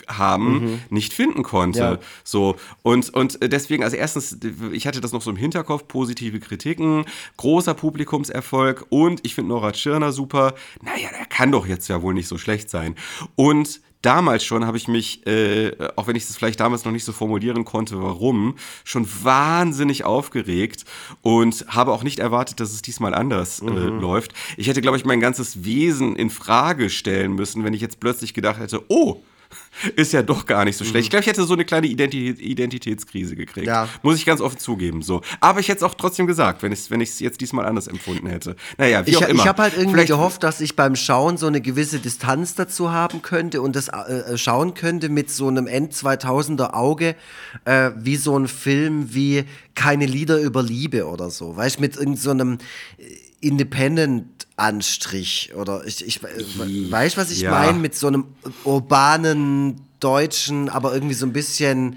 [0.06, 0.78] haben, mhm.
[0.90, 1.78] nicht finden konnte.
[1.78, 1.98] Ja.
[2.22, 4.38] So, und, und deswegen, also erstens,
[4.72, 7.06] ich hatte das noch so im Hinterkopf, positive Kritiken,
[7.38, 10.54] großer Publikumserfolg und ich finde Nora Tschirner super.
[10.80, 12.94] Naja, der kann doch jetzt ja wohl nicht so schlecht sein.
[13.34, 17.04] Und damals schon habe ich mich, äh, auch wenn ich es vielleicht damals noch nicht
[17.04, 20.84] so formulieren konnte, warum, schon wahnsinnig aufgeregt
[21.22, 24.00] und habe auch nicht erwartet, dass es diesmal anders äh, mhm.
[24.00, 24.32] läuft.
[24.56, 28.34] Ich hätte, glaube ich, mein ganzes Wesen in Frage stellen müssen, wenn ich jetzt plötzlich
[28.34, 29.22] gedacht hätte, oh,
[29.96, 30.94] ist ja doch gar nicht so schlecht.
[30.94, 31.00] Mhm.
[31.04, 33.66] Ich glaube, ich hätte so eine kleine Identität, Identitätskrise gekriegt.
[33.66, 33.88] Ja.
[34.02, 35.02] Muss ich ganz offen zugeben.
[35.02, 35.22] So.
[35.40, 38.26] Aber ich hätte es auch trotzdem gesagt, wenn ich es wenn jetzt diesmal anders empfunden
[38.26, 38.56] hätte.
[38.78, 39.42] Naja, wie ich, auch immer.
[39.42, 42.92] Ich habe halt irgendwie Vielleicht gehofft, dass ich beim Schauen so eine gewisse Distanz dazu
[42.92, 47.16] haben könnte und das äh, äh schauen könnte mit so einem End-2000er Auge,
[47.64, 49.44] äh, wie so ein Film wie
[49.74, 51.56] Keine Lieder über Liebe oder so.
[51.56, 53.06] Weißt du, mit irgendeinem so
[53.40, 57.50] Independent Anstrich oder ich, ich weiß, was ich ja.
[57.50, 58.26] meine mit so einem
[58.64, 61.96] urbanen deutschen, aber irgendwie so ein bisschen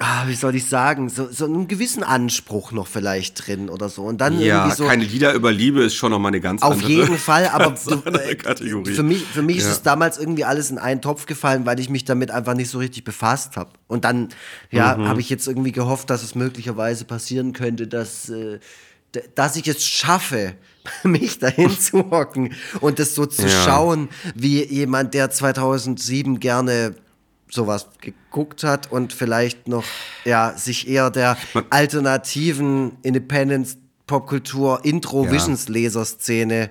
[0.00, 4.02] ah, wie soll ich sagen, so, so einen gewissen Anspruch noch vielleicht drin oder so.
[4.02, 4.86] Und dann ja, irgendwie so.
[4.86, 7.74] keine Lieder über Liebe ist schon nochmal eine ganz auf andere Auf jeden Fall, aber
[8.24, 8.92] äh, Kategorie.
[8.92, 9.62] für mich, für mich ja.
[9.62, 12.70] ist es damals irgendwie alles in einen Topf gefallen, weil ich mich damit einfach nicht
[12.70, 13.70] so richtig befasst habe.
[13.86, 14.30] Und dann,
[14.70, 15.08] ja, mhm.
[15.08, 18.58] habe ich jetzt irgendwie gehofft, dass es möglicherweise passieren könnte, dass, äh,
[19.34, 20.54] dass ich es schaffe,
[21.02, 23.64] mich dahin zu hocken und das so zu ja.
[23.64, 26.96] schauen, wie jemand, der 2007 gerne
[27.50, 29.84] sowas geguckt hat und vielleicht noch
[30.24, 31.36] ja sich eher der
[31.70, 33.76] alternativen Independence
[34.06, 36.70] Popkultur-Intro-Visions-Leser-Szene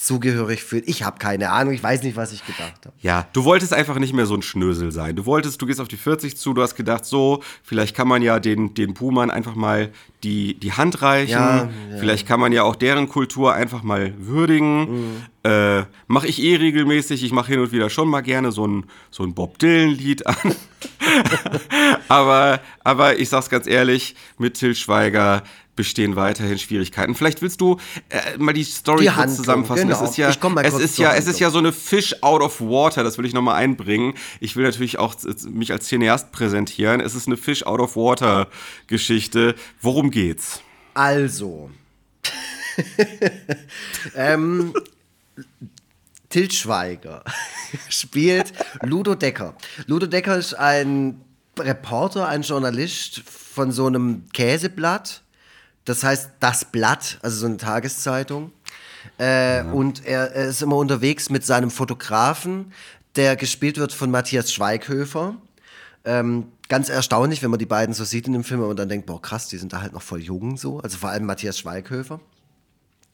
[0.00, 0.88] zugehörig fühlt.
[0.88, 2.96] Ich habe keine Ahnung, ich weiß nicht, was ich gedacht habe.
[3.02, 5.14] Ja, du wolltest einfach nicht mehr so ein Schnösel sein.
[5.14, 8.22] Du wolltest, du gehst auf die 40 zu, du hast gedacht, so, vielleicht kann man
[8.22, 9.92] ja den, den Boomern einfach mal
[10.22, 11.32] die, die Hand reichen.
[11.32, 11.98] Ja, ja.
[11.98, 14.80] Vielleicht kann man ja auch deren Kultur einfach mal würdigen.
[14.80, 15.16] Mhm.
[15.42, 17.24] Äh, mache ich eh regelmäßig.
[17.24, 20.36] Ich mache hin und wieder schon mal gerne so ein, so ein Bob Dylan-Lied an.
[22.08, 25.42] aber, aber ich sag's ganz ehrlich, mit Till Schweiger
[25.76, 27.14] bestehen weiterhin Schwierigkeiten.
[27.14, 27.78] Vielleicht willst du
[28.10, 29.88] äh, mal die Story Die kurz Handlung, zusammenfassen.
[29.88, 30.02] genau.
[30.04, 31.40] Es ist ja, Ich komm mal es ist ja, es ist Handlung.
[31.40, 33.02] ja so eine Fish out of water.
[33.02, 34.12] Das will ich noch mal einbringen.
[34.40, 35.14] Ich will natürlich auch
[35.48, 37.00] mich als Cineast präsentieren.
[37.00, 38.48] Es ist eine Fish out of water
[38.88, 39.54] Geschichte.
[39.80, 40.60] Worum geht's?
[40.94, 41.70] Also.
[44.16, 44.74] ähm,
[46.28, 47.24] Til Schweiger
[47.88, 48.52] spielt
[48.82, 49.54] Ludo Decker.
[49.86, 51.20] Ludo Decker ist ein
[51.58, 55.22] Reporter, ein Journalist von so einem Käseblatt.
[55.84, 58.52] Das heißt Das Blatt, also so eine Tageszeitung.
[59.18, 62.72] Äh, Und er, er ist immer unterwegs mit seinem Fotografen,
[63.16, 65.36] der gespielt wird von Matthias Schweighöfer.
[66.04, 69.06] Ähm, ganz erstaunlich, wenn man die beiden so sieht in dem Film und dann denkt,
[69.06, 70.80] boah, krass, die sind da halt noch voll jung so.
[70.80, 72.20] Also vor allem Matthias Schweighöfer.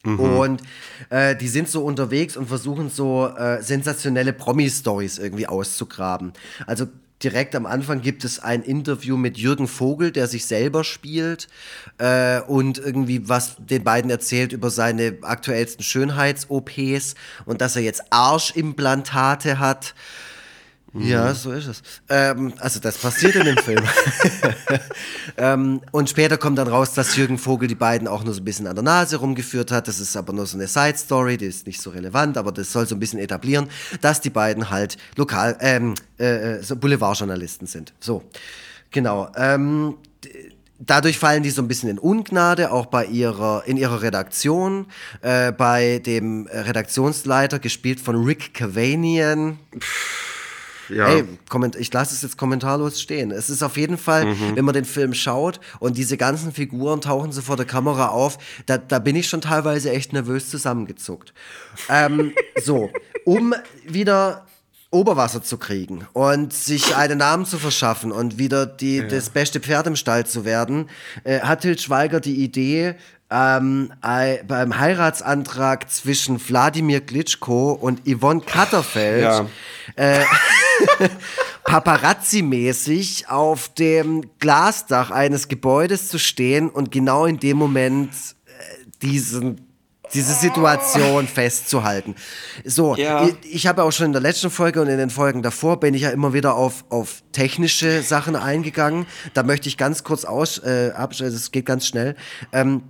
[0.06, 0.62] Und
[1.10, 6.32] äh, die sind so unterwegs und versuchen so äh, sensationelle Promi-Stories irgendwie auszugraben.
[6.66, 6.86] Also
[7.22, 11.48] direkt am Anfang gibt es ein Interview mit Jürgen Vogel, der sich selber spielt
[11.98, 17.14] äh, und irgendwie was den beiden erzählt über seine aktuellsten Schönheits-OPs
[17.44, 19.94] und dass er jetzt Arschimplantate hat.
[21.00, 21.82] Ja, so ist es.
[22.08, 23.84] Ähm, also das passiert in dem Film.
[25.36, 28.44] ähm, und später kommt dann raus, dass Jürgen Vogel die beiden auch nur so ein
[28.44, 29.88] bisschen an der Nase rumgeführt hat.
[29.88, 32.86] Das ist aber nur so eine Side-Story, die ist nicht so relevant, aber das soll
[32.86, 33.68] so ein bisschen etablieren,
[34.00, 37.92] dass die beiden halt lokal, ähm, äh, so Boulevardjournalisten sind.
[38.00, 38.22] So,
[38.90, 39.30] genau.
[39.36, 39.96] Ähm,
[40.78, 44.86] Dadurch fallen die so ein bisschen in Ungnade, auch bei ihrer, in ihrer Redaktion,
[45.22, 49.58] äh, bei dem äh, Redaktionsleiter, gespielt von Rick Cavanian.
[50.88, 51.08] Ja.
[51.08, 53.30] Ey, komment ich lasse es jetzt kommentarlos stehen.
[53.30, 57.32] Es ist auf jeden Fall, wenn man den Film schaut und diese ganzen Figuren tauchen
[57.32, 61.32] so vor der Kamera auf, da, da bin ich schon teilweise echt nervös zusammengezuckt.
[61.88, 62.32] Ähm,
[62.62, 62.90] so,
[63.24, 63.54] um
[63.86, 64.46] wieder
[64.90, 69.86] Oberwasser zu kriegen und sich einen Namen zu verschaffen und wieder die, das beste Pferd
[69.88, 70.88] im Stall zu werden,
[71.24, 72.94] äh, hat Til Schweiger die Idee,
[73.30, 79.46] ähm, ei- beim Heiratsantrag zwischen Wladimir Klitschko und Yvonne Katterfeld Ja.
[81.64, 88.10] paparazzi-mäßig auf dem Glasdach eines Gebäudes zu stehen und genau in dem Moment
[88.46, 88.50] äh,
[89.02, 89.60] diesen
[90.14, 92.14] diese Situation festzuhalten.
[92.64, 93.24] So, Ja.
[93.26, 95.94] ich, ich habe auch schon in der letzten Folge und in den Folgen davor bin
[95.94, 99.06] ich ja immer wieder auf, auf technische Sachen eingegangen.
[99.34, 102.14] Da möchte ich ganz kurz aus, äh, abstellen, es geht ganz schnell.
[102.52, 102.82] Ähm,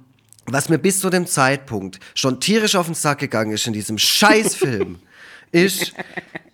[0.46, 3.98] was mir bis zu dem Zeitpunkt schon tierisch auf den Sack gegangen ist in diesem
[3.98, 4.98] Scheißfilm,
[5.52, 5.92] ist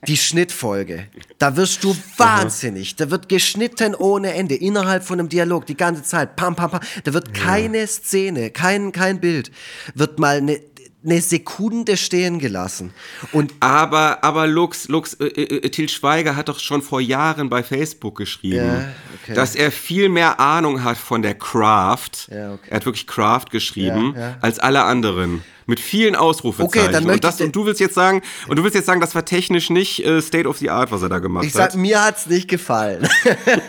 [0.07, 1.07] die Schnittfolge.
[1.39, 2.97] Da wirst du wahnsinnig.
[2.97, 6.37] Da wird geschnitten ohne Ende, innerhalb von einem Dialog, die ganze Zeit.
[6.37, 6.81] Pam, pam, pam.
[7.05, 9.53] Da wird keine Szene, kein, kein Bild,
[9.95, 10.61] wird mal eine
[11.05, 12.93] eine Sekunde stehen gelassen.
[13.33, 17.63] Und Aber, aber Lux, Lux, äh, äh, Til Schweiger hat doch schon vor Jahren bei
[17.63, 18.89] Facebook geschrieben, Ja,
[19.23, 19.35] okay.
[19.35, 22.29] dass er viel mehr Ahnung hat von der Craft.
[22.31, 22.69] Ja, okay.
[22.71, 24.37] Er hat wirklich Craft geschrieben, Ja, ja.
[24.41, 25.43] als alle anderen.
[25.67, 26.85] Mit vielen Ausrufezeichen.
[26.85, 29.01] Okay, dann möchte und, das, und du willst jetzt sagen, und du willst jetzt sagen,
[29.01, 31.73] das war technisch nicht äh, State of the Art, was er da gemacht Ich sag,
[31.73, 31.77] hat.
[31.77, 33.09] mir hat's nicht gefallen.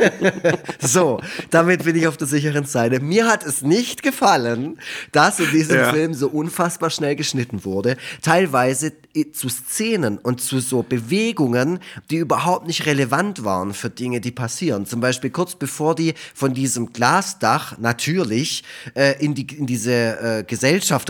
[0.80, 1.20] so,
[1.50, 3.00] damit bin ich auf der sicheren Seite.
[3.00, 4.80] Mir hat es nicht gefallen,
[5.12, 5.92] dass in diesem Ja.
[5.94, 7.98] Film so unfassbar schnell geschnitten wurde.
[8.22, 8.94] Teilweise
[9.32, 11.80] zu Szenen und zu so Bewegungen,
[12.10, 14.86] die überhaupt nicht relevant waren für Dinge, die passieren.
[14.86, 18.64] Zum Beispiel kurz bevor die von diesem Glasdach natürlich
[18.96, 19.92] äh, in, die, in diese
[20.40, 21.10] äh, Gesellschaft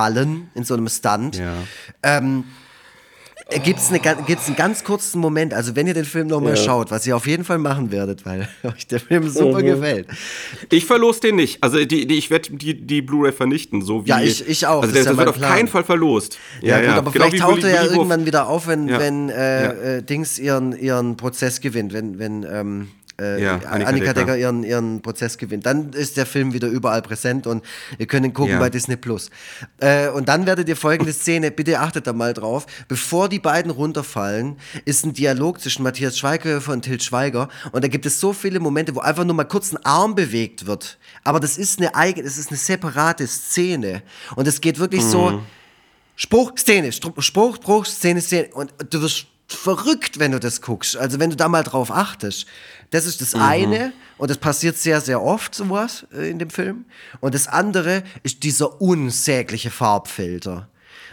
[0.00, 1.36] reinfallen, in so einem Stunt.
[1.36, 1.54] Ja.
[3.64, 6.92] Gibt es eine, gibt's einen ganz kurzen Moment, also wenn ihr den Film nochmal schaut,
[6.92, 10.06] was ihr auf jeden Fall machen werdet, weil euch der Film super gefällt.
[10.70, 11.60] Ich verlos den nicht.
[11.60, 14.10] Also die, die, ich werde die, die Blu-ray vernichten, so wie.
[14.10, 14.82] Ja, ich- ich auch.
[14.82, 16.38] Also Das der, ja wird auf keinen Fall verlost.
[16.62, 19.00] Ja, gut, aber Genau vielleicht taucht er ja irgendwann wieder auf, wenn, Ja.
[19.00, 19.70] wenn äh, Ja.
[19.96, 22.88] äh, Dings ihren, ihren Prozess gewinnt, wenn, wenn ähm,
[23.20, 24.36] äh, Ja, Annika, Annika Decker, Decker.
[24.38, 25.66] ihren, ihren Prozess gewinnt.
[25.66, 27.64] Dann ist der Film wieder überall präsent und
[27.98, 28.58] ihr könnt ihn gucken Ja.
[28.58, 29.30] bei Disney Plus.
[29.78, 33.70] Äh, und dann werdet ihr folgende Szene, bitte achtet da mal drauf, bevor die beiden
[33.70, 38.32] runterfallen, ist ein Dialog zwischen Matthias Schweighöfer und Til Schweiger und da gibt es so
[38.32, 40.98] viele Momente, wo einfach nur mal kurz ein Arm bewegt wird.
[41.24, 44.02] Aber das ist eine eigene, das ist eine separate Szene
[44.36, 45.10] und es geht wirklich Mhm.
[45.10, 45.42] so,
[46.16, 48.48] Spruch, Szene, Spruch, Spruch, Szene, Szene.
[48.52, 50.96] Und du wirst verrückt, wenn du das guckst.
[50.96, 52.46] Also wenn du da mal drauf achtest.
[52.90, 56.84] Das ist das eine und das passiert sehr, sehr oft sowas äh, in dem Film.
[57.20, 60.68] Und das andere ist dieser unsägliche Farbfilter.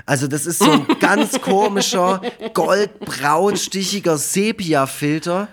[0.06, 2.22] Also das ist so ein ganz komischer,
[2.54, 5.48] goldbraunstichiger Sepia-Filter,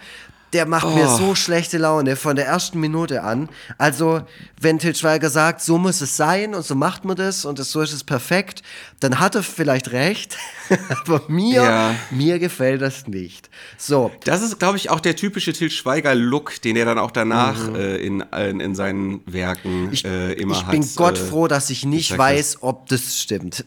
[0.55, 3.49] der macht mir so schlechte Laune von der ersten Minute an.
[3.77, 4.23] Also,
[4.61, 7.81] wenn Til Schweiger sagt, so muss es sein und so macht man das und so
[7.83, 8.63] ist es perfekt,
[9.01, 10.39] dann hat er vielleicht recht.
[11.05, 11.95] Aber mir, Ja.
[12.11, 13.51] mir gefällt das nicht.
[13.77, 17.75] So, Das ist, glaube ich, auch der typische Til Schweiger-Look, den er dann auch danach
[17.75, 19.93] äh, in, in, in seinen Werken Mhm.
[19.93, 20.71] ich, äh, immer ich hat.
[20.71, 23.65] bin Gott äh, froh, dass ich nicht gesagt weiß, ob das stimmt.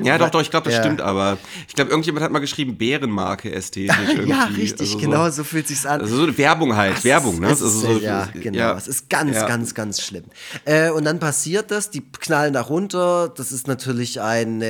[0.00, 0.82] Ja, doch, doch, ich glaube, das Ja.
[0.82, 1.38] stimmt, aber
[1.68, 3.92] ich glaube, irgendjemand hat mal geschrieben, Bärenmarke-Ästhetik.
[4.08, 4.30] irgendwie.
[4.30, 6.00] ja, richtig, Also so- genau, so fühlt sich's an.
[6.00, 7.46] Also so eine Werbung halt, Es Werbung, ne?
[7.50, 8.58] ist- Also ist, so, ja, genau.
[8.58, 8.76] ja.
[8.76, 9.46] Es ist ganz, Ja.
[9.46, 10.24] ganz, ganz schlimm.
[10.64, 13.28] Äh, und dann passiert das, die knallen da runter.
[13.36, 14.64] Das ist natürlich eine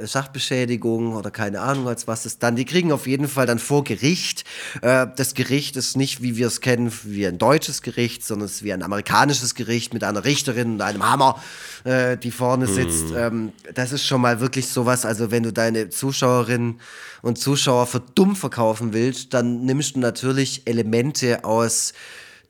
[0.00, 2.56] äh, Sachbeschädigung oder keine Ahnung, als was es dann.
[2.56, 4.44] Die kriegen auf jeden Fall dann vor Gericht.
[4.82, 8.56] Äh, das Gericht ist nicht, wie wir es kennen, wie ein deutsches Gericht, sondern es
[8.56, 11.42] ist wie ein amerikanisches Gericht mit einer Richterin und einem Hammer,
[11.84, 13.06] äh, die vorne sitzt.
[13.16, 15.04] Ähm, das ist schon mal wirklich sowas.
[15.04, 16.80] Also, wenn du deine Zuschauerinnen
[17.22, 20.27] und Zuschauer für dumm verkaufen willst, dann nimmst du natürlich
[20.66, 21.92] Elemente aus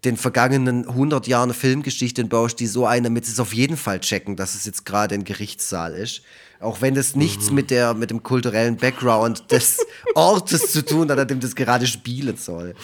[0.04, 3.76] den vergangenen 100 Jahren Filmgeschichte und baust die so ein, damit sie es auf jeden
[3.76, 6.22] Fall checken, dass es jetzt gerade ein Gerichtssaal ist.
[6.60, 9.78] Auch wenn das nichts mit, der, mit dem kulturellen Background des
[10.14, 12.74] Ortes zu tun hat, an dem das gerade spielen soll.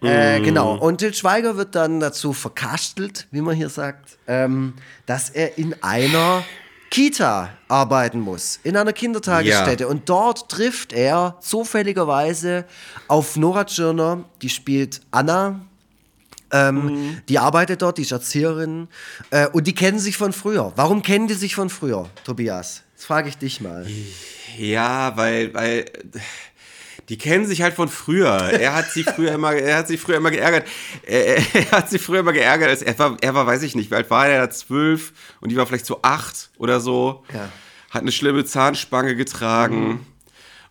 [0.00, 0.76] Äh, genau.
[0.76, 4.74] Und Til Schweiger wird dann dazu verkastelt, wie man hier sagt, ähm,
[5.06, 6.44] dass er in einer
[6.90, 9.84] Kita arbeiten muss, in einer Kindertagesstätte.
[9.84, 9.90] Ja.
[9.90, 12.64] Und dort trifft er zufälligerweise
[13.08, 15.60] auf Nora Tschirner, die spielt Anna.
[16.52, 18.88] Ähm, Die arbeitet dort, die ist Erzieherin.
[19.30, 20.72] Äh, und die kennen sich von früher.
[20.76, 22.82] Warum kennen die sich von früher, Tobias?
[22.94, 23.86] Das frage ich dich mal.
[24.56, 25.86] Ja, weil, weil
[27.08, 28.30] die kennen sich halt von früher.
[28.30, 30.66] Er hat sie früher immer, er hat sie früher immer geärgert.
[31.04, 32.68] Er, er hat sie früher immer geärgert.
[32.68, 34.50] Als er war, er war, weiß ich nicht, wie alt war er?
[34.50, 37.24] zwölf und die war vielleicht so acht oder so.
[37.32, 37.48] Ja.
[37.90, 40.06] Hat eine schlimme Zahnspange getragen.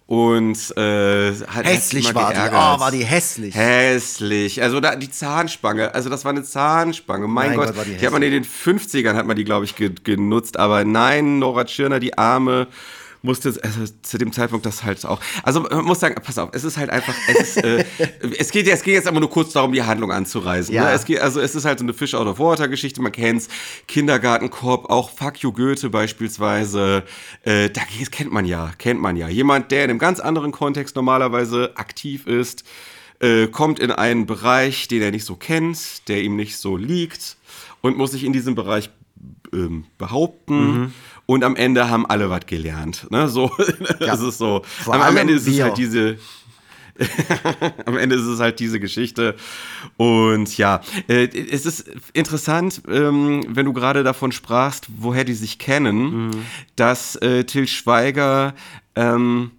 [0.08, 2.36] Und äh, hat hat Hässlich immer war die.
[2.36, 2.76] geärgert.
[2.76, 3.56] Oh, war die hässlich.
[3.56, 4.62] Hässlich.
[4.62, 7.28] Also da, die Zahnspange, also das war eine Zahnspange.
[7.28, 9.46] Mein, Mein Gott, Gott, war die die, hat man in den 50ern, hat man die,
[9.46, 10.58] glaube ich, ge genutzt.
[10.58, 12.68] Aber nein, Nora Tschirner, die Arme,
[13.26, 15.20] musste also zu dem Zeitpunkt das halt auch.
[15.44, 17.84] Also man muss sagen, pass auf, es ist halt einfach, es, ist, äh,
[18.40, 20.74] es geht es geht jetzt aber nur kurz darum, die Handlung anzureisen.
[20.74, 20.86] Ja.
[20.86, 20.92] Ne?
[20.92, 23.50] Es geht, also es ist halt so eine Fish out of Water Geschichte, man kennt's.
[23.88, 27.04] Kindergartenkorb, auch Fuck You Goethe beispielsweise.
[27.44, 29.28] Äh, da das kennt man ja, kennt man ja.
[29.28, 32.64] Jemand, der in einem ganz anderen Kontext normalerweise aktiv ist,
[33.20, 37.38] äh, kommt in einen Bereich, den er nicht so kennt, der ihm nicht so liegt
[37.82, 38.90] und muss sich in diesem Bereich
[39.54, 40.82] ähm, behaupten.
[40.82, 40.94] Mhm.
[41.26, 43.08] Und am Ende haben alle was gelernt.
[43.10, 43.28] Ne?
[43.28, 43.52] So,
[44.00, 44.64] das ist so.
[44.86, 46.18] Am, am Ende ist es halt diese.
[47.86, 49.36] am Ende ist es halt diese Geschichte.
[49.98, 55.60] Und ja, äh, es ist interessant, ähm, wenn du gerade davon sprachst, woher die sich
[55.60, 56.32] kennen,
[56.78, 58.54] dass äh, Till Schweiger
[58.96, 59.52] ähm,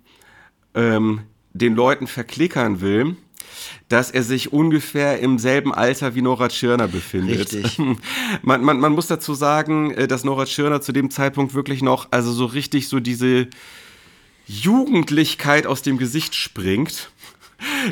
[0.74, 1.20] ähm,
[1.52, 3.16] den Leuten verklickern will,
[3.88, 7.52] dass er sich ungefähr im selben Alter wie Nora Tschirner befindet.
[7.52, 7.78] Richtig.
[8.42, 12.08] Man, man, man muss dazu sagen, äh, dass Nora Tschirner zu dem Zeitpunkt wirklich noch,
[12.10, 13.48] also so richtig so diese
[14.46, 17.10] Jugendlichkeit aus dem Gesicht springt.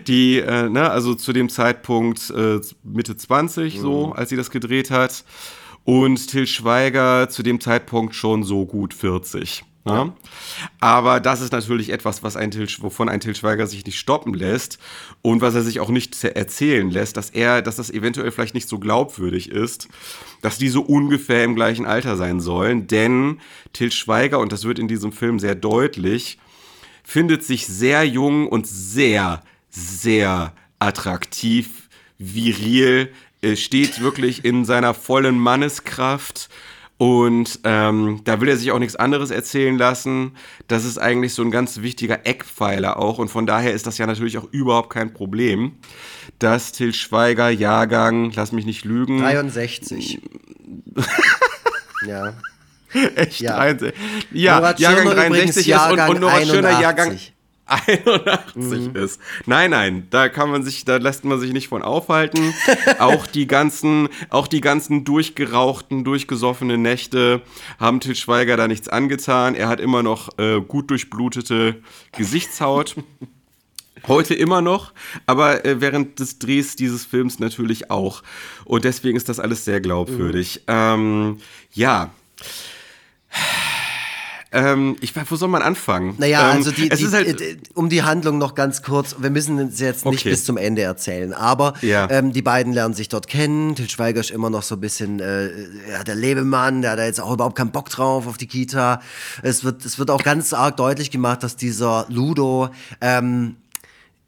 [0.07, 4.91] Die, äh, ne, also zu dem Zeitpunkt äh, Mitte 20 so, als sie das gedreht
[4.91, 5.25] hat.
[5.85, 9.65] Und Till Schweiger zu dem Zeitpunkt schon so gut 40.
[9.85, 10.13] Ne?
[10.81, 14.33] Aber das ist natürlich etwas, was ein Till, wovon ein Till Schweiger sich nicht stoppen
[14.33, 14.79] lässt
[15.21, 18.69] und was er sich auch nicht erzählen lässt, dass er, dass das eventuell vielleicht nicht
[18.69, 19.89] so glaubwürdig ist,
[20.41, 22.87] dass die so ungefähr im gleichen Alter sein sollen.
[22.87, 23.41] Denn
[23.75, 26.39] Till Schweiger, und das wird in diesem Film sehr deutlich,
[27.03, 33.13] findet sich sehr jung und sehr, sehr attraktiv, viril,
[33.43, 36.49] äh, steht wirklich in seiner vollen Manneskraft.
[37.05, 40.33] Und ähm, da will er sich auch nichts anderes erzählen lassen.
[40.69, 43.19] Das ist eigentlich so ein ganz wichtiger Eckpfeiler auch.
[43.19, 45.73] Und von daher ist das ja natürlich auch überhaupt kein Problem,
[46.39, 50.19] dass Till Schweiger, Jahrgang, lass mich nicht lügen, 63.
[52.07, 52.33] ja.
[53.17, 53.41] Echt?
[53.41, 53.67] Ja.
[53.67, 53.77] Ja,
[54.33, 57.19] Jahrgang Tschirner 63 übrigens ist Jahrgang und, und Nora Tschirner Jahrgang
[57.67, 58.55] 81.
[58.57, 59.21] 81 ist.
[59.47, 62.55] Nein, nein, da kann man sich, da lässt man sich nicht von aufhalten.
[62.99, 67.43] auch die ganzen, auch die ganzen durchgerauchten, durchgesoffenen Nächte
[67.79, 69.55] haben Til Schweiger da nichts angetan.
[69.55, 71.77] Er hat immer noch äh, gut durchblutete
[72.13, 72.97] Gesichtshaut.
[74.07, 74.93] Heute immer noch,
[75.25, 78.23] aber äh, während des Drehs dieses Films natürlich auch.
[78.67, 80.63] Und deswegen ist das alles sehr glaubwürdig.
[80.67, 81.39] Ähm,
[81.73, 82.11] ja.
[84.55, 86.15] Ähm, ich weiß, wo soll man anfangen?
[86.19, 89.59] Naja, ähm, also die, die, halt, äh, um die Handlung noch ganz kurz, wir müssen
[89.59, 90.31] es jetzt nicht Okay.
[90.31, 92.09] bis zum Ende erzählen, aber Ja.
[92.09, 93.75] ähm, die beiden lernen sich dort kennen.
[93.75, 95.49] Til Schweiger ist immer noch so ein bisschen äh,
[95.91, 99.01] ja, der Lebemann, der hat da jetzt auch überhaupt keinen Bock drauf auf die Kita.
[99.43, 102.69] Es wird, es wird auch ganz arg deutlich gemacht, dass dieser Ludo
[103.01, 103.57] ähm,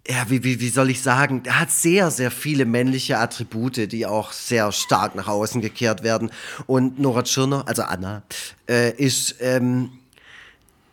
[0.09, 4.07] ja, wie, wie, wie soll ich sagen, er hat sehr, sehr viele männliche Attribute, die
[4.07, 6.31] auch sehr stark nach außen gekehrt werden.
[6.67, 8.23] Und Nora Tschirner, also Anna,
[8.69, 9.91] äh, ist, ähm,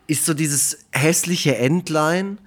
[0.06, 2.38] ist so dieses hässliche Entlein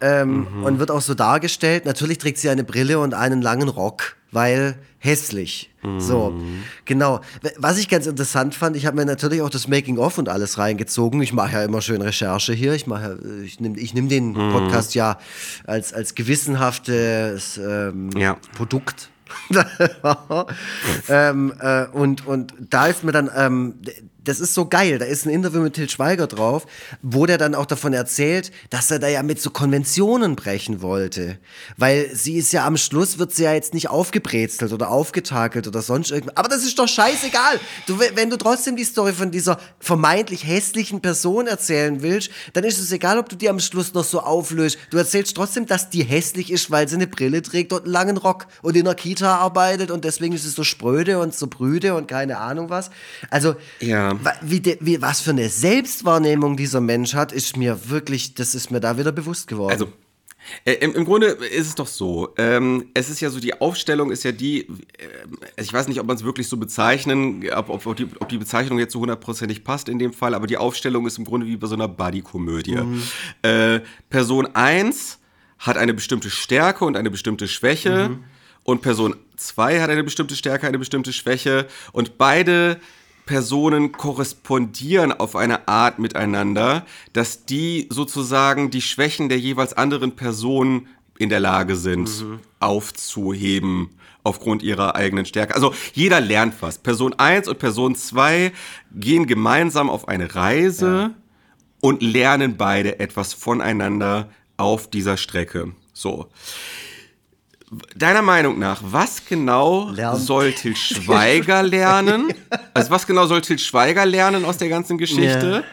[0.00, 1.84] ähm, und wird auch so dargestellt.
[1.86, 5.70] Natürlich trägt sie eine Brille und einen langen Rock, weil hässlich.
[5.98, 6.34] So,
[6.86, 7.20] genau.
[7.58, 11.20] Was ich ganz interessant fand, ich habe mir natürlich auch das Making-of und alles reingezogen.
[11.20, 12.72] Ich mache ja immer schön Recherche hier.
[12.72, 15.18] Ich mache, ja, ich nehme ich nehm den Podcast ja
[15.66, 18.38] als, als gewissenhaftes ähm, Ja.
[18.56, 19.10] Produkt.
[21.08, 23.74] ähm, äh, und, und da ist mir dann, ähm,
[24.24, 26.66] das ist so geil, da ist ein Interview mit Til Schweiger drauf,
[27.02, 31.38] wo der dann auch davon erzählt, dass er da ja mit so Konventionen brechen wollte.
[31.76, 35.82] Weil sie ist ja am Schluss, wird sie ja jetzt nicht aufgebrezelt oder aufgetakelt oder
[35.82, 36.36] sonst irgendwas.
[36.36, 37.60] Aber das ist doch scheißegal.
[37.86, 42.64] Du, we- wenn du trotzdem die Story von dieser vermeintlich hässlichen Person erzählen willst, dann
[42.64, 44.78] ist es egal, ob du die am Schluss noch so auflöst.
[44.90, 48.16] Du erzählst trotzdem, dass die hässlich ist, weil sie eine Brille trägt und einen langen
[48.16, 51.94] Rock und in der Kita arbeitet und deswegen ist sie so spröde und so brüde
[51.94, 52.90] und keine Ahnung was.
[53.30, 54.13] Also, Ja.
[54.42, 58.70] Wie de, wie, was für eine Selbstwahrnehmung dieser Mensch hat, ist mir wirklich, das ist
[58.70, 59.72] mir da wieder bewusst geworden.
[59.72, 59.88] Also,
[60.64, 62.34] äh, im, im Grunde ist es doch so.
[62.36, 66.06] Ähm, es ist ja so, die Aufstellung ist ja die, äh, ich weiß nicht, ob
[66.06, 69.64] man es wirklich so bezeichnen, ob, ob, ob, die, ob die Bezeichnung jetzt so hundertprozentig
[69.64, 72.78] passt in dem Fall, aber die Aufstellung ist im Grunde wie bei so einer Buddy-Komödie.
[73.42, 75.18] Äh, Person 1
[75.58, 78.18] hat eine bestimmte Stärke und eine bestimmte Schwäche
[78.64, 82.80] und Person 2 hat eine bestimmte Stärke, eine bestimmte Schwäche und beide
[83.26, 90.88] Personen korrespondieren auf eine Art miteinander, dass die sozusagen die Schwächen der jeweils anderen Person
[91.18, 92.10] in der Lage sind
[92.60, 93.90] aufzuheben
[94.24, 95.54] aufgrund ihrer eigenen Stärke.
[95.54, 96.78] Also jeder lernt was.
[96.78, 98.52] Person 1 und Person 2
[98.94, 101.14] gehen gemeinsam auf eine Reise
[101.80, 105.72] und lernen beide etwas voneinander auf dieser Strecke.
[105.92, 106.28] So.
[107.96, 110.20] Deiner Meinung nach, was genau Lernen.
[110.20, 112.32] soll Til Schweiger lernen?
[112.74, 115.64] Also was genau soll Til Schweiger lernen aus der ganzen Geschichte?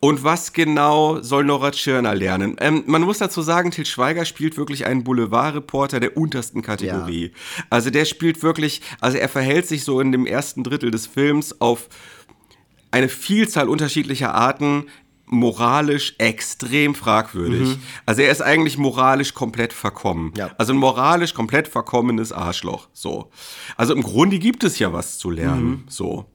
[0.00, 2.56] Und was genau soll Nora Tschirner lernen?
[2.60, 7.32] Ähm, man muss dazu sagen, Til Schweiger spielt wirklich einen Boulevardreporter der untersten Kategorie.
[7.70, 11.60] Also der spielt wirklich, also er verhält sich so in dem ersten Drittel des Films
[11.60, 11.88] auf
[12.90, 14.86] eine Vielzahl unterschiedlicher Arten
[15.32, 17.78] moralisch extrem fragwürdig.
[18.06, 20.32] Also er ist eigentlich moralisch komplett verkommen.
[20.36, 20.50] Ja.
[20.58, 22.88] Also ein moralisch komplett verkommenes Arschloch.
[22.92, 23.30] So.
[23.76, 25.84] Also im Grunde gibt es ja was zu lernen.
[25.88, 26.26] So.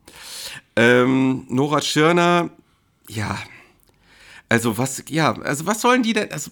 [0.76, 2.50] Ähm, Nora Tschirner,
[3.08, 3.38] ja.
[4.50, 6.52] Also was, ja, also was sollen die denn, also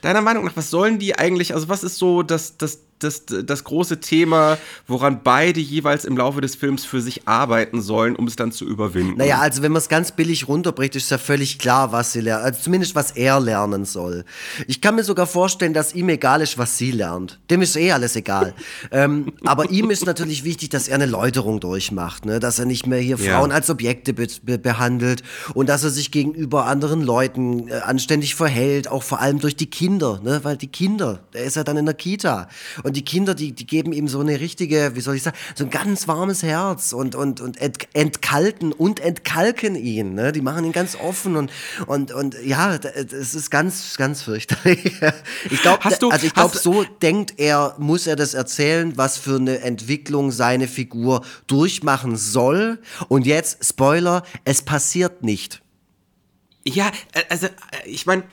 [0.00, 3.64] deiner Meinung nach, was sollen die eigentlich, also was ist so das, das, das, das
[3.64, 8.36] große Thema, woran beide jeweils im Laufe des Films für sich arbeiten sollen, um es
[8.36, 9.18] dann zu überwinden?
[9.18, 12.44] Naja, also wenn man es ganz billig runterbricht, ist ja völlig klar, was sie lernen.
[12.44, 14.24] Also zumindest was er lernen soll.
[14.66, 17.40] Ich kann mir sogar vorstellen, dass ihm egal ist, was sie lernt.
[17.50, 18.54] Dem ist eh alles egal.
[18.90, 22.40] ähm, aber ihm ist natürlich wichtig, dass er eine Läuterung durchmacht, ne?
[22.40, 23.38] dass er nicht mehr hier Ja.
[23.38, 25.22] Frauen als Objekte be be behandelt
[25.54, 29.66] und dass er sich gegenüber anderen Leuten äh, anständig verhält, auch vor allem durch die
[29.66, 30.40] Kinder, ne?
[30.42, 32.48] weil die Kinder, der ist ja dann in der Kita
[32.82, 35.64] und die Kinder, die, die geben ihm so eine richtige, wie soll ich sagen, so
[35.64, 40.32] ein ganz warmes Herz und, und, und ent, entkalten und entkalken ihn, ne?
[40.32, 41.50] die machen ihn ganz offen und,
[41.86, 45.00] und, und ja, es ist ganz, ganz fürchterlich.
[45.50, 49.60] Ich glaube, also ich glaube, so denkt er, muss er das erzählen, was für eine
[49.60, 52.78] Entwicklung seine Figur durchmachen soll.
[53.08, 55.62] Und jetzt, Spoiler, es passiert nicht.
[56.64, 57.50] Ja, äh, also äh,
[57.86, 58.24] ich meine,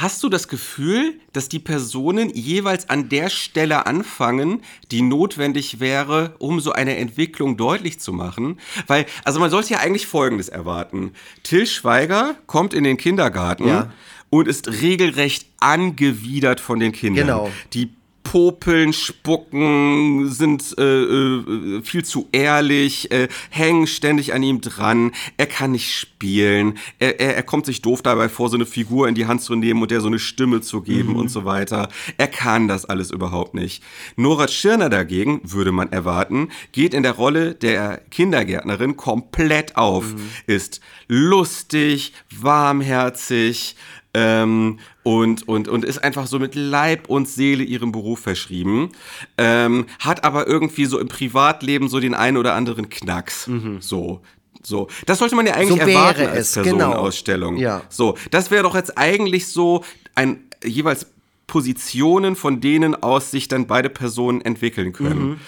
[0.00, 6.34] hast du das Gefühl, dass die Personen jeweils an der Stelle anfangen, die notwendig wäre,
[6.38, 8.58] um so eine Entwicklung deutlich zu machen?
[8.86, 11.12] Weil, also man sollte ja eigentlich Folgendes erwarten.
[11.42, 13.92] Till Schweiger kommt in den Kindergarten Ja.
[14.30, 17.26] und ist regelrecht angewidert von den Kindern.
[17.26, 17.50] Genau.
[17.74, 17.90] Die
[18.30, 25.10] popeln, spucken, sind äh, äh, viel zu ehrlich, äh, hängen ständig an ihm dran.
[25.36, 26.78] Er kann nicht spielen.
[27.00, 29.56] Er, er, er kommt sich doof dabei vor, so eine Figur in die Hand zu
[29.56, 31.88] nehmen und der so eine Stimme zu geben und so weiter.
[32.18, 33.82] Er kann das alles überhaupt nicht.
[34.14, 40.04] Nora Tschirner dagegen, würde man erwarten, geht in der Rolle der Kindergärtnerin komplett auf.
[40.46, 43.74] Ist lustig, warmherzig,
[44.14, 48.90] ähm, und, und, und ist einfach so mit Leib und Seele ihrem Beruf verschrieben,
[49.38, 53.48] ähm, hat aber irgendwie so im Privatleben so den einen oder anderen Knacks.
[53.80, 54.20] So.
[54.62, 56.76] So, das sollte man ja eigentlich So wäre erwarten als es, genau.
[56.76, 57.56] Personenausstellung.
[57.56, 57.80] Ja.
[57.88, 59.82] So, das wäre doch jetzt eigentlich so
[60.14, 61.06] ein jeweils
[61.46, 65.22] Positionen, von denen aus sich dann beide Personen entwickeln können.
[65.30, 65.40] Mhm.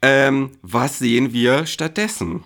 [0.00, 2.44] Ähm, was sehen wir stattdessen?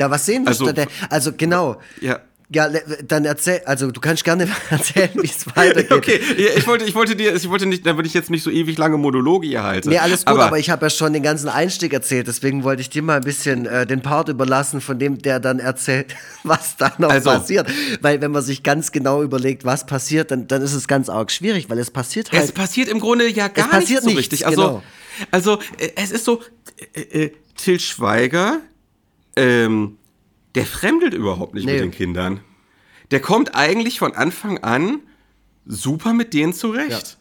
[0.00, 0.88] Ja, was sehen wir Also- statt?
[1.10, 1.80] Also genau.
[2.00, 2.18] Ja.
[2.54, 2.68] Ja,
[3.06, 5.90] dann erzähl, also du kannst gerne erzählen, wie es weitergeht.
[5.90, 6.20] Okay,
[6.56, 8.96] ich wollte, ich wollte dir, ich wollte nicht, damit ich jetzt nicht so ewig lange
[8.96, 9.88] Monologe hier halte.
[9.88, 12.90] Nee, alles gut, aber, ich habe ja schon den ganzen Einstieg erzählt, deswegen wollte ich
[12.90, 16.92] dir mal ein bisschen äh, den Part überlassen, von dem der dann erzählt, was da
[16.98, 17.68] noch Also- passiert.
[18.00, 21.30] Weil wenn man sich ganz genau überlegt, was passiert, dann, dann ist es ganz arg
[21.32, 22.44] schwierig, weil es passiert halt.
[22.44, 24.46] Es passiert im Grunde ja gar passiert nicht so nichts, richtig.
[24.46, 24.82] Also, genau.
[25.30, 26.40] also äh, es ist so,
[26.94, 28.60] äh, äh, Till Schweiger,
[29.36, 29.96] ähm,
[30.54, 31.72] der fremdelt überhaupt nicht Nee.
[31.74, 32.40] mit den Kindern.
[33.10, 35.00] Der kommt eigentlich von Anfang an
[35.66, 37.18] super mit denen zurecht.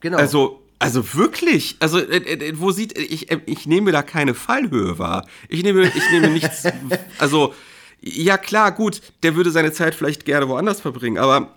[0.00, 0.18] genau.
[0.18, 4.98] Also, also wirklich, also äh, äh, wo sieht ich äh, ich nehme da keine Fallhöhe
[4.98, 5.26] wahr.
[5.48, 6.64] Ich nehme ich nehme nichts
[7.18, 7.54] also
[8.02, 11.56] ja klar, gut, der würde seine Zeit vielleicht gerne woanders verbringen, aber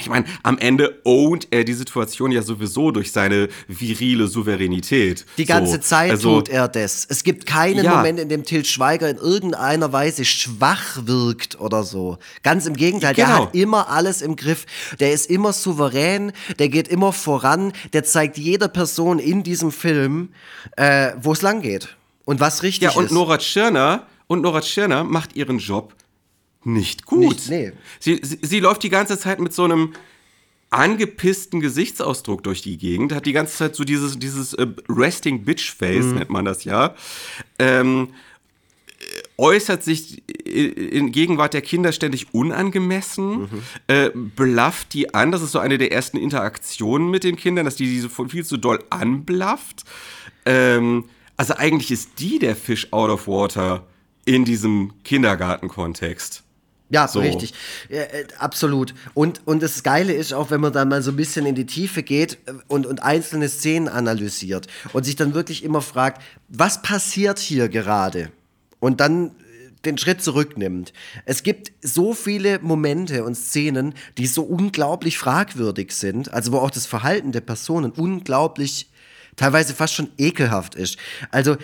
[0.00, 5.26] ich meine, am Ende ownt er die Situation ja sowieso durch seine virile Souveränität.
[5.38, 7.06] Die ganze So, Zeit also, tut er das.
[7.08, 7.96] Es gibt keinen Ja.
[7.96, 12.18] Moment, in dem Til Schweiger in irgendeiner Weise schwach wirkt oder so.
[12.42, 13.44] Ganz im Gegenteil, der Genau.
[13.46, 14.66] hat immer alles im Griff.
[14.98, 20.30] Der ist immer souverän, der geht immer voran, der zeigt jeder Person in diesem Film,
[20.76, 23.12] äh, wo es lang geht und was richtig Ja, und ist.
[23.12, 25.94] Nora Tschirner, und Nora Tschirner macht ihren Job
[26.64, 27.20] nicht gut.
[27.20, 27.72] Nicht, nee.
[27.98, 29.94] sie, sie, sie läuft die ganze Zeit mit so einem
[30.70, 35.72] angepissten Gesichtsausdruck durch die Gegend, hat die ganze Zeit so dieses, dieses äh, Resting Bitch
[35.74, 36.14] Face, Mhm.
[36.14, 36.94] nennt man das ja.
[37.58, 38.08] Ähm,
[39.00, 39.04] äh,
[39.36, 43.48] äußert sich in Gegenwart der Kinder ständig unangemessen,
[43.88, 45.32] äh, blafft die an.
[45.32, 48.56] Das ist so eine der ersten Interaktionen mit den Kindern, dass die diese viel zu
[48.56, 49.84] doll anblafft.
[50.46, 51.06] Ähm,
[51.36, 53.86] also eigentlich ist die der Fish out of water
[54.24, 56.44] in diesem Kindergartenkontext.
[56.90, 57.20] Ja, So.
[57.20, 57.54] richtig.
[57.88, 58.94] Ja, äh, absolut.
[59.14, 61.66] Und, und das Geile ist auch, wenn man dann mal so ein bisschen in die
[61.66, 66.82] Tiefe geht äh, und, und einzelne Szenen analysiert und sich dann wirklich immer fragt, was
[66.82, 68.30] passiert hier gerade?
[68.80, 69.30] Und dann äh,
[69.84, 70.92] den Schritt zurücknimmt.
[71.24, 76.70] Es gibt so viele Momente und Szenen, die so unglaublich fragwürdig sind, also wo auch
[76.72, 78.89] das Verhalten der Personen unglaublich
[79.36, 80.98] teilweise fast schon ekelhaft ist.
[81.30, 81.56] Also,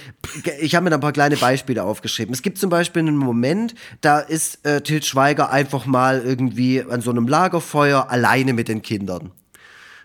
[0.61, 2.33] ich habe mir da ein paar kleine Beispiele aufgeschrieben.
[2.33, 7.01] Es gibt zum Beispiel einen Moment, da ist äh, Til Schweiger einfach mal irgendwie an
[7.01, 9.33] so einem Lagerfeuer alleine mit den Kindern.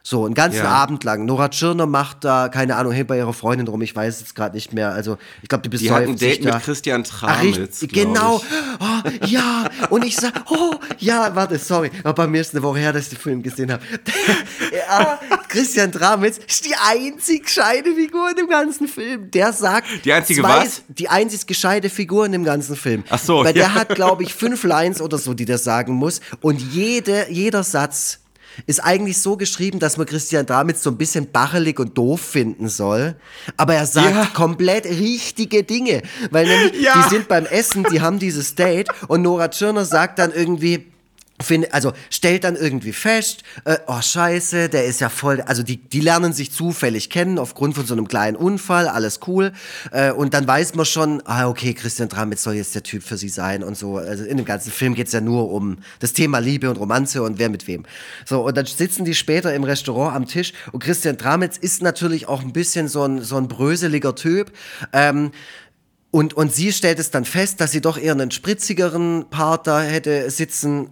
[0.04, 0.70] So, einen ganzen Ja.
[0.70, 1.26] Abend lang.
[1.26, 4.56] Nora Tschirner macht da, keine Ahnung, hey, bei ihrer Freundin rum, ich weiß jetzt gerade
[4.56, 4.92] nicht mehr.
[4.92, 6.56] Also, ich glaube, die Die besäuft hat ein Date da.
[6.56, 7.80] mit Christian Ach, Tramitz.
[7.80, 8.38] glaub genau.
[8.38, 8.80] Ich.
[8.80, 11.92] Oh, ja, und ich sag, oh, ja, warte, sorry.
[12.04, 13.84] Aber bei mir ist eine Woche her, dass ich den Film gesehen habe.
[14.90, 19.30] ja, Christian Dramitz ist die einzig gescheite Figur in dem ganzen Film.
[19.32, 19.88] Der sagt.
[20.06, 20.82] Die einzige zwei, was?
[20.88, 23.04] Die einzig gescheite Figur in dem ganzen Film.
[23.10, 23.74] Ach so, Weil der ja.
[23.76, 26.22] hat, glaube ich, fünf Lines oder so, die der sagen muss.
[26.42, 28.21] Und jede, jeder Satz
[28.68, 32.68] ist eigentlich so geschrieben, dass man Christian Dramitz so ein bisschen bachelig und doof finden
[32.70, 33.16] soll.
[33.58, 34.26] Aber er sagt Ja.
[34.34, 36.02] komplett richtige Dinge.
[36.32, 36.94] Weil nämlich, Ja.
[37.04, 40.86] die sind beim Essen, die haben dieses Date und Nora Tschirner sagt dann irgendwie,
[41.42, 45.78] Find, also stellt dann irgendwie fest, äh, oh scheiße, der ist ja voll, also die,
[45.78, 49.52] die lernen sich zufällig kennen aufgrund von so einem kleinen Unfall, alles cool.
[49.92, 53.18] Äh, und dann weiß man schon, ah okay, Christian Dramitz soll jetzt der Typ für
[53.18, 53.98] sie sein und so.
[53.98, 57.40] Also in dem ganzen Film geht's ja nur um das Thema Liebe und Romanze und
[57.40, 57.84] wer mit wem.
[58.26, 62.28] So, und dann sitzen die später im Restaurant am Tisch und Christian Dramitz ist natürlich
[62.28, 64.52] auch ein bisschen so ein, so ein bröseliger Typ.
[64.94, 65.32] Ähm,
[66.12, 69.82] und, und sie stellt es dann fest, dass sie doch eher einen spritzigeren Part da
[69.82, 70.90] hätte sitzen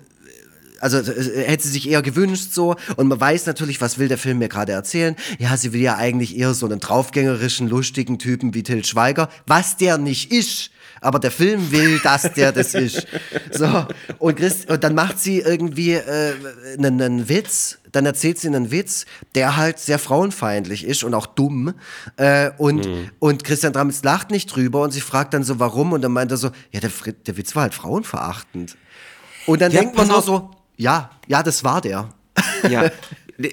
[0.79, 4.17] also äh, hätte sie sich eher gewünscht so und man weiß natürlich, was will der
[4.17, 5.15] Film mir gerade erzählen.
[5.37, 9.77] Ja, sie will ja eigentlich eher so einen draufgängerischen, lustigen Typen wie Til Schweiger, was
[9.77, 10.71] der nicht ist.
[11.01, 13.07] Aber der Film will, dass der das ist.
[13.51, 13.85] So,
[14.17, 16.33] und, Christ, und dann macht sie irgendwie äh,
[16.77, 21.25] einen, einen Witz, dann erzählt sie einen Witz, der halt sehr frauenfeindlich ist und auch
[21.25, 21.73] dumm.
[22.17, 25.93] Äh, und, und Christian Dramitz lacht nicht drüber und sie fragt dann so, warum?
[25.93, 26.91] Und dann meint er so, ja, der,
[27.25, 28.75] der Witz war halt frauenverachtend.
[29.45, 32.09] Und dann Ja, denkt man nur so, ja, ja, das war der.
[32.69, 32.89] Ja.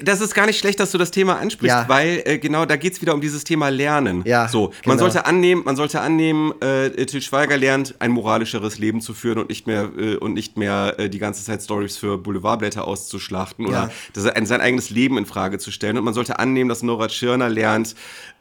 [0.03, 1.89] Das ist gar nicht schlecht, dass du das Thema ansprichst, Ja.
[1.89, 4.23] weil äh, genau da geht's wieder um dieses Thema Lernen.
[4.27, 4.97] Ja, so, man genau.
[4.99, 9.49] sollte annehmen, man sollte annehmen, äh, Til Schweiger lernt ein moralischeres Leben zu führen und
[9.49, 13.85] nicht mehr äh, und nicht mehr äh, die ganze Zeit Stories für Boulevardblätter auszuschlachten Ja.
[13.85, 15.97] oder das, ein, sein eigenes Leben in Frage zu stellen.
[15.99, 17.95] Und man sollte annehmen, dass Nora Tschirner lernt.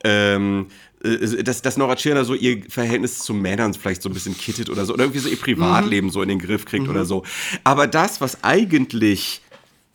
[0.04, 0.95] Ähm, äh,
[1.44, 4.86] dass, dass Nora Tschirner so ihr Verhältnis zu Männern vielleicht so ein bisschen kittet oder
[4.86, 7.24] so, oder irgendwie so ihr Privatleben so in den Griff kriegt oder so.
[7.64, 9.42] Aber das, was eigentlich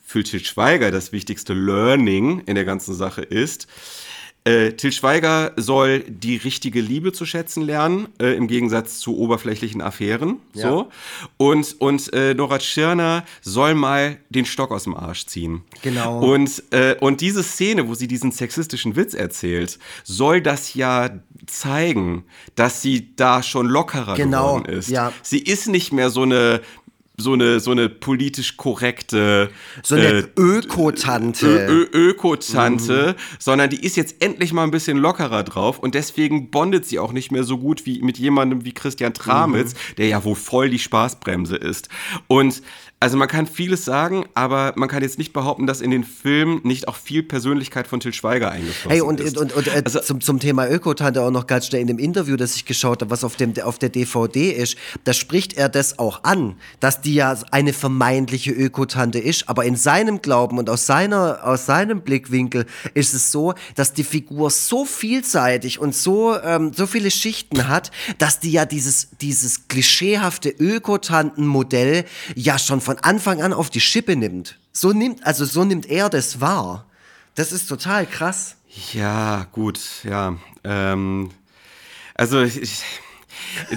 [0.04, 3.68] für Til Schweiger das wichtigste Learning in der ganzen Sache ist,
[4.44, 9.82] Äh, Til Schweiger soll die richtige Liebe zu schätzen lernen, äh, im Gegensatz zu oberflächlichen
[9.82, 10.38] Affären.
[10.54, 10.68] Ja.
[10.70, 10.88] So.
[11.36, 15.62] Und, und äh, Nora Tschirner soll mal den Stock aus dem Arsch ziehen.
[15.82, 16.20] Genau.
[16.20, 21.10] Und, äh, und diese Szene, wo sie diesen sexistischen Witz erzählt, soll das ja
[21.46, 24.88] zeigen, dass sie da schon lockerer Genau, geworden ist.
[24.88, 25.12] ja.
[25.22, 26.62] Sie ist nicht mehr so eine
[27.20, 29.50] so eine, so eine politisch korrekte
[29.82, 31.46] So eine äh, Ökotante.
[31.46, 36.50] Ö Ö Öko-Tante, sondern die ist jetzt endlich mal ein bisschen lockerer drauf und deswegen
[36.50, 40.24] bondet sie auch nicht mehr so gut wie mit jemandem wie Christian Tramitz, der ja
[40.24, 41.88] wohl voll die Spaßbremse ist.
[42.26, 42.62] Und
[43.02, 46.60] also man kann vieles sagen, aber man kann jetzt nicht behaupten, dass in den Film
[46.64, 49.38] nicht auch viel Persönlichkeit von Til Schweiger eingeflossen Hey, und, ist.
[49.38, 52.36] und, und äh, Also- zum, zum Thema Ökotante auch noch ganz schnell in dem Interview,
[52.36, 55.98] das ich geschaut habe, was auf, dem, auf der DVD ist, da spricht er das
[55.98, 60.84] auch an, dass die ja eine vermeintliche Ökotante ist, aber in seinem Glauben und aus,
[60.84, 66.72] seiner, aus seinem Blickwinkel ist es so, dass die Figur so vielseitig und so, ähm,
[66.76, 72.04] so viele Schichten hat, dass die ja dieses, dieses klischeehafte Ökotantenmodell
[72.34, 74.58] ja schon von Anfang an auf die Schippe nimmt.
[74.72, 76.86] So nimmt, also so nimmt er das wahr.
[77.34, 78.56] Das ist total krass.
[78.92, 80.36] Ja, gut, ja.
[80.64, 81.30] Ähm,
[82.14, 82.82] also ich, ich-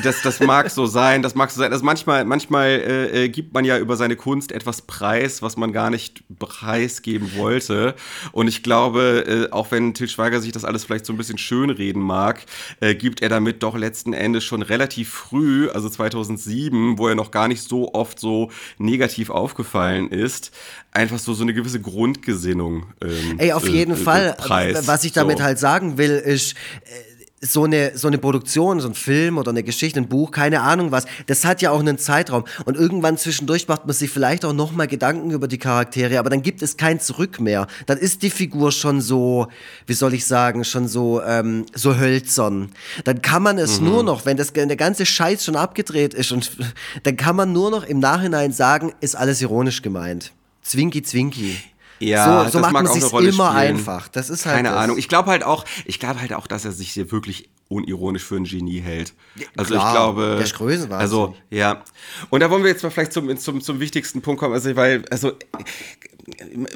[0.03, 1.71] das, das mag so sein, das mag so sein.
[1.71, 5.73] Also manchmal, manchmal äh, äh, gibt man ja über seine Kunst etwas preis, was man
[5.73, 7.95] gar nicht preisgeben wollte.
[8.31, 11.37] Und ich glaube, äh, auch wenn Til Schweiger sich das alles vielleicht so ein bisschen
[11.37, 12.45] schönreden mag,
[12.79, 17.31] äh, gibt er damit doch letzten Endes schon relativ früh, also 2007, wo er noch
[17.31, 20.51] gar nicht so oft so negativ aufgefallen ist,
[20.91, 22.85] einfach so, so eine gewisse Grundgesinnung.
[23.01, 24.35] Ähm, Ey, auf äh, jeden äh, Fall.
[24.37, 24.87] Preis.
[24.87, 25.43] Was ich damit So.
[25.43, 27.12] halt sagen will, ist, äh,
[27.45, 30.91] so eine, so eine Produktion, so ein Film oder eine Geschichte, ein Buch, keine Ahnung
[30.91, 32.45] was, das hat ja auch einen Zeitraum.
[32.65, 36.41] Und irgendwann zwischendurch macht man sich vielleicht auch nochmal Gedanken über die Charaktere, aber dann
[36.41, 37.67] gibt es kein Zurück mehr.
[37.85, 39.47] Dann ist die Figur schon so,
[39.87, 42.71] wie soll ich sagen, schon so, ähm, so hölzern.
[43.03, 43.85] Dann kann man es Mhm.
[43.87, 46.51] nur noch, wenn das, der ganze Scheiß schon abgedreht ist, und
[47.03, 50.31] dann kann man nur noch im Nachhinein sagen, ist alles ironisch gemeint.
[50.61, 51.57] Zwinki, zwinki.
[51.99, 53.77] Ja, so, so das macht man auch sich eine Rolle immer spielen.
[53.77, 54.07] einfach.
[54.07, 54.77] Das ist halt Keine das.
[54.77, 54.97] Ahnung.
[54.97, 58.35] Ich glaube halt auch, ich glaube halt auch, dass er sich hier wirklich unironisch für
[58.35, 59.13] ein Genie hält.
[59.57, 61.01] Also klar, ich glaube, der ist größenwahnsinnig.
[61.01, 61.83] also ja.
[62.29, 65.03] Und da wollen wir jetzt mal vielleicht zum, zum, zum wichtigsten Punkt kommen, also weil
[65.09, 65.33] also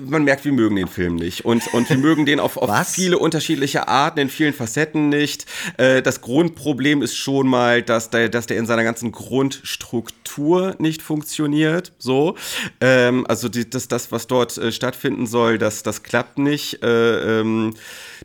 [0.01, 3.17] man merkt, wir mögen den Film nicht und und wir mögen den auf, auf viele
[3.17, 5.45] unterschiedliche Arten in vielen Facetten nicht.
[5.77, 11.01] Äh, das Grundproblem ist schon mal, dass der, dass der in seiner ganzen Grundstruktur nicht
[11.01, 11.93] funktioniert.
[11.97, 12.35] So,
[12.81, 16.83] ähm, also die, das, das, was dort äh, stattfinden soll, das, das klappt nicht.
[16.83, 17.73] Äh, ähm,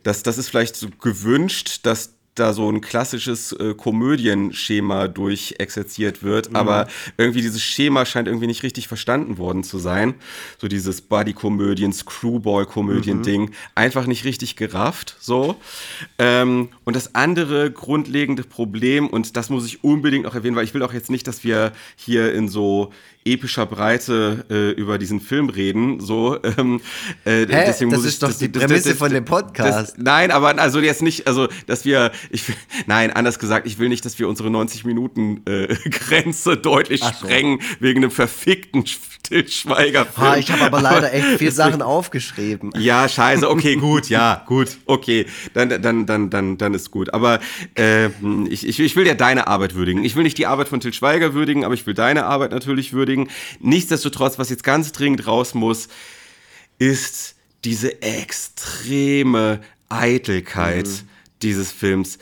[0.02, 6.54] das, das ist vielleicht so gewünscht, dass da so ein klassisches äh, Komödienschema durchexerziert wird,
[6.54, 6.88] aber
[7.18, 10.14] irgendwie dieses Schema scheint irgendwie nicht richtig verstanden worden zu sein.
[10.58, 15.56] So dieses Buddy-Komödien, Screwball-Komödien-Ding, einfach nicht richtig gerafft, so.
[16.18, 20.72] Ähm, und das andere grundlegende Problem, und das muss ich unbedingt auch erwähnen, weil ich
[20.72, 22.92] will auch jetzt nicht, dass wir hier in so
[23.24, 26.38] epischer Breite äh, über diesen Film reden, so.
[26.58, 26.80] Ähm,
[27.24, 29.94] äh, das ist doch die Prämisse von dem Podcast.
[29.94, 32.44] Das, nein, aber also jetzt nicht, also dass wir, ich,
[32.86, 37.14] nein, anders gesagt, ich will nicht, dass wir unsere 90 Minuten äh, Grenze deutlich Ach
[37.14, 37.26] so.
[37.26, 40.26] sprengen wegen einem verfickten Stillschweiger-Film.
[40.26, 42.72] Ha, ich habe aber leider echt viel Sachen aufgeschrieben.
[42.76, 47.14] Ja, scheiße, okay, gut, ja, gut, okay, dann, dann, dann, dann, dann ist gut.
[47.14, 47.40] Aber
[47.78, 48.06] äh,
[48.48, 50.04] ich, ich, ich will ja deine Arbeit würdigen.
[50.04, 52.92] Ich will nicht die Arbeit von Til Schweiger würdigen, aber ich will deine Arbeit natürlich
[52.92, 53.11] würdigen.
[53.60, 55.88] Nichtsdestotrotz, was jetzt ganz dringend raus muss,
[56.78, 60.88] ist diese extreme Eitelkeit
[61.42, 62.18] dieses Films.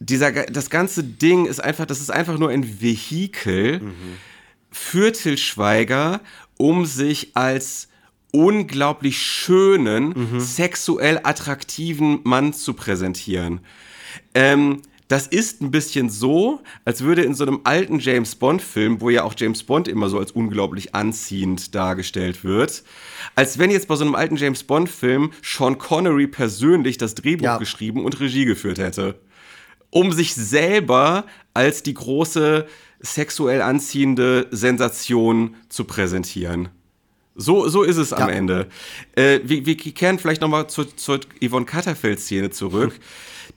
[0.00, 3.80] Dieser, das ganze Ding ist einfach, das ist einfach nur ein Vehikel
[4.70, 6.20] für Til Schweiger,
[6.56, 7.88] um sich als
[8.32, 13.60] unglaublich schönen, sexuell attraktiven Mann zu präsentieren.
[14.34, 14.82] Ähm,
[15.12, 19.24] das ist ein bisschen so, als würde in so einem alten James Bond-Film, wo ja
[19.24, 22.82] auch James Bond immer so als unglaublich anziehend dargestellt wird,
[23.34, 27.58] als wenn jetzt bei so einem alten James Bond-Film Sean Connery persönlich das Drehbuch Ja.
[27.58, 29.16] geschrieben und Regie geführt hätte
[29.94, 32.66] um sich selber als die große
[33.00, 36.70] sexuell anziehende Sensation zu präsentieren.
[37.34, 38.34] So, so ist es am Ja.
[38.34, 38.68] Ende.
[39.16, 42.98] Äh, wir, wir kehren vielleicht nochmal zur, zur Yvonne Katterfeld-Szene zurück.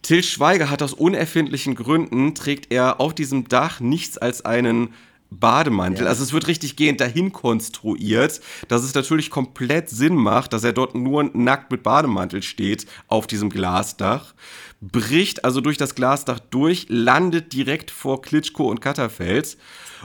[0.06, 4.94] Till Schweiger hat aus unerfindlichen Gründen, trägt er auf diesem Dach nichts als einen
[5.32, 6.04] Bademantel.
[6.04, 6.10] Ja.
[6.10, 10.74] Also es wird richtig gehend dahin konstruiert, dass es natürlich komplett Sinn macht, dass er
[10.74, 14.36] dort nur nackt mit Bademantel steht auf diesem Glasdach,
[14.80, 19.58] bricht also durch das Glasdach durch, landet direkt vor Klitschko und Katterfeld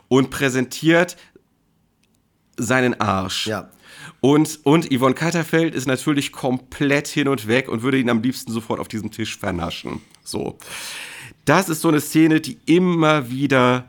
[0.08, 1.18] und präsentiert
[2.56, 3.48] seinen Arsch.
[3.48, 3.68] Ja.
[4.20, 8.52] Und, und Yvonne Katterfeld ist natürlich komplett hin und weg und würde ihn am liebsten
[8.52, 10.00] sofort auf diesem Tisch vernaschen.
[10.24, 10.58] So.
[11.46, 13.88] Das ist so eine Szene, die immer wieder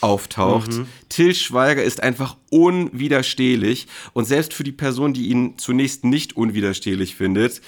[0.00, 0.72] auftaucht.
[0.72, 0.86] Mhm.
[1.08, 7.16] Till Schweiger ist einfach unwiderstehlich und selbst für die Person, die ihn zunächst nicht unwiderstehlich
[7.16, 7.60] findet,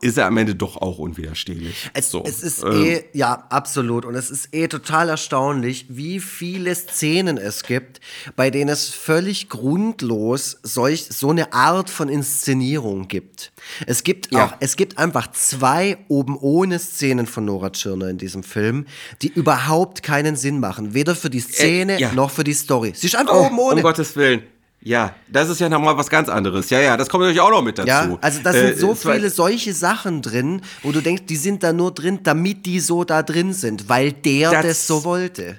[0.00, 1.90] ist er am Ende doch auch unwiderstehlich.
[1.94, 2.24] Es, so.
[2.24, 2.84] es ist ähm.
[2.84, 4.04] eh, ja, absolut.
[4.04, 8.00] Und es ist eh total erstaunlich, wie viele Szenen es gibt,
[8.36, 13.52] bei denen es völlig grundlos solch, so eine Art von Inszenierung gibt.
[13.86, 14.46] Es gibt ja.
[14.46, 18.86] auch, es gibt einfach zwei oben ohne Szenen von Nora Tschirner in diesem Film,
[19.22, 20.94] die überhaupt keinen Sinn machen.
[20.94, 22.12] Weder für die Szene äh, ja.
[22.12, 22.92] noch für die Story.
[22.94, 23.76] Sie ist einfach oh, oben ohne.
[23.76, 24.42] Um Gottes Willen.
[24.82, 26.70] Ja, das ist ja nochmal was ganz anderes.
[26.70, 27.88] Ja, ja, das kommt natürlich auch noch mit dazu.
[27.88, 31.62] Ja, also da sind äh, so viele solche Sachen drin, wo du denkst, die sind
[31.62, 35.58] da nur drin, damit die so da drin sind, weil der das, das so wollte.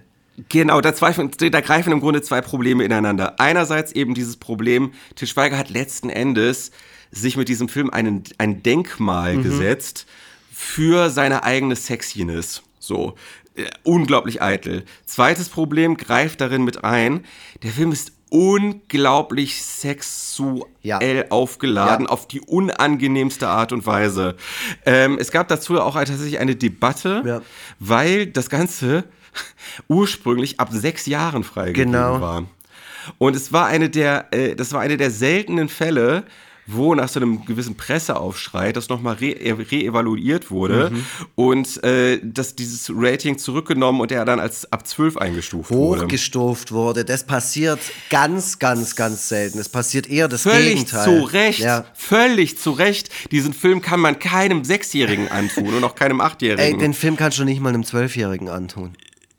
[0.49, 3.39] Genau, da, zwei, da greifen im Grunde zwei Probleme ineinander.
[3.39, 6.71] Einerseits eben dieses Problem, Til Schweiger hat letzten Endes
[7.11, 9.43] sich mit diesem Film einen, ein Denkmal mhm.
[9.43, 10.07] gesetzt
[10.51, 12.63] für seine eigene Sexiness.
[12.79, 13.15] So,
[13.55, 14.83] äh, unglaublich eitel.
[15.05, 17.25] Zweites Problem greift darin mit ein,
[17.61, 20.99] der Film ist unglaublich sexuell ja.
[21.29, 22.11] aufgeladen, ja.
[22.11, 24.35] auf die unangenehmste Art und Weise.
[24.85, 27.41] Ähm, es gab dazu auch tatsächlich eine Debatte, ja.
[27.79, 29.03] weil das Ganze
[29.89, 32.21] ursprünglich ab sechs Jahren freigegeben genau.
[32.21, 32.45] war.
[33.17, 36.23] Und es war eine der, äh, das war eine der seltenen Fälle,
[36.73, 41.05] wo nach so einem gewissen Presseaufschrei das nochmal reevaluiert re wurde mhm.
[41.35, 46.03] und äh, dass dieses Rating zurückgenommen und er dann als ab 12 eingestuft wurde.
[46.03, 47.05] Hochgestuft wurde.
[47.05, 47.79] Das passiert
[48.09, 49.59] ganz, ganz, ganz selten.
[49.59, 51.03] Es passiert eher das völlig Gegenteil.
[51.03, 51.59] Völlig zu Recht.
[51.59, 51.85] Ja.
[51.93, 53.09] Völlig zu Recht.
[53.31, 56.73] Diesen Film kann man keinem Sechsjährigen antun und auch keinem Achtjährigen.
[56.73, 58.93] Ey, den Film kannst du nicht mal einem Zwölfjährigen antun.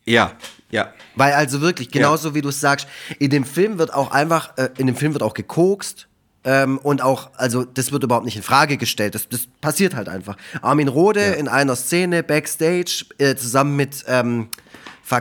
[0.04, 0.32] Ja,
[0.70, 0.92] ja.
[1.14, 2.34] Weil also wirklich, genauso ja.
[2.34, 2.88] wie du es sagst,
[3.18, 6.08] in dem Film wird auch einfach, äh, in dem Film wird auch gekokst,
[6.44, 9.14] ähm, und auch, also das wird überhaupt nicht in Frage gestellt.
[9.14, 10.36] Das, das passiert halt einfach.
[10.60, 11.32] Armin Rode ja.
[11.32, 14.48] in einer Szene backstage äh, zusammen mit ähm,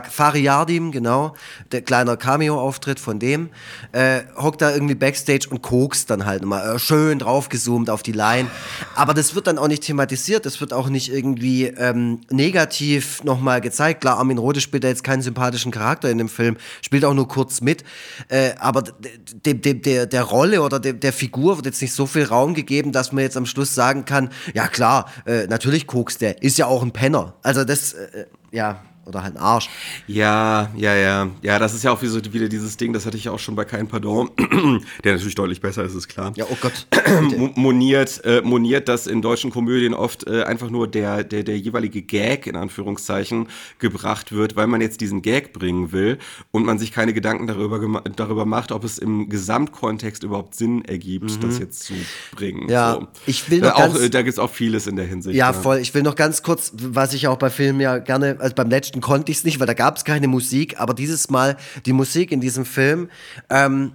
[0.00, 1.34] Fariardim, genau,
[1.70, 3.50] der kleine Cameo-Auftritt von dem,
[3.92, 8.12] äh, hockt da irgendwie Backstage und kokst dann halt immer äh, schön draufgezoomt auf die
[8.12, 8.48] Line.
[8.94, 13.60] Aber das wird dann auch nicht thematisiert, das wird auch nicht irgendwie ähm, negativ nochmal
[13.60, 14.00] gezeigt.
[14.00, 17.28] Klar, Armin Rohde spielt da jetzt keinen sympathischen Charakter in dem Film, spielt auch nur
[17.28, 17.84] kurz mit,
[18.28, 22.24] äh, aber de, de, de, der Rolle oder der Figur wird jetzt nicht so viel
[22.24, 26.42] Raum gegeben, dass man jetzt am Schluss sagen kann, ja klar, äh, natürlich kokst der,
[26.42, 27.34] ist ja auch ein Penner.
[27.42, 29.68] Also das, äh, ja, oder halt ein Arsch.
[30.06, 31.28] Ja, ja, ja.
[31.42, 33.64] Ja, das ist ja auch wieder dieses Ding, das hatte ich ja auch schon bei
[33.64, 34.30] Kein Pardon,
[35.04, 36.32] der natürlich deutlich besser ist, ist klar.
[36.36, 36.86] Ja, oh Gott.
[37.56, 42.02] moniert, äh, moniert, dass in deutschen Komödien oft äh, einfach nur der, der, der jeweilige
[42.02, 43.48] Gag, in Anführungszeichen,
[43.78, 46.18] gebracht wird, weil man jetzt diesen Gag bringen will
[46.50, 51.30] und man sich keine Gedanken darüber, darüber macht, ob es im Gesamtkontext überhaupt Sinn ergibt,
[51.30, 51.40] mhm.
[51.40, 51.94] das jetzt zu
[52.34, 52.68] bringen.
[52.68, 53.08] Ja, so.
[53.26, 55.36] ich will noch äh, auch, ganz, Da gibt es auch vieles in der Hinsicht.
[55.36, 55.78] Ja, ja, voll.
[55.78, 58.91] Ich will noch ganz kurz, was ich auch bei Filmen ja gerne, also beim letzten
[59.00, 61.56] konnte ich es nicht, weil da gab es keine Musik, aber dieses Mal
[61.86, 63.08] die Musik in diesem Film
[63.50, 63.92] ähm,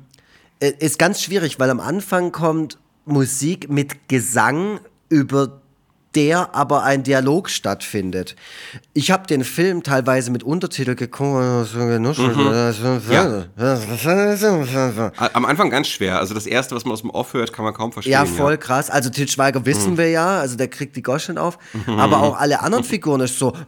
[0.59, 4.79] äh, ist ganz schwierig, weil am Anfang kommt Musik mit Gesang
[5.09, 5.61] über
[6.17, 8.35] der aber ein Dialog stattfindet.
[8.93, 11.75] Ich habe den Film teilweise mit Untertitel geguckt.
[11.75, 13.01] Mhm.
[13.11, 13.45] Ja.
[15.33, 16.17] Am Anfang ganz schwer.
[16.17, 18.13] Also das Erste, was man aus dem Off hört, kann man kaum verstehen.
[18.13, 18.57] Ja, voll ja.
[18.57, 18.89] krass.
[18.89, 19.97] Also Til Schweiger wissen mhm.
[19.99, 21.59] wir ja, also der kriegt die Goschen auf.
[21.85, 21.99] Mhm.
[21.99, 23.53] Aber auch alle anderen Figuren ist so.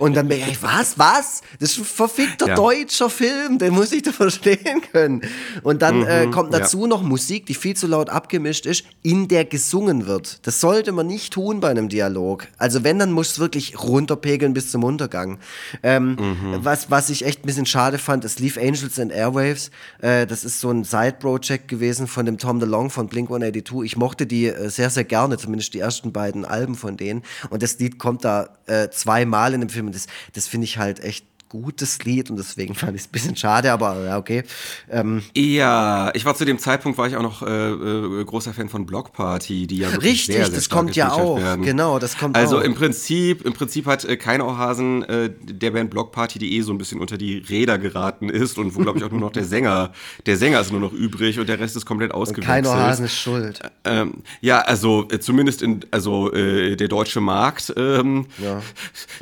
[0.00, 1.42] Und dann bin ich, was, was?
[1.58, 2.54] Das ist ein verfickter ja.
[2.54, 5.22] deutscher Film, den muss ich da verstehen können.
[5.62, 6.30] Und dann äh, mhm.
[6.30, 6.86] kommt dazu ja.
[6.88, 10.46] noch Musik, die viel zu laut abgemischt ist, in der gesungen wird.
[10.46, 12.46] Das sollte man nicht tun bei einem Dialog.
[12.58, 15.38] Also wenn, dann muss es wirklich runterpegeln bis zum Untergang.
[15.82, 16.58] Ähm, mhm.
[16.62, 19.70] was, was ich echt ein bisschen schade fand, es lief Angels and Airwaves.
[20.00, 23.84] Äh, das ist so ein Side-Project gewesen von dem Tom DeLong von Blink-182.
[23.84, 27.22] Ich mochte die äh, sehr, sehr gerne, zumindest die ersten beiden Alben von denen.
[27.50, 29.92] Und das Lied kommt da äh, zweimal in dem Film.
[29.92, 33.36] Das, das finde ich halt echt gutes Lied und deswegen fand ich es ein bisschen
[33.36, 34.42] schade, aber ja, okay.
[34.90, 35.22] Ähm.
[35.34, 38.86] Ja, ich war zu dem Zeitpunkt, war ich auch noch äh, äh, großer Fan von
[38.86, 41.64] Block Party, die ja Richtig, sehr, sehr das kommt ja auch, werden.
[41.64, 42.60] genau, das kommt also auch.
[42.60, 46.56] Also im Prinzip, im Prinzip hat äh, kein Ohrhasen äh, der Band Block Party, die
[46.56, 49.20] eh so ein bisschen unter die Räder geraten ist und wo, glaube ich, auch nur
[49.20, 49.92] noch der Sänger,
[50.26, 52.46] der Sänger ist nur noch übrig und der Rest ist komplett ausgewechselt.
[52.46, 53.60] Kein Ohrhasen ist schuld.
[53.84, 58.62] Ähm, ja, also äh, zumindest in, also äh, der deutsche Markt, ähm, ja.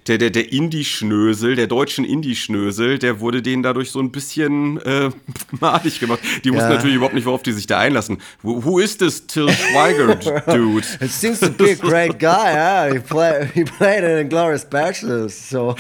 [0.07, 5.11] der, der, der Indie-Schnösel, der deutschen Indie-Schnösel, der wurde denen dadurch so ein bisschen äh,
[5.61, 6.21] madig gemacht.
[6.45, 6.75] Die wussten Ja.
[6.77, 8.19] natürlich überhaupt nicht, worauf die sich da einlassen.
[8.43, 10.15] Who, who is this Till Schweiger
[10.47, 10.87] dude?
[11.01, 12.93] It seems to be a great guy, yeah.
[12.93, 15.75] He, play, he played in Glorious Bachelors, so.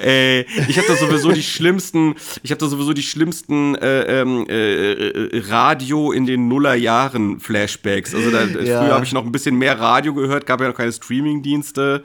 [0.00, 4.46] Ey, ich habe da sowieso die schlimmsten, ich habe da sowieso die schlimmsten äh, ähm,
[4.48, 8.14] äh, äh, Radio in den Nullerjahren Flashbacks.
[8.14, 8.82] Also da, Ja.
[8.82, 12.02] früher habe ich noch ein bisschen mehr Radio gehört, gab ja noch keine Streamingdienste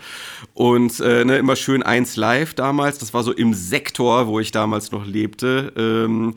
[0.54, 2.98] und äh, ne, immer schön eins live damals.
[3.00, 5.74] Das war so im Sektor, wo ich damals noch lebte.
[5.76, 6.36] Ähm,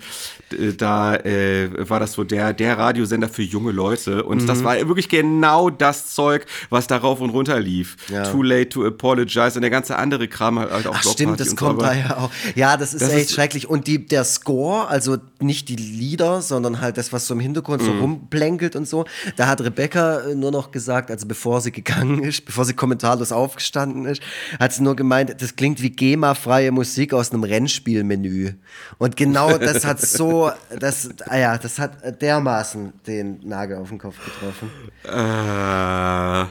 [0.50, 4.46] d- da äh, war das so der der Radiosender für junge Leute und Mhm.
[4.46, 7.96] das war wirklich genau das Zeug, was da rauf und runter lief.
[8.08, 8.22] Ja.
[8.30, 11.56] Too late to apologize und der ganze andere Kram halt auch Ach stimmt, das so,
[11.56, 12.30] kommt aber- da ja auch.
[12.54, 13.68] Ja, das ist Das echt ist- schrecklich.
[13.68, 17.82] Und die, der Score, also nicht die Lieder, sondern halt das, was so im Hintergrund
[17.82, 17.86] Mhm.
[17.86, 19.04] so rumplänkelt und so,
[19.36, 23.30] da hat Rebecca äh, nur noch gesagt, also bevor sie gegangen ist, bevor sie kommentarlos
[23.30, 24.22] aufgestanden ist,
[24.58, 28.53] hat sie nur gemeint, das klingt wie GEMA-freie Musik aus einem Rennspielmenü.
[28.98, 33.98] Und genau das hat so, das, ah ja, das hat dermaßen den Nagel auf den
[33.98, 34.70] Kopf getroffen.
[35.05, 36.47] Äh,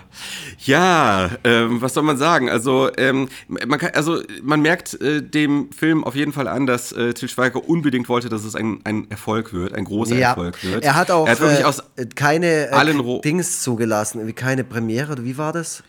[0.69, 2.49] ja, ähm, was soll man sagen?
[2.49, 6.91] Also, ähm, man kann, also man merkt äh, dem Film auf jeden Fall an, dass
[6.91, 10.63] äh, Til Schweiger unbedingt wollte, dass es ein, ein Erfolg wird, ein großer Ja, Erfolg
[10.63, 10.83] wird.
[10.83, 11.83] er hat auch er hat wirklich äh, aus
[12.15, 15.83] keine allen äh, Ro- Dings zugelassen, irgendwie keine Premiere, wie war das?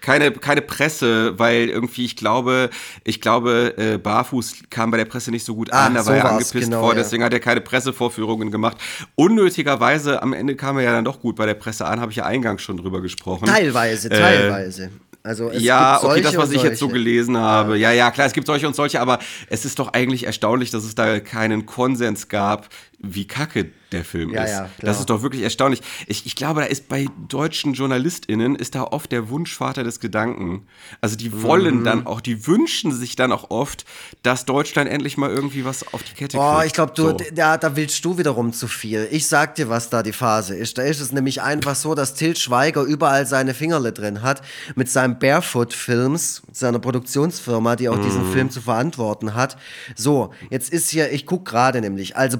[0.00, 2.70] Keine, keine Presse, weil irgendwie, ich glaube,
[3.04, 6.24] ich glaube, äh, Barfuß kam bei der Presse nicht so gut an, da war er
[6.30, 6.98] angepisst genau, vor, ja.
[6.98, 8.76] deswegen hat er keine Pressevorführungen gemacht.
[9.14, 12.16] Unnötigerweise, am Ende kam er ja dann doch gut bei der Presse an, habe ich
[12.16, 13.46] ja eingangs schon drüber gesprochen.
[13.46, 14.90] Teilweise, Äh, teilweise.
[15.22, 17.76] Also es ja, okay, das, was ich jetzt so gelesen habe.
[17.76, 19.18] Ja, ja, klar, es gibt solche und solche, aber
[19.50, 22.68] es ist doch eigentlich erstaunlich, dass es da keinen Konsens gab,
[23.02, 24.50] wie kacke der Film Ja, ist.
[24.52, 25.80] ja, das ist doch wirklich erstaunlich.
[26.06, 30.66] Ich, ich glaube, da ist bei deutschen JournalistInnen ist da oft der Wunschvater des Gedanken.
[31.00, 31.84] Also die wollen Mhm.
[31.84, 33.84] dann auch, die wünschen sich dann auch oft,
[34.22, 36.52] dass Deutschland endlich mal irgendwie was auf die Kette kriegt.
[36.56, 37.16] Oh, ich glaube, du, So.
[37.34, 39.08] da, da willst du wiederum zu viel.
[39.10, 40.78] Ich sag dir, was da die Phase ist.
[40.78, 44.42] Da ist es nämlich einfach so, dass Til Schweiger überall seine Fingerle drin hat
[44.76, 48.02] mit seinem Barefoot Films, seiner Produktionsfirma, die auch Mhm.
[48.02, 49.56] diesen Film zu verantworten hat.
[49.96, 52.38] So, jetzt ist hier, ich guck gerade nämlich, also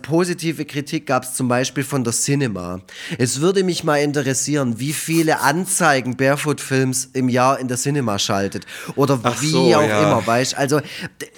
[0.51, 2.81] positive Kritik gab es zum Beispiel von der Cinema.
[3.19, 8.19] Es würde mich mal interessieren, wie viele Anzeigen Barefoot Films im Jahr in der Cinema
[8.19, 8.67] schaltet.
[8.97, 10.03] Oder Ach wie so, auch ja.
[10.03, 10.81] immer, weißt Also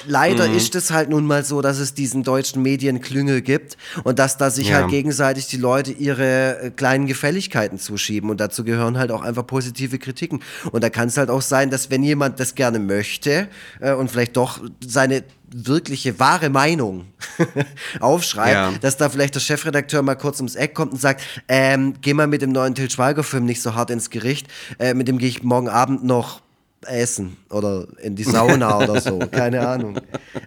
[0.06, 0.56] leider Mhm.
[0.56, 4.50] ist es halt nun mal so, dass es diesen deutschen Medienklüngel gibt und dass da
[4.50, 4.76] sich Ja.
[4.80, 9.46] halt gegenseitig die Leute ihre äh, kleinen Gefälligkeiten zuschieben und dazu gehören halt auch einfach
[9.46, 10.40] positive Kritiken.
[10.70, 13.48] Und da kann es halt auch sein, dass wenn jemand das gerne möchte
[13.80, 15.22] äh, und vielleicht doch seine
[15.54, 17.06] wirkliche wahre Meinung
[18.00, 18.72] aufschreibt, Ja.
[18.80, 22.26] dass da vielleicht der Chefredakteur mal kurz ums Eck kommt und sagt, ähm, geh mal
[22.26, 24.48] mit dem neuen Til Schweiger Film nicht so hart ins Gericht,
[24.78, 26.40] äh, mit dem gehe ich morgen Abend noch
[26.86, 30.00] essen oder in die Sauna oder so, keine Ahnung.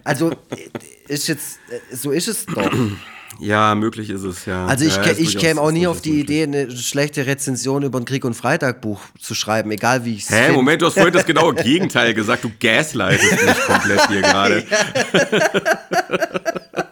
[0.04, 0.36] Also äh,
[1.08, 2.70] ist jetzt, äh, so ist es doch.
[3.40, 4.66] Ja, möglich ist es, ja.
[4.66, 6.24] Also ich, ja, ich käme auch nie auf die möglich.
[6.24, 10.30] Idee, eine schlechte Rezension über ein Krieg- und Freitag-Buch zu schreiben, egal wie ich es
[10.30, 12.44] Hä, Moment, du hast vorhin das genaue Gegenteil gesagt.
[12.44, 14.64] Du gaslightest mich komplett hier gerade.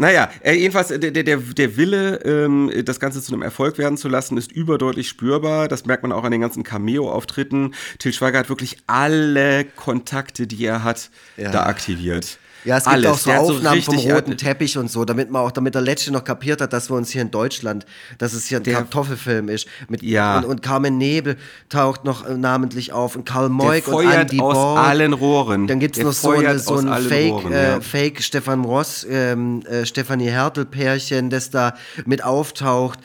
[0.00, 3.98] naja, äh, jedenfalls der, der, der, der Wille, ähm, das Ganze zu einem Erfolg werden
[3.98, 5.68] zu lassen, ist überdeutlich spürbar.
[5.68, 7.74] Das merkt man auch an den ganzen Cameo-Auftritten.
[7.98, 11.50] Til Schweiger hat wirklich alle Kontakte, die er hat, Ja.
[11.50, 12.38] da aktiviert.
[12.64, 13.10] Ja, es gibt Alles.
[13.10, 15.82] auch so Der Aufnahmen vom richtig- roten Teppich und so, damit man auch, damit der
[15.82, 17.86] Letzte noch kapiert hat, dass wir uns hier in Deutschland,
[18.18, 19.66] dass es hier ein Der- Kartoffelfilm ist.
[19.88, 20.38] Mit, Ja.
[20.38, 21.36] und, und Carmen Nebel
[21.68, 24.78] taucht noch äh, namentlich auf und Karl Moik und Andy aus Borg.
[24.78, 25.66] allen Rohren.
[25.66, 27.80] Dann gibt es noch so, eine, so ein Fake, Rohren, äh, ja.
[27.80, 31.74] Fake Stefan Ross, ähm, äh, Stefanie Hertel-Pärchen, das da
[32.04, 32.98] mit auftaucht.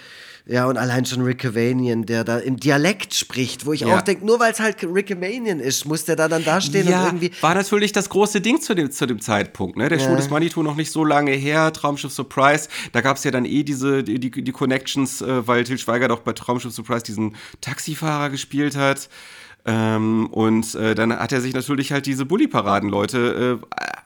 [0.48, 3.98] Ja, und allein schon Rick Cavanian, der da im Dialekt spricht, wo ich Ja.
[3.98, 7.00] auch denke, nur weil es halt Rick Cavanian ist, muss der da dann dastehen ja,
[7.02, 7.32] und irgendwie.
[7.42, 9.76] war natürlich das große Ding zu dem, zu dem Zeitpunkt.
[9.76, 9.90] Ne?
[9.90, 12.70] Der Schuh des Manitou noch nicht so lange her, Traumschiff Surprise.
[12.92, 16.08] Da gab es ja dann eh diese, die, die, die Connections, äh, weil Til Schweiger
[16.10, 19.10] doch bei Traumschiff Surprise diesen Taxifahrer gespielt hat.
[19.68, 23.66] Ähm, und äh, dann hat er sich natürlich halt diese Bully-Paraden-Leute äh,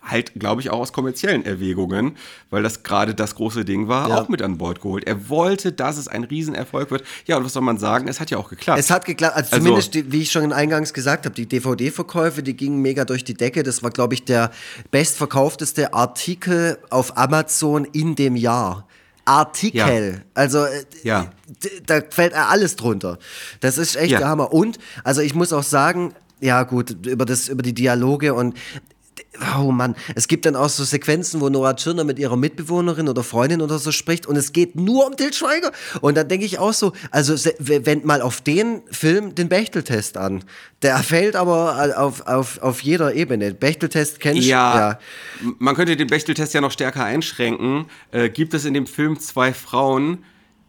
[0.09, 2.15] halt, glaube ich, auch aus kommerziellen Erwägungen,
[2.49, 4.21] weil das gerade das große Ding war, Ja.
[4.21, 5.03] auch mit an Bord geholt.
[5.05, 7.03] Er wollte, dass es ein Riesenerfolg wird.
[7.25, 8.07] Ja, und was soll man sagen?
[8.07, 8.79] Es hat ja auch geklappt.
[8.79, 12.41] Es hat geklappt, also, Also- zumindest, die, wie ich schon eingangs gesagt habe, die DVD-Verkäufe,
[12.41, 13.61] die gingen mega durch die Decke.
[13.63, 14.51] Das war, glaube ich, der
[14.91, 18.87] bestverkaufteste Artikel auf Amazon in dem Jahr.
[19.29, 20.23] Artikel.
[20.33, 21.31] Also, äh, Ja.
[21.85, 23.17] da fällt alles drunter.
[23.59, 24.19] Das ist echt Ja.
[24.19, 24.51] der Hammer.
[24.53, 28.55] Und, also ich muss auch sagen, ja gut, über, das, über die Dialoge und
[29.57, 33.23] oh Mann, es gibt dann auch so Sequenzen, wo Nora Tschirner mit ihrer Mitbewohnerin oder
[33.23, 35.71] Freundin oder so spricht und es geht nur um Til Schweiger.
[36.01, 40.43] Und dann denke ich auch so, also wend mal auf den Film den Bechteltest an.
[40.81, 43.53] Der fällt aber auf, auf, auf jeder Ebene.
[43.53, 44.49] Bechteltest kennst du?
[44.49, 44.99] Ja, ja,
[45.59, 47.85] man könnte den Bechteltest ja noch stärker einschränken.
[48.11, 50.23] Äh, gibt es in dem Film zwei Frauen,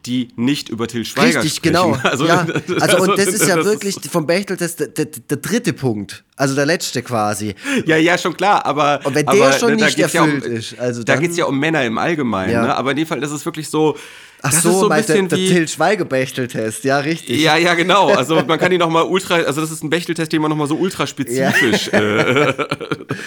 [0.07, 1.75] die nicht über Till Schweiger Richtig, sprechen.
[1.75, 1.99] genau.
[2.03, 2.47] Also, ja.
[2.81, 5.73] also, und das ist ja das wirklich ist vom Bechtel das, der, der, der, dritte
[5.73, 6.25] Punkt.
[6.37, 7.55] Also der letzte quasi.
[7.85, 9.01] Ja, ja, schon klar, aber.
[9.05, 10.79] Und wenn aber, der schon nicht erfüllt ja um, ist.
[10.79, 12.63] Also da geht es ja um Männer im Allgemeinen, ja.
[12.63, 12.75] ne?
[12.75, 13.97] aber in dem Fall ist es wirklich so.
[14.43, 17.43] Ach so, ist so ein bisschen der, der Till Schweiger Bechteltest, ja, richtig.
[17.43, 18.09] Ja, ja, genau.
[18.09, 20.77] Also man kann ihn nochmal ultra, also das ist ein Bechteltest, den man nochmal so
[20.77, 22.55] ultra spezifisch äh,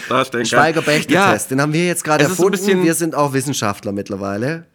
[0.10, 0.46] darstellen kann.
[0.46, 2.84] Schweiger Bechteltest, den haben wir jetzt gerade erfunden.
[2.84, 4.66] Wir sind auch Wissenschaftler mittlerweile.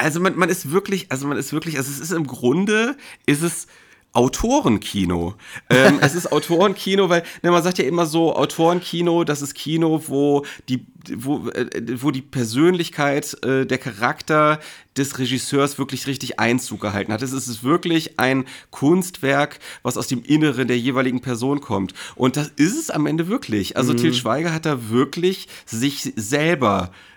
[0.00, 2.96] Also man, man ist wirklich, also man ist wirklich, also es ist im Grunde,
[3.26, 3.66] ist es
[4.12, 5.34] Autorenkino.
[5.70, 10.02] ähm, es ist Autorenkino, weil ne, man sagt ja immer so, Autorenkino, das ist Kino,
[10.08, 11.68] wo die, wo, äh,
[12.02, 14.58] wo die Persönlichkeit, äh, der Charakter
[14.96, 17.22] des Regisseurs wirklich richtig Einzug gehalten hat.
[17.22, 21.94] Es ist wirklich ein Kunstwerk, was aus dem Inneren der jeweiligen Person kommt.
[22.16, 23.76] Und das ist es am Ende wirklich.
[23.76, 23.98] Also mhm.
[23.98, 27.09] Til Schweiger hat da wirklich sich selber äh,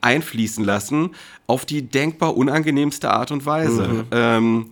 [0.00, 1.10] einfließen lassen
[1.46, 3.88] auf die denkbar unangenehmste Art und Weise.
[3.88, 4.04] Mhm.
[4.10, 4.66] Ähm,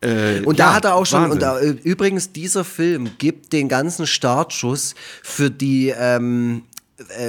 [0.00, 3.52] äh, und da ja, hat er auch schon, und da, äh, übrigens, dieser Film gibt
[3.52, 6.75] den ganzen Startschuss für die, ähm, äh,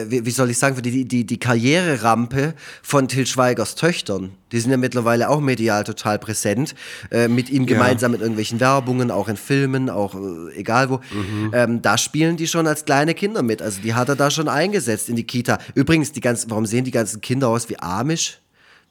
[0.07, 4.31] wie, wie, soll ich sagen, für die, die, die Karriererampe von Till Schweigers Töchtern.
[4.51, 6.73] Die sind ja mittlerweile auch medial total präsent,
[7.11, 8.17] äh, mit ihm gemeinsam ja.
[8.17, 11.01] in irgendwelchen Werbungen, auch in Filmen, auch äh, egal wo.
[11.11, 11.51] Mhm.
[11.53, 13.61] Ähm, da spielen die schon als kleine Kinder mit.
[13.61, 15.59] Also die hat er da schon eingesetzt in die Kita.
[15.75, 18.39] Übrigens, die ganzen, warum sehen die ganzen Kinder aus wie Amish?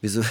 [0.07, 0.23] Wieso?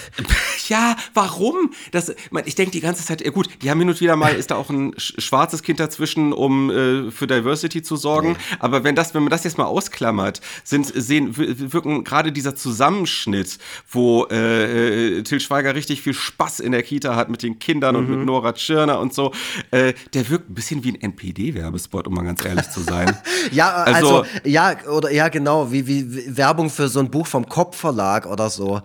[0.68, 1.72] Ja, warum?
[1.91, 2.11] Das,
[2.45, 4.56] ich denke die ganze Zeit, ja gut, die haben hin und wieder mal, ist da
[4.56, 8.30] auch ein schwarzes Kind dazwischen, um äh, für Diversity zu sorgen.
[8.31, 8.56] Nee.
[8.57, 13.60] Aber wenn das, wenn man das jetzt mal ausklammert, sind, sehen, wirken gerade dieser Zusammenschnitt,
[13.91, 17.93] wo äh, äh, Till Schweiger richtig viel Spaß in der Kita hat mit den Kindern
[17.93, 17.99] mhm.
[18.02, 18.26] und mit mhm.
[18.26, 19.34] Nora Tschirner und so,
[19.69, 23.15] äh, der wirkt ein bisschen wie ein NPD-Werbespot, um mal ganz ehrlich zu sein.
[23.52, 27.47] ja, also, also, ja, oder ja, genau, wie, wie Werbung für so ein Buch vom
[27.47, 28.81] Kopfverlag oder so.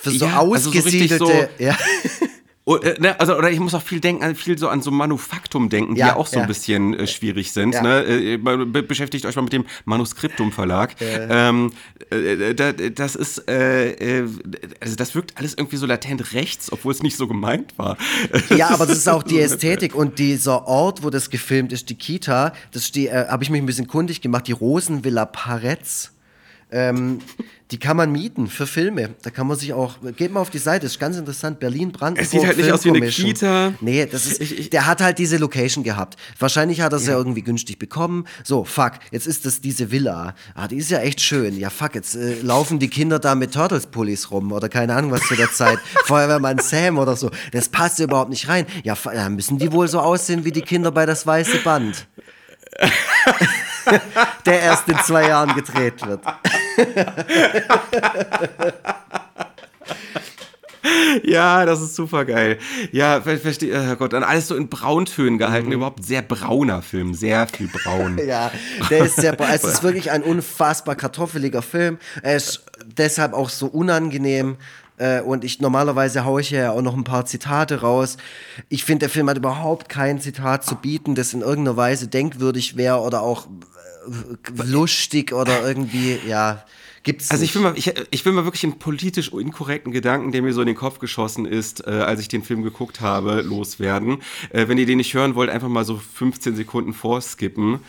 [0.00, 1.24] Für so ja, ausgesiedelte.
[1.24, 1.76] Also so ja.
[2.68, 5.70] Und, äh, ne, also, oder ich muss auch viel denken, viel so an so Manufaktum
[5.70, 6.42] denken, die ja, ja auch so ja.
[6.42, 7.72] ein bisschen äh, schwierig sind.
[7.72, 7.80] Ja.
[7.80, 8.04] Ne?
[8.04, 10.94] Äh, be beschäftigt euch mal mit dem Manuskriptum Verlag.
[11.00, 11.72] Ähm,
[12.10, 12.54] äh,
[12.90, 14.28] das ist, äh, äh,
[14.80, 17.96] also das wirkt alles irgendwie so latent rechts, obwohl es nicht so gemeint war.
[18.54, 21.94] Ja, aber das ist auch die Ästhetik und dieser Ort, wo das gefilmt ist, die
[21.94, 26.12] Kita, das habe ich mich ein bisschen kundig gemacht, die Rosenvilla Paretz.
[26.70, 27.20] Ähm,
[27.70, 29.10] die kann man mieten für Filme.
[29.22, 31.60] Da kann man sich auch, geht mal auf die Seite, ist ganz interessant.
[31.60, 32.24] Berlin, Brandenburg.
[32.24, 33.74] Es sieht halt nicht aus wie eine Kita.
[33.80, 36.16] Nee, das ist, ich, ich, der hat halt diese Location gehabt.
[36.38, 37.12] Wahrscheinlich hat er es ja.
[37.12, 37.18] ja.
[37.18, 38.26] irgendwie günstig bekommen.
[38.42, 40.34] So, fuck, jetzt ist das diese Villa.
[40.54, 41.58] Ah, die ist ja echt schön.
[41.58, 45.22] Ja, fuck, jetzt äh, laufen die Kinder da mit Turtles-Pullis rum oder keine Ahnung was
[45.22, 45.78] zu der Zeit.
[46.04, 47.30] Feuerwehrmann Sam oder so.
[47.52, 48.66] Das passt überhaupt nicht rein.
[48.82, 52.06] Ja, da müssen die wohl so aussehen wie die Kinder bei das Weiße Band.
[54.46, 56.20] der erst in zwei Jahren gedreht wird.
[61.24, 62.58] ja, das ist super geil.
[62.92, 65.74] Ja, verstehe, oh Gott, dann alles so in Brauntönen gehalten, mhm.
[65.74, 68.18] überhaupt sehr brauner Film, sehr viel braun.
[68.26, 68.50] ja,
[68.90, 69.48] der ist sehr braun.
[69.58, 71.98] Es ist wirklich ein unfassbar kartoffeliger Film.
[72.22, 74.56] Er ist deshalb auch so unangenehm.
[74.98, 78.16] Äh, und ich normalerweise haue ich ja auch noch ein paar Zitate raus.
[78.68, 82.76] Ich finde, der Film hat überhaupt kein Zitat zu bieten, das in irgendeiner Weise denkwürdig
[82.76, 83.46] wäre oder auch
[84.64, 86.64] lustig oder irgendwie, ja.
[87.04, 90.42] Gibt's also ich will, mal, ich, ich, will mal wirklich einen politisch inkorrekten Gedanken, der
[90.42, 94.18] mir so in den Kopf geschossen ist, äh, als ich den Film geguckt habe, loswerden.
[94.50, 97.80] Äh, wenn ihr den nicht hören wollt, einfach mal so 15 Sekunden vorskippen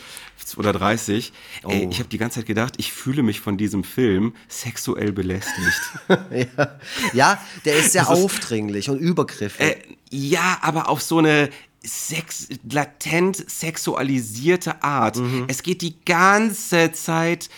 [0.57, 1.33] oder 30.
[1.63, 1.69] Oh.
[1.69, 5.81] Ey, ich habe die ganze Zeit gedacht, ich fühle mich von diesem Film sexuell belästigt.
[6.07, 6.79] ja.
[7.13, 7.43] ja.
[7.65, 9.59] der ist sehr das aufdringlich ist, und übergriffig.
[9.59, 9.75] Äh,
[10.11, 11.49] ja, aber auf so eine
[11.83, 15.17] sex latent sexualisierte Art.
[15.17, 15.45] Mhm.
[15.47, 17.49] Es geht die ganze Zeit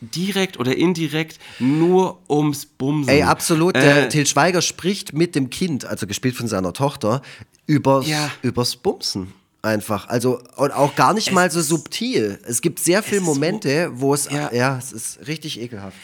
[0.00, 3.12] direkt oder indirekt nur ums Bumsen.
[3.12, 3.74] Ey, absolut.
[3.74, 7.22] Der äh, Til Schweiger spricht mit dem Kind, also gespielt von seiner Tochter,
[7.66, 8.30] übers, ja.
[8.42, 9.32] übers Bumsen
[9.62, 10.08] einfach.
[10.08, 12.38] Also und auch gar nicht es mal so subtil.
[12.46, 14.52] Es gibt sehr viele Momente, wo es ja.
[14.52, 15.96] ja, es ist richtig ekelhaft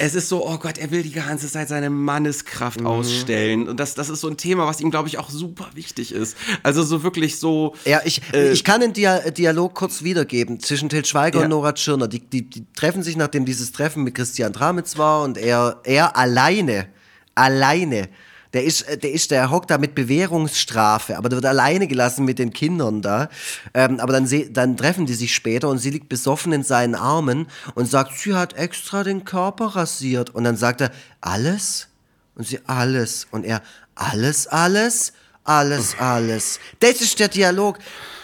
[0.00, 2.86] es ist so, oh Gott, er will die ganze Zeit seine Manneskraft mhm.
[2.86, 3.68] ausstellen.
[3.68, 6.38] Und das, das ist so ein Thema, was ihm, glaube ich, auch super wichtig ist.
[6.62, 7.74] Also so wirklich so.
[7.84, 11.44] Ja, ich, äh, ich kann den Dia Dialog kurz wiedergeben zwischen Til Schweiger ja.
[11.44, 12.08] und Nora Tschirner.
[12.08, 16.16] Die, die, die, treffen sich, nachdem dieses Treffen mit Christian Dramitz war und er, er
[16.16, 16.86] alleine,
[17.34, 18.08] alleine
[18.52, 22.24] Der ist, äh, der ist, der hockt da mit Bewährungsstrafe, aber der wird alleine gelassen
[22.24, 23.28] mit den Kindern da.
[23.74, 27.46] Ähm, aber dann, dann treffen die sich später und sie liegt besoffen in seinen Armen
[27.74, 30.30] und sagt, sie hat extra den Körper rasiert.
[30.30, 30.90] Und dann sagt er,
[31.20, 31.88] alles?
[32.34, 33.26] Und sie, alles.
[33.30, 33.62] Und er,
[33.94, 35.12] alles, alles?
[35.44, 36.60] Alles, alles.
[36.80, 37.78] Das ist der Dialog.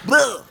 [0.05, 0.45] Brr.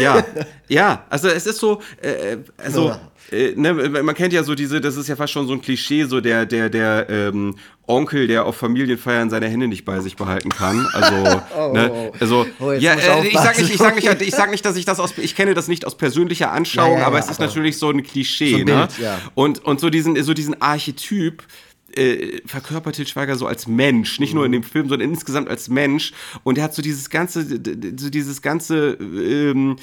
[0.00, 0.24] Ja,
[0.68, 2.96] ja, also es ist so, äh, also
[3.30, 6.04] äh, ne, man kennt ja so diese, das ist ja fast schon so ein Klischee,
[6.04, 10.48] so der, der, der ähm, Onkel, der auf Familienfeiern seine Hände nicht bei sich behalten
[10.50, 10.86] kann.
[10.92, 11.14] Also,
[11.72, 14.34] ne, also Oh, jetzt ja, muss ich äh, ich sag nicht, ich sag nicht, ich
[14.34, 17.06] sag nicht, dass ich das aus, ich kenne das nicht aus persönlicher Anschauung, Ja, ja,
[17.06, 18.86] aber ja, es ist aber- natürlich so ein Klischee, So ein ne?
[18.88, 19.18] Bild, ja.
[19.34, 21.42] Und und so diesen, so diesen Archetyp
[21.96, 25.68] äh, verkörpert Til Schweiger so als Mensch, nicht nur in dem Film, sondern insgesamt als
[25.68, 26.12] Mensch.
[26.44, 29.74] Und er hat so dieses ganze, so dieses ganze ähm,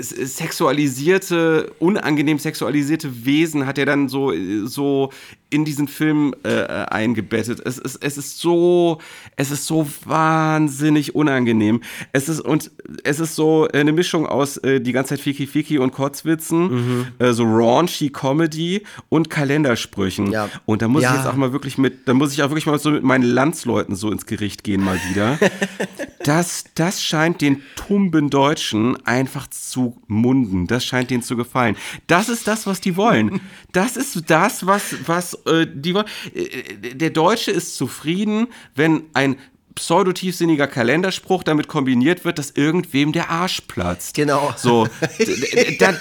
[0.00, 4.32] sexualisierte, unangenehm sexualisierte Wesen hat er dann so,
[4.66, 5.10] so
[5.54, 7.60] in diesen Film äh, eingebettet.
[7.64, 8.98] Es ist, es ist so,
[9.36, 11.80] es ist so wahnsinnig unangenehm.
[12.12, 12.72] Es ist, und
[13.04, 17.32] es ist so eine Mischung aus äh, die ganze Zeit Fiki Fiki und Kotzwitzen, äh,
[17.32, 20.32] so raunchy Comedy und Kalendersprüchen.
[20.32, 20.48] Ja.
[20.66, 21.10] Und da muss Ja.
[21.12, 23.22] ich jetzt auch mal wirklich mit, da muss ich auch wirklich mal so mit meinen
[23.24, 25.38] Landsleuten so ins Gericht gehen mal wieder.
[26.24, 30.66] das, das scheint den tumben Deutschen einfach zu munden.
[30.66, 31.76] Das scheint denen zu gefallen.
[32.08, 33.40] Das ist das, was die wollen.
[33.74, 36.06] Das ist das, was, was äh, die wollen.
[36.34, 39.36] Äh, Der Deutsche ist zufrieden, wenn ein
[39.74, 44.14] pseudo-tiefsinniger Kalenderspruch damit kombiniert wird, dass irgendwem der Arsch platzt.
[44.14, 44.54] Genau.
[44.56, 44.86] So,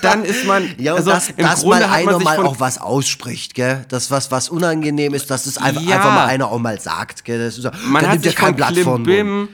[0.03, 2.59] dann ist man, Ja, und also dass, im dass Grunde mal einer mal von, auch
[2.59, 3.83] was ausspricht, gell?
[3.89, 5.95] Das was, was unangenehm ist, dass es einfach, Ja.
[5.97, 7.39] einfach mal einer auch mal sagt, gell?
[7.39, 9.07] Das ist, man hat nimmt ja sich kein von Blatt Mund.
[9.07, 9.49] Klimbim,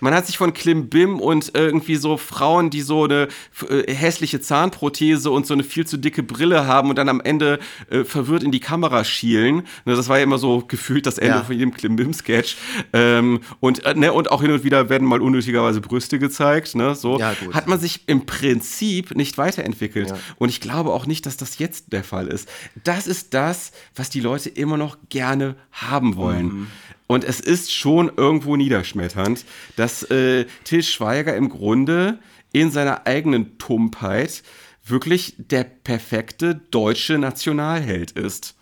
[0.00, 3.28] man hat sich von Klimbim und irgendwie so Frauen, die so eine
[3.68, 7.58] äh, hässliche Zahnprothese und so eine viel zu dicke Brille haben und dann am Ende
[7.90, 9.62] äh, verwirrt in die Kamera schielen.
[9.84, 11.44] Ne, das war ja immer so gefühlt das Ende Ja.
[11.44, 12.56] von jedem Klimbim-Sketch.
[12.92, 16.74] Ähm, und, äh, ne, und auch hin und wieder werden mal unnötigerweise Brüste gezeigt.
[16.74, 20.14] Ne, so Ja, hat man sich im Prinzip nicht weiterentwickelt.
[20.36, 22.48] Und ich glaube auch nicht, dass das jetzt der Fall ist.
[22.84, 26.46] Das ist das, was die Leute immer noch gerne haben wollen.
[26.46, 26.66] Mhm.
[27.08, 29.44] Und es ist schon irgendwo niederschmetternd,
[29.76, 32.18] dass äh, Til Schweiger im Grunde
[32.52, 34.42] in seiner eigenen Tumpheit
[34.84, 38.54] wirklich der perfekte deutsche Nationalheld ist.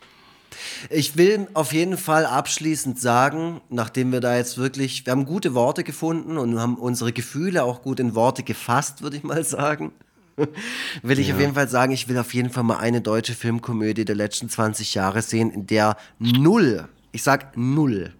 [0.90, 5.54] Ich will auf jeden Fall abschließend sagen, nachdem wir da jetzt wirklich, wir haben gute
[5.54, 9.92] Worte gefunden und haben unsere Gefühle auch gut in Worte gefasst, würde ich mal sagen.
[11.02, 14.04] Will ich auf jeden Fall sagen, ich will auf jeden Fall mal eine deutsche Filmkomödie
[14.04, 18.12] der letzten 20 Jahre sehen, in der null, ich sag null,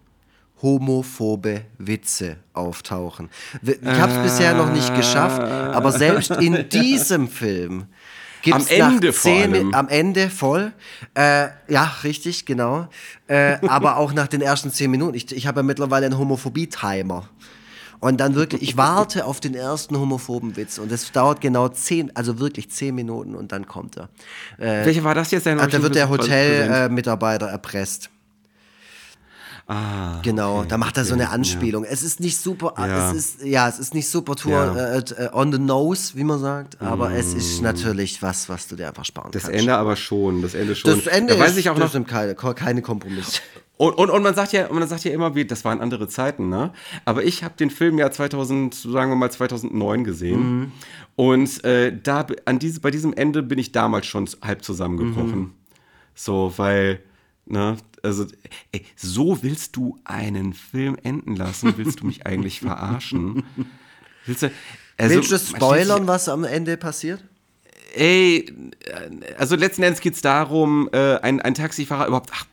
[0.61, 3.29] homophobe Witze auftauchen.
[3.61, 7.85] Ich habe es bisher noch nicht geschafft, aber selbst in diesem Film
[8.41, 9.73] gibt's Am Ende nach allem.
[9.73, 10.71] am Ende voll.
[11.13, 12.87] Äh, ja, richtig, genau.
[13.27, 15.15] Äh, aber auch nach den ersten zehn Minuten.
[15.15, 17.27] Ich, ich habe ja mittlerweile einen Homophobie-Timer.
[17.99, 22.15] Und dann wirklich, ich warte auf den ersten homophoben Witz und es dauert genau zehn,
[22.15, 24.09] also wirklich zehn Minuten und dann kommt er.
[24.59, 25.47] Äh, Welcher war das jetzt?
[25.47, 28.11] ach, da wird der Hotelmitarbeiter erpresst.
[29.69, 31.83] Ah, Genau, okay, da macht er so eine Anspielung.
[31.83, 33.11] Es ist nicht super, Ja.
[33.11, 34.75] es ist, ja, es ist nicht super Tour Ja.
[34.95, 38.77] äh, äh, on the nose, wie man sagt, aber es ist natürlich was, was du
[38.77, 39.59] dir einfach sparen Das kannst.
[39.59, 40.95] Ende aber schon, das Ende schon.
[40.95, 43.41] Das Ende da weiß ist, ich auch das noch, keine, keine Kompromisse.
[43.79, 46.49] Und, und, und man sagt ja, man sagt ja immer, wie, das waren andere Zeiten,
[46.49, 46.73] ne?
[47.05, 50.71] Aber ich habe den Film ja 2000, sagen wir mal 2009 gesehen.
[51.15, 55.53] Und äh, da an diese, bei diesem Ende bin ich damals schon halb zusammengebrochen.
[56.15, 57.01] So, weil,
[57.45, 57.77] ne,
[58.07, 58.25] also,
[58.71, 61.73] ey, so willst du einen Film enden lassen?
[61.77, 63.43] Willst du mich eigentlich verarschen?
[64.25, 64.51] Willst du,
[64.97, 67.23] also, Willst du spoilern, sich- was am Ende passiert?
[67.95, 68.51] Ey,
[69.37, 72.31] also letzten Endes geht's darum, äh, ein, ein Taxifahrer überhaupt.
[72.33, 72.45] Ach,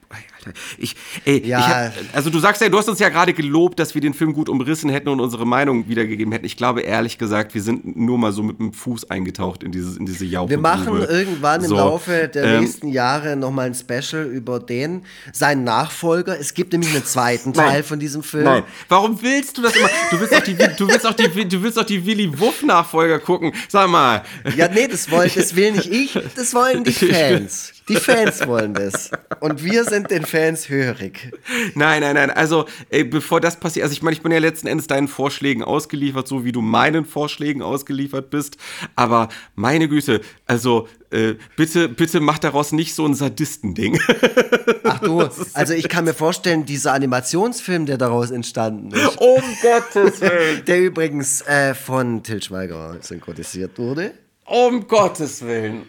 [0.44, 1.58] Alter, ich, ey, Ja.
[1.58, 4.14] ich hab, also du sagst ja, du hast uns ja gerade gelobt, dass wir den
[4.14, 6.44] Film gut umrissen hätten und unsere Meinung wiedergegeben hätten.
[6.44, 9.96] Ich glaube ehrlich gesagt, wir sind nur mal so mit dem Fuß eingetaucht in, dieses,
[9.96, 10.50] in diese Jauche.
[10.50, 15.02] Wir machen irgendwann im So, Laufe der ähm, nächsten Jahre nochmal ein Special über den,
[15.32, 16.38] seinen Nachfolger.
[16.38, 18.44] Es gibt nämlich einen zweiten Teil von diesem Film.
[18.44, 18.62] Nein.
[18.88, 19.88] Warum willst du das immer?
[20.10, 23.18] Du willst doch die, du willst doch die, du willst doch die Willy Wuff Nachfolger
[23.18, 23.52] gucken.
[23.68, 24.22] Sag mal.
[24.56, 27.72] Ja, nee, das, wollen, das will nicht ich, das wollen die Fans.
[27.88, 29.10] Die Fans wollen das.
[29.40, 31.32] Und wir sind den Fans hörig.
[31.74, 32.30] Nein, nein, nein.
[32.30, 35.62] Also, ey, bevor das passiert, also ich meine, ich bin ja letzten Endes deinen Vorschlägen
[35.62, 38.56] ausgeliefert, so wie du meinen Vorschlägen ausgeliefert bist.
[38.96, 44.00] Aber meine Güte, also äh, bitte, bitte mach daraus nicht so ein Sadistending.
[44.84, 45.20] Ach du,
[45.54, 50.64] also ich kann mir vorstellen, dieser Animationsfilm, der daraus entstanden ist, um Gottes Willen.
[50.64, 54.12] der übrigens äh, von Til Schweiger synchronisiert wurde.
[54.46, 55.82] Um Gottes Willen.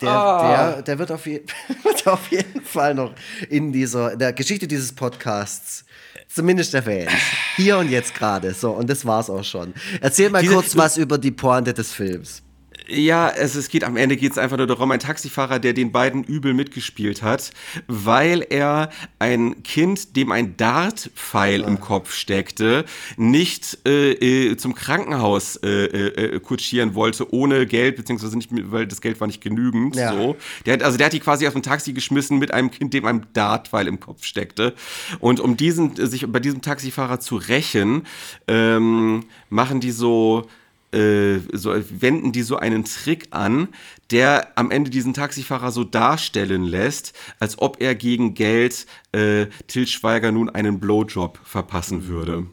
[0.00, 0.72] Der, Ah.
[0.72, 1.42] der, der wird, auf je
[1.82, 3.12] wird auf jeden Fall noch
[3.48, 5.84] in dieser in der Geschichte dieses Podcasts
[6.28, 7.10] zumindest erwähnt.
[7.56, 8.54] Hier und jetzt gerade.
[8.54, 9.74] So, und das war's auch schon.
[10.00, 12.42] Erzähl mal Diese- kurz was über die Pointe des Films.
[12.90, 15.92] Ja, es, es geht am Ende geht es einfach nur darum, ein Taxifahrer, der den
[15.92, 17.52] beiden übel mitgespielt hat,
[17.86, 22.84] weil er ein Kind, dem ein Dartpfeil im Kopf steckte,
[23.16, 29.00] nicht äh, äh, zum Krankenhaus äh, äh, kutschieren wollte ohne Geld, beziehungsweise nicht, weil das
[29.00, 29.94] Geld war nicht genügend.
[29.94, 30.12] Ja.
[30.12, 30.36] So.
[30.66, 33.06] Der hat, also der hat die quasi aus dem Taxi geschmissen mit einem Kind, dem
[33.06, 34.74] ein Dartpfeil im Kopf steckte.
[35.20, 38.02] Und um diesen, sich bei diesem Taxifahrer zu rächen,
[38.48, 40.48] ähm, machen die so
[40.92, 43.68] äh, so, wenden die so einen Trick an,
[44.10, 49.86] der am Ende diesen Taxifahrer so darstellen lässt, als ob er gegen Geld äh, Til
[49.86, 52.46] Schweiger nun einen Blowjob verpassen würde.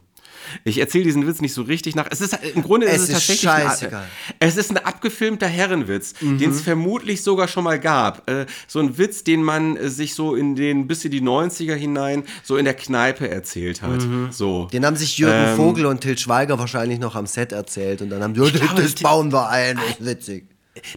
[0.63, 2.07] Ich erzähle diesen Witz nicht so richtig nach.
[2.09, 4.01] Es ist im Grunde Es ist es ist tatsächlich scheißegal.
[4.03, 4.07] ein,
[4.39, 6.37] es ist ein abgefilmter Herrenwitz, Mhm.
[6.37, 8.29] den es vermutlich sogar schon mal gab.
[8.29, 11.75] Äh, so ein Witz, den man äh, sich so in den bis in die 90er
[11.75, 14.01] hinein so in der Kneipe erzählt hat.
[14.31, 14.63] So.
[14.63, 14.69] Mhm.
[14.69, 18.09] Den haben sich Jürgen Ähm, Vogel und Til Schweiger wahrscheinlich noch am Set erzählt und
[18.09, 20.45] dann haben die, glaube, das bauen wir ein, das ist witzig.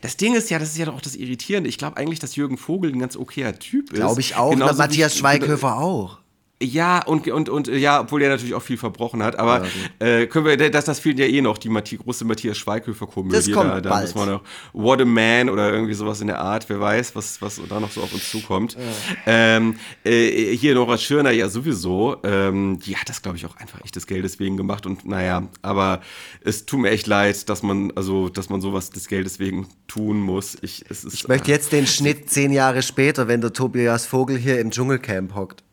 [0.02, 1.68] Das Ding ist ja, das ist ja doch auch das Irritierende.
[1.70, 3.96] Ich glaube eigentlich, dass Jürgen Vogel ein ganz okayer Typ ist.
[3.96, 4.50] Glaube ich auch.
[4.50, 6.18] Genauso Na, Matthias Schweighöfer auch.
[6.62, 9.38] Ja, und, und, und ja, obwohl der natürlich auch viel verbrochen hat.
[9.38, 9.64] Aber
[9.98, 13.34] äh, können wir, das, das fehlt ja eh noch, die Mathi große Matthias Schweighöfer-Komödie.
[13.34, 14.14] Das kommt da, da bald.
[14.14, 14.42] müssen wir noch
[14.74, 16.68] What a Man oder irgendwie sowas in der Art.
[16.68, 18.76] Wer weiß, was, was da noch so auf uns zukommt.
[19.24, 22.18] Ähm, äh, hier Nora Schirner ja sowieso.
[22.24, 24.84] Ähm, die hat das, glaube ich, auch einfach echt des Geldes wegen gemacht.
[24.84, 26.02] Und naja, aber
[26.44, 30.20] es tut mir echt leid, dass man, also, dass man sowas des Geldes wegen tun
[30.20, 30.58] muss.
[30.60, 34.36] Ich, es ist, Ich möchte jetzt den Schnitt zehn Jahre später, wenn der Tobias Vogel
[34.36, 35.64] hier im Dschungelcamp hockt.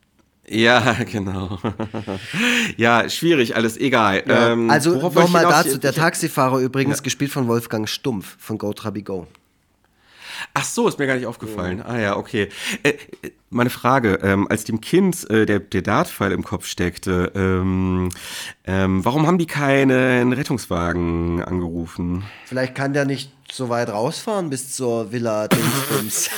[0.50, 1.58] Ja, genau.
[2.76, 4.22] ja, schwierig, alles egal.
[4.26, 9.26] Ähm, also nochmal dazu, der Taxifahrer übrigens gespielt von Wolfgang Stumpf von Go Trabi Go.
[10.54, 11.82] Ach so, ist mir gar nicht aufgefallen.
[11.82, 12.48] Ah ja, okay.
[12.82, 12.94] Äh,
[13.50, 18.10] meine Frage, ähm, als dem Kind äh, der, der Dartpfeil im Kopf steckte, ähm,
[18.64, 22.24] ähm, warum haben die keinen Rettungswagen angerufen?
[22.44, 26.30] Vielleicht kann der nicht so weit rausfahren bis zur Villa Dingsbums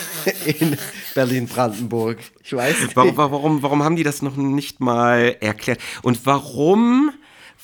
[0.45, 0.77] in
[1.15, 2.19] Berlin-Brandenburg.
[2.45, 2.97] Ich weiß nicht.
[2.97, 5.81] Warum, warum, warum haben die das noch nicht mal erklärt?
[6.03, 7.11] Und warum,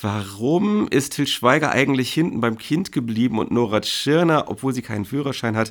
[0.01, 5.05] warum ist Til Schweiger eigentlich hinten beim Kind geblieben und Nora Tschirner, obwohl sie keinen
[5.05, 5.71] Führerschein hat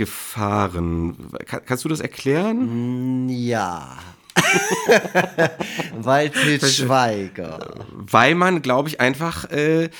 [0.00, 1.14] gefahren?
[1.46, 3.28] Kann, kannst du das erklären?
[3.28, 3.98] Ja.
[5.94, 7.84] Weil Til Schweiger.
[7.92, 9.90] Weil man, glaube ich, einfach äh,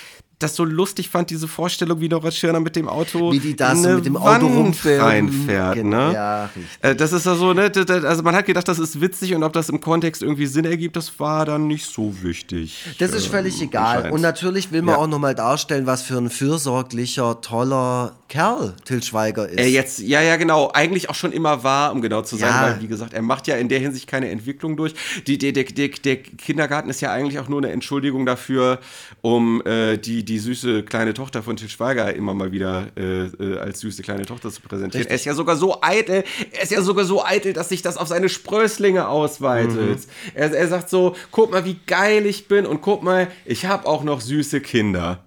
[0.42, 3.76] das so lustig fand, diese Vorstellung, wie Nora Tschirner mit dem Auto Wie die da
[3.76, 5.02] so mit dem Auto Wand rumfährt.
[5.02, 5.84] reinfährt.
[5.84, 6.10] Ne?
[6.12, 6.64] ja, richtig.
[6.82, 7.70] Äh, Das ist ja so, ne?
[8.04, 10.96] Also man hat gedacht, das ist witzig und ob das im Kontext irgendwie Sinn ergibt,
[10.96, 12.84] das war dann nicht so wichtig.
[12.98, 14.10] Das ist völlig ähm, egal.
[14.10, 15.00] Und natürlich will man Ja.
[15.00, 19.58] auch nochmal darstellen, was für ein fürsorglicher, toller Kerl Til Schweiger ist.
[19.58, 22.62] Er jetzt, ja, ja, genau, eigentlich auch schon immer war, um genau zu sein, Ja.
[22.62, 24.94] weil, wie gesagt, er macht ja in der Hinsicht keine Entwicklung durch.
[25.26, 28.78] Die, der, der, der, der Kindergarten ist ja eigentlich auch nur eine Entschuldigung dafür,
[29.20, 33.58] um äh, die, die süße kleine Tochter von Til Schweiger immer mal wieder äh, äh,
[33.58, 35.06] als süße kleine Tochter zu präsentieren.
[35.08, 37.96] Er ist ja sogar so eitel, er ist ja sogar so eitel, dass sich das
[37.96, 39.98] auf seine Sprösslinge ausweitet.
[39.98, 40.04] Mhm.
[40.34, 43.86] Er, er sagt so, guck mal, wie geil ich bin und guck mal, ich habe
[43.86, 45.24] auch noch süße Kinder.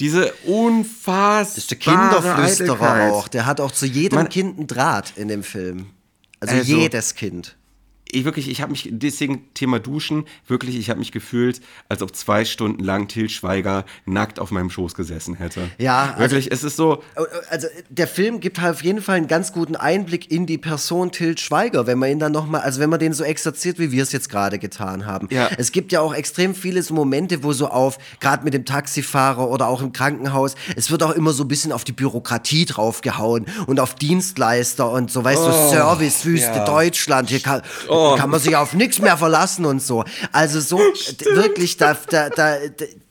[0.00, 3.12] Diese unfassbare Das ist der Kinderflüsterer Eitelkeit.
[3.12, 3.28] auch.
[3.28, 5.86] Der hat auch zu jedem Man- Kind einen Draht in dem Film.
[6.40, 7.56] Also, Also- jedes Kind.
[8.12, 12.14] Ich wirklich, ich habe mich, deswegen Thema Duschen, wirklich, ich habe mich gefühlt, als ob
[12.14, 15.70] zwei Stunden lang Til Schweiger nackt auf meinem Schoß gesessen hätte.
[15.78, 17.02] Ja, also- Wirklich, es ist so,
[17.50, 21.10] Also der Film gibt halt auf jeden Fall einen ganz guten Einblick in die Person
[21.10, 24.02] Til Schweiger, wenn man ihn dann nochmal, also wenn man den so exerziert, wie wir
[24.02, 25.28] es jetzt gerade getan haben.
[25.30, 25.48] Ja.
[25.56, 29.48] Es gibt ja auch extrem viele so Momente, wo so auf, gerade mit dem Taxifahrer
[29.48, 33.46] oder auch im Krankenhaus, es wird auch immer so ein bisschen auf die Bürokratie draufgehauen
[33.66, 36.64] und auf Dienstleister und so, weißt du, Service, Wüste, ja.
[36.64, 37.62] Deutschland, hier kann,
[38.18, 40.04] kann man sich auf nichts mehr verlassen und so.
[40.32, 42.56] Also so, d- wirklich, da, da, da,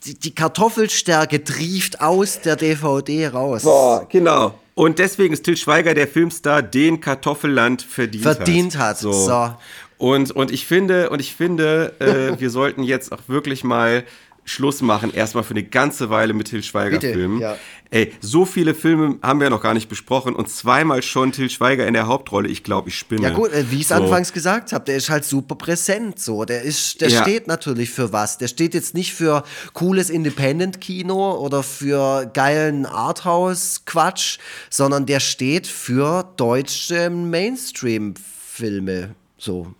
[0.05, 3.63] die Kartoffelstärke trieft aus der DVD raus.
[3.63, 4.55] boah, genau.
[4.73, 8.99] Und deswegen ist Til Schweiger der Filmstar, den Kartoffelland verdient, Verdient hat, hat.
[8.99, 9.53] so.
[9.97, 14.03] Und, und ich finde, und ich finde, äh, wir sollten jetzt auch wirklich mal
[14.51, 17.39] Schluss machen, erstmal für eine ganze Weile mit Til Schweiger Bitte, Filmen.
[17.39, 17.57] ja.
[17.89, 21.85] Ey, so viele Filme haben wir noch gar nicht besprochen und zweimal schon Til Schweiger
[21.87, 22.47] in der Hauptrolle.
[22.47, 23.23] Ich glaube, ich spinne.
[23.23, 23.95] Ja gut, äh, wie ich es So.
[23.95, 26.45] anfangs gesagt habe, der ist halt super präsent so.
[26.45, 27.21] Der ist, der Ja.
[27.23, 28.37] steht natürlich für was.
[28.37, 34.37] Der steht jetzt nicht für cooles Independent-Kino oder für geilen Arthouse-Quatsch,
[34.69, 39.15] sondern der steht für deutsche Mainstream-Filme.
[39.37, 39.73] So.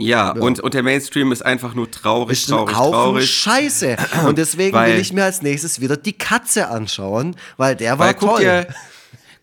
[0.00, 3.30] Ja, Und, und der Mainstream ist einfach nur traurig, Ist traurig, Haufen traurig.
[3.30, 3.96] Scheiße.
[4.26, 8.06] Und deswegen Weil- will ich mir als nächstes wieder die Katze anschauen, weil der war
[8.08, 8.40] Weil guck toll.
[8.40, 8.66] dir,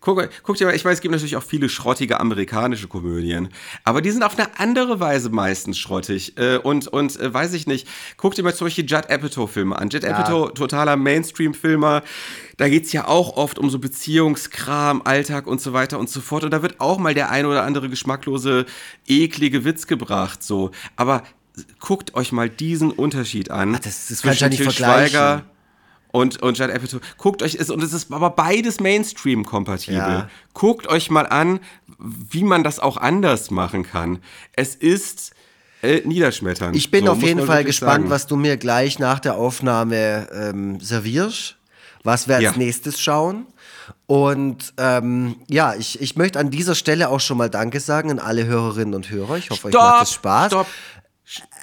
[0.06, 3.48] Guck, guck dir mal, ich weiß, es gibt natürlich auch viele schrottige amerikanische Komödien,
[3.82, 6.38] aber die sind auf eine andere Weise meistens schrottig.
[6.38, 9.88] Äh, und, und äh, weiß ich nicht, guck dir mal zum Beispiel Judd Apatow-Filme an.
[9.88, 10.10] Judd ja.
[10.10, 12.04] Apatow, totaler Mainstream-Filmer,
[12.56, 16.20] da geht es ja auch oft um so Beziehungskram, Alltag und so weiter und so
[16.20, 16.44] fort.
[16.44, 18.64] Und da wird auch mal der ein oder andere geschmacklose,
[19.08, 20.70] eklige Witz gebracht, so.
[20.94, 21.24] Aber
[21.80, 23.74] guckt euch mal diesen Unterschied an.
[23.74, 25.42] Ach, das, das zwischen Til Schweiger
[26.16, 27.00] und, und Judd Apatow.
[27.18, 29.96] Guckt euch, und es ist aber beides Mainstream-kompatibel.
[29.96, 30.30] Ja.
[30.54, 31.60] Guckt euch mal an,
[31.98, 34.20] wie man das auch anders machen kann.
[34.52, 35.32] Es ist
[35.82, 36.74] äh, niederschmetternd.
[36.74, 38.10] Ich bin so, auf jeden Fall gespannt, sagen.
[38.10, 41.56] was du mir gleich nach der Aufnahme ähm, servierst.
[42.02, 42.52] Was wir als ja.
[42.56, 43.46] nächstes schauen.
[44.06, 48.20] Und ähm, ja, ich, ich möchte an dieser Stelle auch schon mal Danke sagen an
[48.20, 49.36] alle Hörerinnen und Hörer.
[49.36, 50.46] Ich hoffe, stopp, euch macht es Spaß.
[50.46, 50.66] Stopp,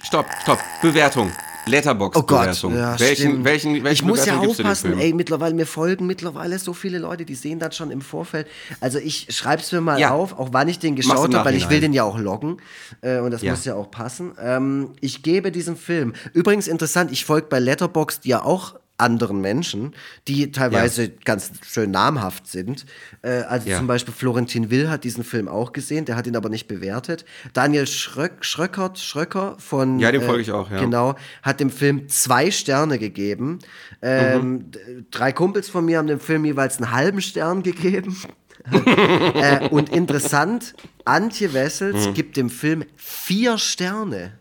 [0.04, 0.60] stopp, stopp.
[0.82, 1.32] Bewertung.
[1.66, 2.74] Letterbox-Bewertung.
[2.74, 6.74] Oh ja, welchen, welchen, welchen ich muss ja aufpassen, ey, mittlerweile, mir folgen mittlerweile so
[6.74, 8.48] viele Leute, die sehen das schon im Vorfeld.
[8.82, 10.12] Also ich schreibe es mir mal ja.
[10.12, 12.58] auf, auch wann ich den geschaut habe, weil ich will den ja auch loggen
[13.02, 13.52] äh, und das ja.
[13.52, 14.34] muss ja auch passen.
[14.40, 19.94] Ähm, ich gebe diesem Film, übrigens interessant, ich folge bei Letterboxd ja auch anderen Menschen,
[20.28, 21.10] die teilweise ja.
[21.26, 22.86] ganz schön namhaft sind.
[23.22, 23.78] Äh, also ja.
[23.78, 27.26] zum Beispiel Florentin Will hat diesen Film auch gesehen, der hat ihn aber nicht bewertet.
[27.54, 30.00] Daniel Schröck, Schröckert, Schröcker von.
[30.00, 30.80] Ja, dem äh, folge ich auch, ja.
[30.80, 33.60] Genau, hat dem Film zwei Sterne gegeben.
[34.02, 35.06] Ähm, mhm.
[35.12, 38.18] Drei Kumpels von mir haben dem Film jeweils einen halben Stern gegeben.
[38.72, 40.74] äh, und interessant,
[41.04, 42.14] Antje Wessels mhm.
[42.14, 44.34] gibt dem Film vier Sterne.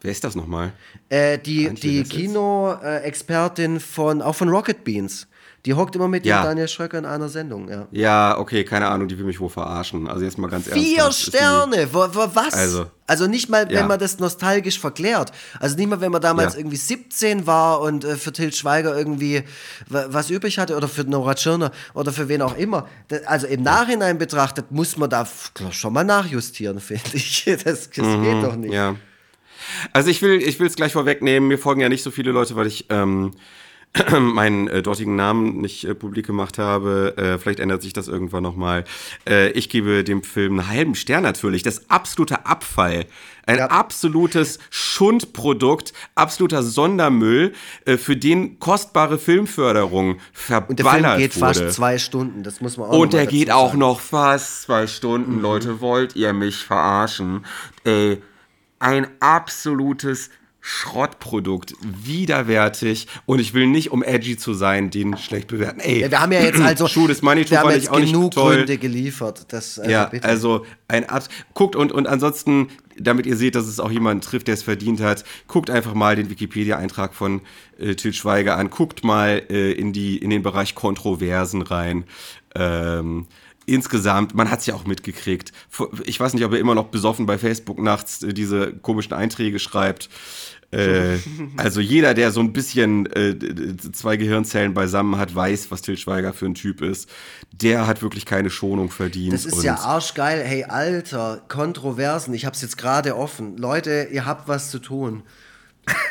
[0.00, 0.72] Wer ist das nochmal?
[1.08, 5.26] Äh, die die Kino-Expertin von, auch von Rocket Beans.
[5.66, 6.42] Die hockt immer mit ja.
[6.42, 7.86] Daniel Schröcker in einer Sendung, ja.
[7.90, 10.08] Ja, okay, keine Ahnung, die will mich wohl verarschen.
[10.08, 10.96] Also jetzt mal ganz ehrlich.
[10.96, 11.86] Vier Sterne!
[11.92, 12.54] Wo, wo, was?
[12.54, 13.80] Also, also nicht mal, ja.
[13.80, 15.32] wenn man das nostalgisch verklärt.
[15.58, 16.60] Also nicht mal, wenn man damals ja.
[16.60, 19.42] irgendwie 17 war und äh, für Til Schweiger irgendwie
[19.88, 22.88] was übrig hatte oder für Nora Tschirner oder für wen auch immer.
[23.26, 25.28] Also im Nachhinein betrachtet muss man da
[25.72, 27.44] schon mal nachjustieren, finde ich.
[27.44, 28.72] Das, das mhm, geht doch nicht.
[28.72, 28.96] Ja.
[29.92, 31.48] Also ich will, ich will es gleich vorwegnehmen.
[31.48, 33.32] Mir folgen ja nicht so viele Leute, weil ich ähm,
[34.20, 37.14] meinen äh, dortigen Namen nicht äh, publik gemacht habe.
[37.16, 38.84] Äh, vielleicht ändert sich das irgendwann nochmal.
[39.28, 41.64] Äh, ich gebe dem Film einen halben Stern natürlich.
[41.64, 43.06] Das ist absoluter Abfall.
[43.46, 43.66] Ein ja.
[43.66, 47.52] absolutes Schundprodukt, absoluter Sondermüll,
[47.84, 51.46] äh, für den kostbare Filmförderung verballert Und der Film geht wurde.
[51.46, 53.58] fast zwei Stunden, das muss man auch Und der geht sagen.
[53.58, 55.36] auch noch fast zwei Stunden.
[55.36, 55.42] Mhm.
[55.42, 57.44] Leute, wollt ihr mich verarschen?
[57.82, 58.22] Ey,
[58.80, 60.30] ein absolutes
[60.62, 65.80] Schrottprodukt, widerwärtig und ich will nicht, um edgy zu sein, den schlecht bewerten.
[65.80, 68.76] Ey, ja, wir haben ja jetzt also Schuh des Money wir haben jetzt genug Gründe
[68.76, 69.46] geliefert.
[69.52, 70.28] Das, also ja, bitte.
[70.28, 74.48] also ein Abs guckt und und ansonsten, damit ihr seht, dass es auch jemanden trifft,
[74.48, 77.40] der es verdient hat, guckt einfach mal den Wikipedia-Eintrag von
[77.78, 82.04] äh, Til Schweiger an, guckt mal äh, in die in den Bereich Kontroversen rein.
[82.54, 83.28] Ähm,
[83.70, 85.52] insgesamt, man hat es ja auch mitgekriegt.
[86.04, 89.58] Ich weiß nicht, ob er immer noch besoffen bei Facebook nachts äh, diese komischen Einträge
[89.58, 90.10] schreibt.
[90.72, 91.18] Äh,
[91.56, 93.36] also jeder, der so ein bisschen äh,
[93.92, 97.08] zwei Gehirnzellen beisammen hat, weiß, was Til Schweiger für ein Typ ist.
[97.52, 99.32] Der hat wirklich keine Schonung verdient.
[99.32, 100.42] Das ist ja arschgeil.
[100.44, 102.34] Hey, Alter, Kontroversen.
[102.34, 103.56] Ich hab's jetzt gerade offen.
[103.56, 105.22] Leute, ihr habt was zu tun.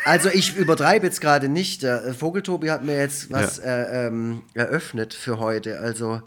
[0.03, 1.83] Also ich übertreibe jetzt gerade nicht.
[1.83, 3.63] Der Vogeltobi hat mir jetzt was ja.
[3.63, 5.79] äh, ähm, eröffnet für heute.
[5.79, 6.21] Also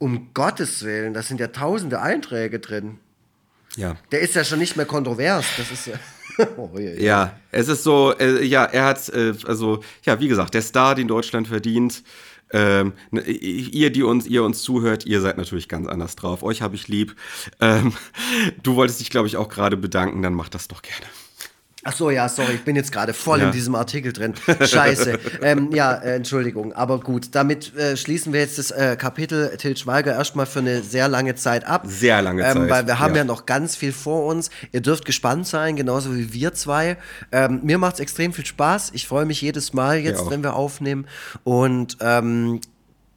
[0.00, 2.98] um Gottes Willen, da sind ja tausende Einträge drin.
[3.76, 3.96] Ja.
[4.10, 5.46] Der ist ja schon nicht mehr kontrovers.
[5.56, 5.94] Das ist ja.
[6.56, 7.00] oh, ja, ja.
[7.00, 10.94] ja, es ist so, äh, ja, er hat, äh, also, ja, wie gesagt, der Star,
[10.94, 12.02] den Deutschland verdient.
[12.52, 16.42] Ähm, ne, ihr, die uns, ihr uns zuhört, ihr seid natürlich ganz anders drauf.
[16.42, 17.14] Euch habe ich lieb.
[17.60, 17.92] Ähm,
[18.62, 21.06] du wolltest dich, glaube ich, auch gerade bedanken, dann mach das doch gerne.
[21.82, 23.46] Ach so, ja, sorry, ich bin jetzt gerade voll ja.
[23.46, 24.34] in diesem Artikel drin.
[24.60, 25.18] Scheiße.
[25.42, 29.76] ähm, ja, äh, Entschuldigung, aber gut, damit äh, schließen wir jetzt das äh, Kapitel Til
[29.76, 31.84] Schweiger erstmal für eine sehr lange Zeit ab.
[31.86, 32.70] Sehr lange ähm, Zeit.
[32.70, 33.22] Weil wir haben ja.
[33.22, 33.24] ja.
[33.24, 34.50] noch ganz viel vor uns.
[34.72, 36.98] Ihr dürft gespannt sein, genauso wie wir zwei.
[37.32, 38.90] Ähm, mir macht es extrem viel Spaß.
[38.92, 41.06] Ich freue mich jedes Mal jetzt, wenn wir aufnehmen.
[41.44, 42.60] Und ähm,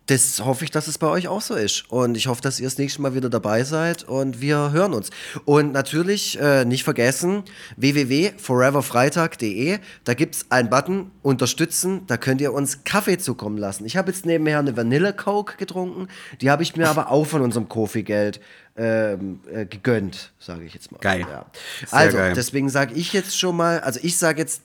[0.07, 1.89] das hoffe ich, dass es bei euch auch so ist.
[1.89, 5.09] Und ich hoffe, dass ihr das nächste Mal wieder dabei seid und wir hören uns.
[5.45, 7.43] Und natürlich äh, nicht vergessen,
[7.77, 9.79] www.foreverfreitag.de.
[10.03, 12.01] Da gibt es einen Button, unterstützen.
[12.07, 13.85] Da könnt ihr uns Kaffee zukommen lassen.
[13.85, 16.09] Ich habe jetzt nebenher eine Vanille Coke getrunken.
[16.41, 18.41] Die habe ich mir aber auch von unserem Kofi-Geld
[18.75, 20.97] ähm, äh, gegönnt, sage ich jetzt mal.
[20.99, 21.25] Geil.
[21.29, 21.45] Ja.
[21.91, 22.33] Also, geil.
[22.35, 24.63] deswegen sage ich jetzt schon mal, also ich sage jetzt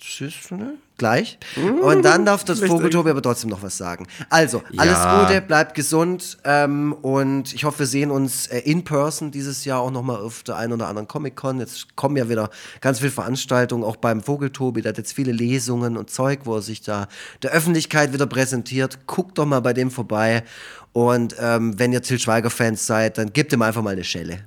[0.00, 0.74] Tschüss, ne?
[0.96, 1.38] Gleich.
[1.82, 4.06] Und dann darf das Vogeltobi aber trotzdem noch was sagen.
[4.30, 5.26] Also, alles Ja.
[5.26, 9.80] Gute, bleibt gesund ähm, und ich hoffe, wir sehen uns äh, in person dieses Jahr
[9.80, 11.60] auch nochmal auf der einen oder anderen Comic-Con.
[11.60, 12.50] Jetzt kommen ja wieder
[12.80, 14.82] ganz viele Veranstaltungen, auch beim Vogeltobi.
[14.82, 17.06] Der hat jetzt viele Lesungen und Zeug, wo er sich da
[17.42, 19.06] der Öffentlichkeit wieder präsentiert.
[19.06, 20.44] Guckt doch mal bei dem vorbei.
[20.92, 24.44] Und ähm, wenn ihr Till Schweiger-Fans seid, dann gebt ihm einfach mal eine Schelle.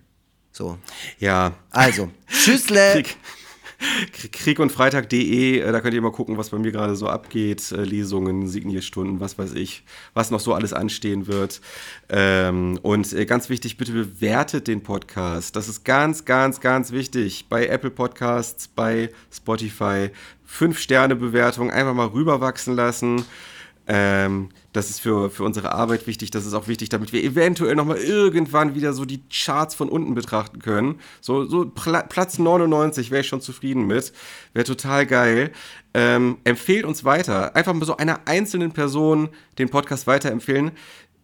[0.51, 0.77] So.
[1.19, 1.53] Ja.
[1.71, 2.91] Also, Tschüssle!
[2.93, 3.17] Krieg,
[4.31, 7.71] Krieg und Freitag.de, äh, da könnt ihr mal gucken, was bei mir gerade so abgeht.
[7.71, 9.83] Äh, Lesungen, Signierstunden, was weiß ich,
[10.13, 11.61] was noch so alles anstehen wird.
[12.09, 15.55] Ähm, und äh, ganz wichtig, bitte bewertet den Podcast.
[15.55, 17.47] Das ist ganz, ganz, ganz wichtig.
[17.49, 20.09] Bei Apple Podcasts, bei Spotify.
[20.45, 23.25] Fünf Sterne Bewertung einfach mal rüberwachsen lassen.
[23.87, 26.31] Ähm, das ist für, für unsere Arbeit wichtig.
[26.31, 30.15] Das ist auch wichtig, damit wir eventuell nochmal irgendwann wieder so die Charts von unten
[30.15, 30.99] betrachten können.
[31.21, 34.11] So, so Pla Platz 99 wäre ich schon zufrieden mit.
[34.53, 35.51] Wäre total geil.
[35.93, 37.55] Ähm, empfehlt uns weiter.
[37.55, 39.29] Einfach mal so einer einzelnen Person
[39.59, 40.71] den Podcast weiterempfehlen.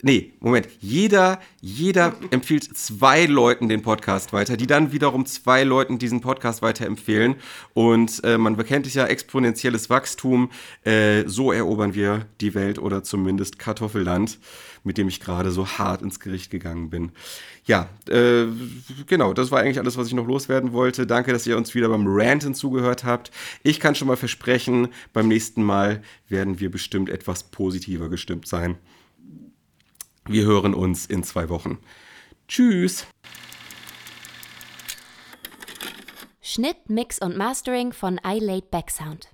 [0.01, 0.69] Nee, Moment.
[0.79, 6.61] Jeder, jeder empfiehlt zwei Leuten den Podcast weiter, die dann wiederum zwei Leuten diesen Podcast
[6.61, 7.35] weiterempfehlen.
[7.73, 10.51] Und äh, man bekennt es ja exponentielles Wachstum.
[10.85, 14.39] Äh, so erobern wir die Welt oder zumindest Kartoffelland,
[14.85, 17.11] mit dem ich gerade so hart ins Gericht gegangen bin.
[17.65, 18.45] Ja, äh,
[19.05, 21.07] genau, das war eigentlich alles, was ich noch loswerden wollte.
[21.07, 23.31] Danke, dass ihr uns wieder beim Ranten zugehört habt.
[23.63, 28.77] Ich kann schon mal versprechen, beim nächsten Mal werden wir bestimmt etwas positiver gestimmt sein.
[30.29, 31.79] Wir hören uns in zwei Wochen.
[32.47, 33.07] Tschüss.
[36.39, 39.29] Schnitt, Mix und Mastering von iLaid Backsound.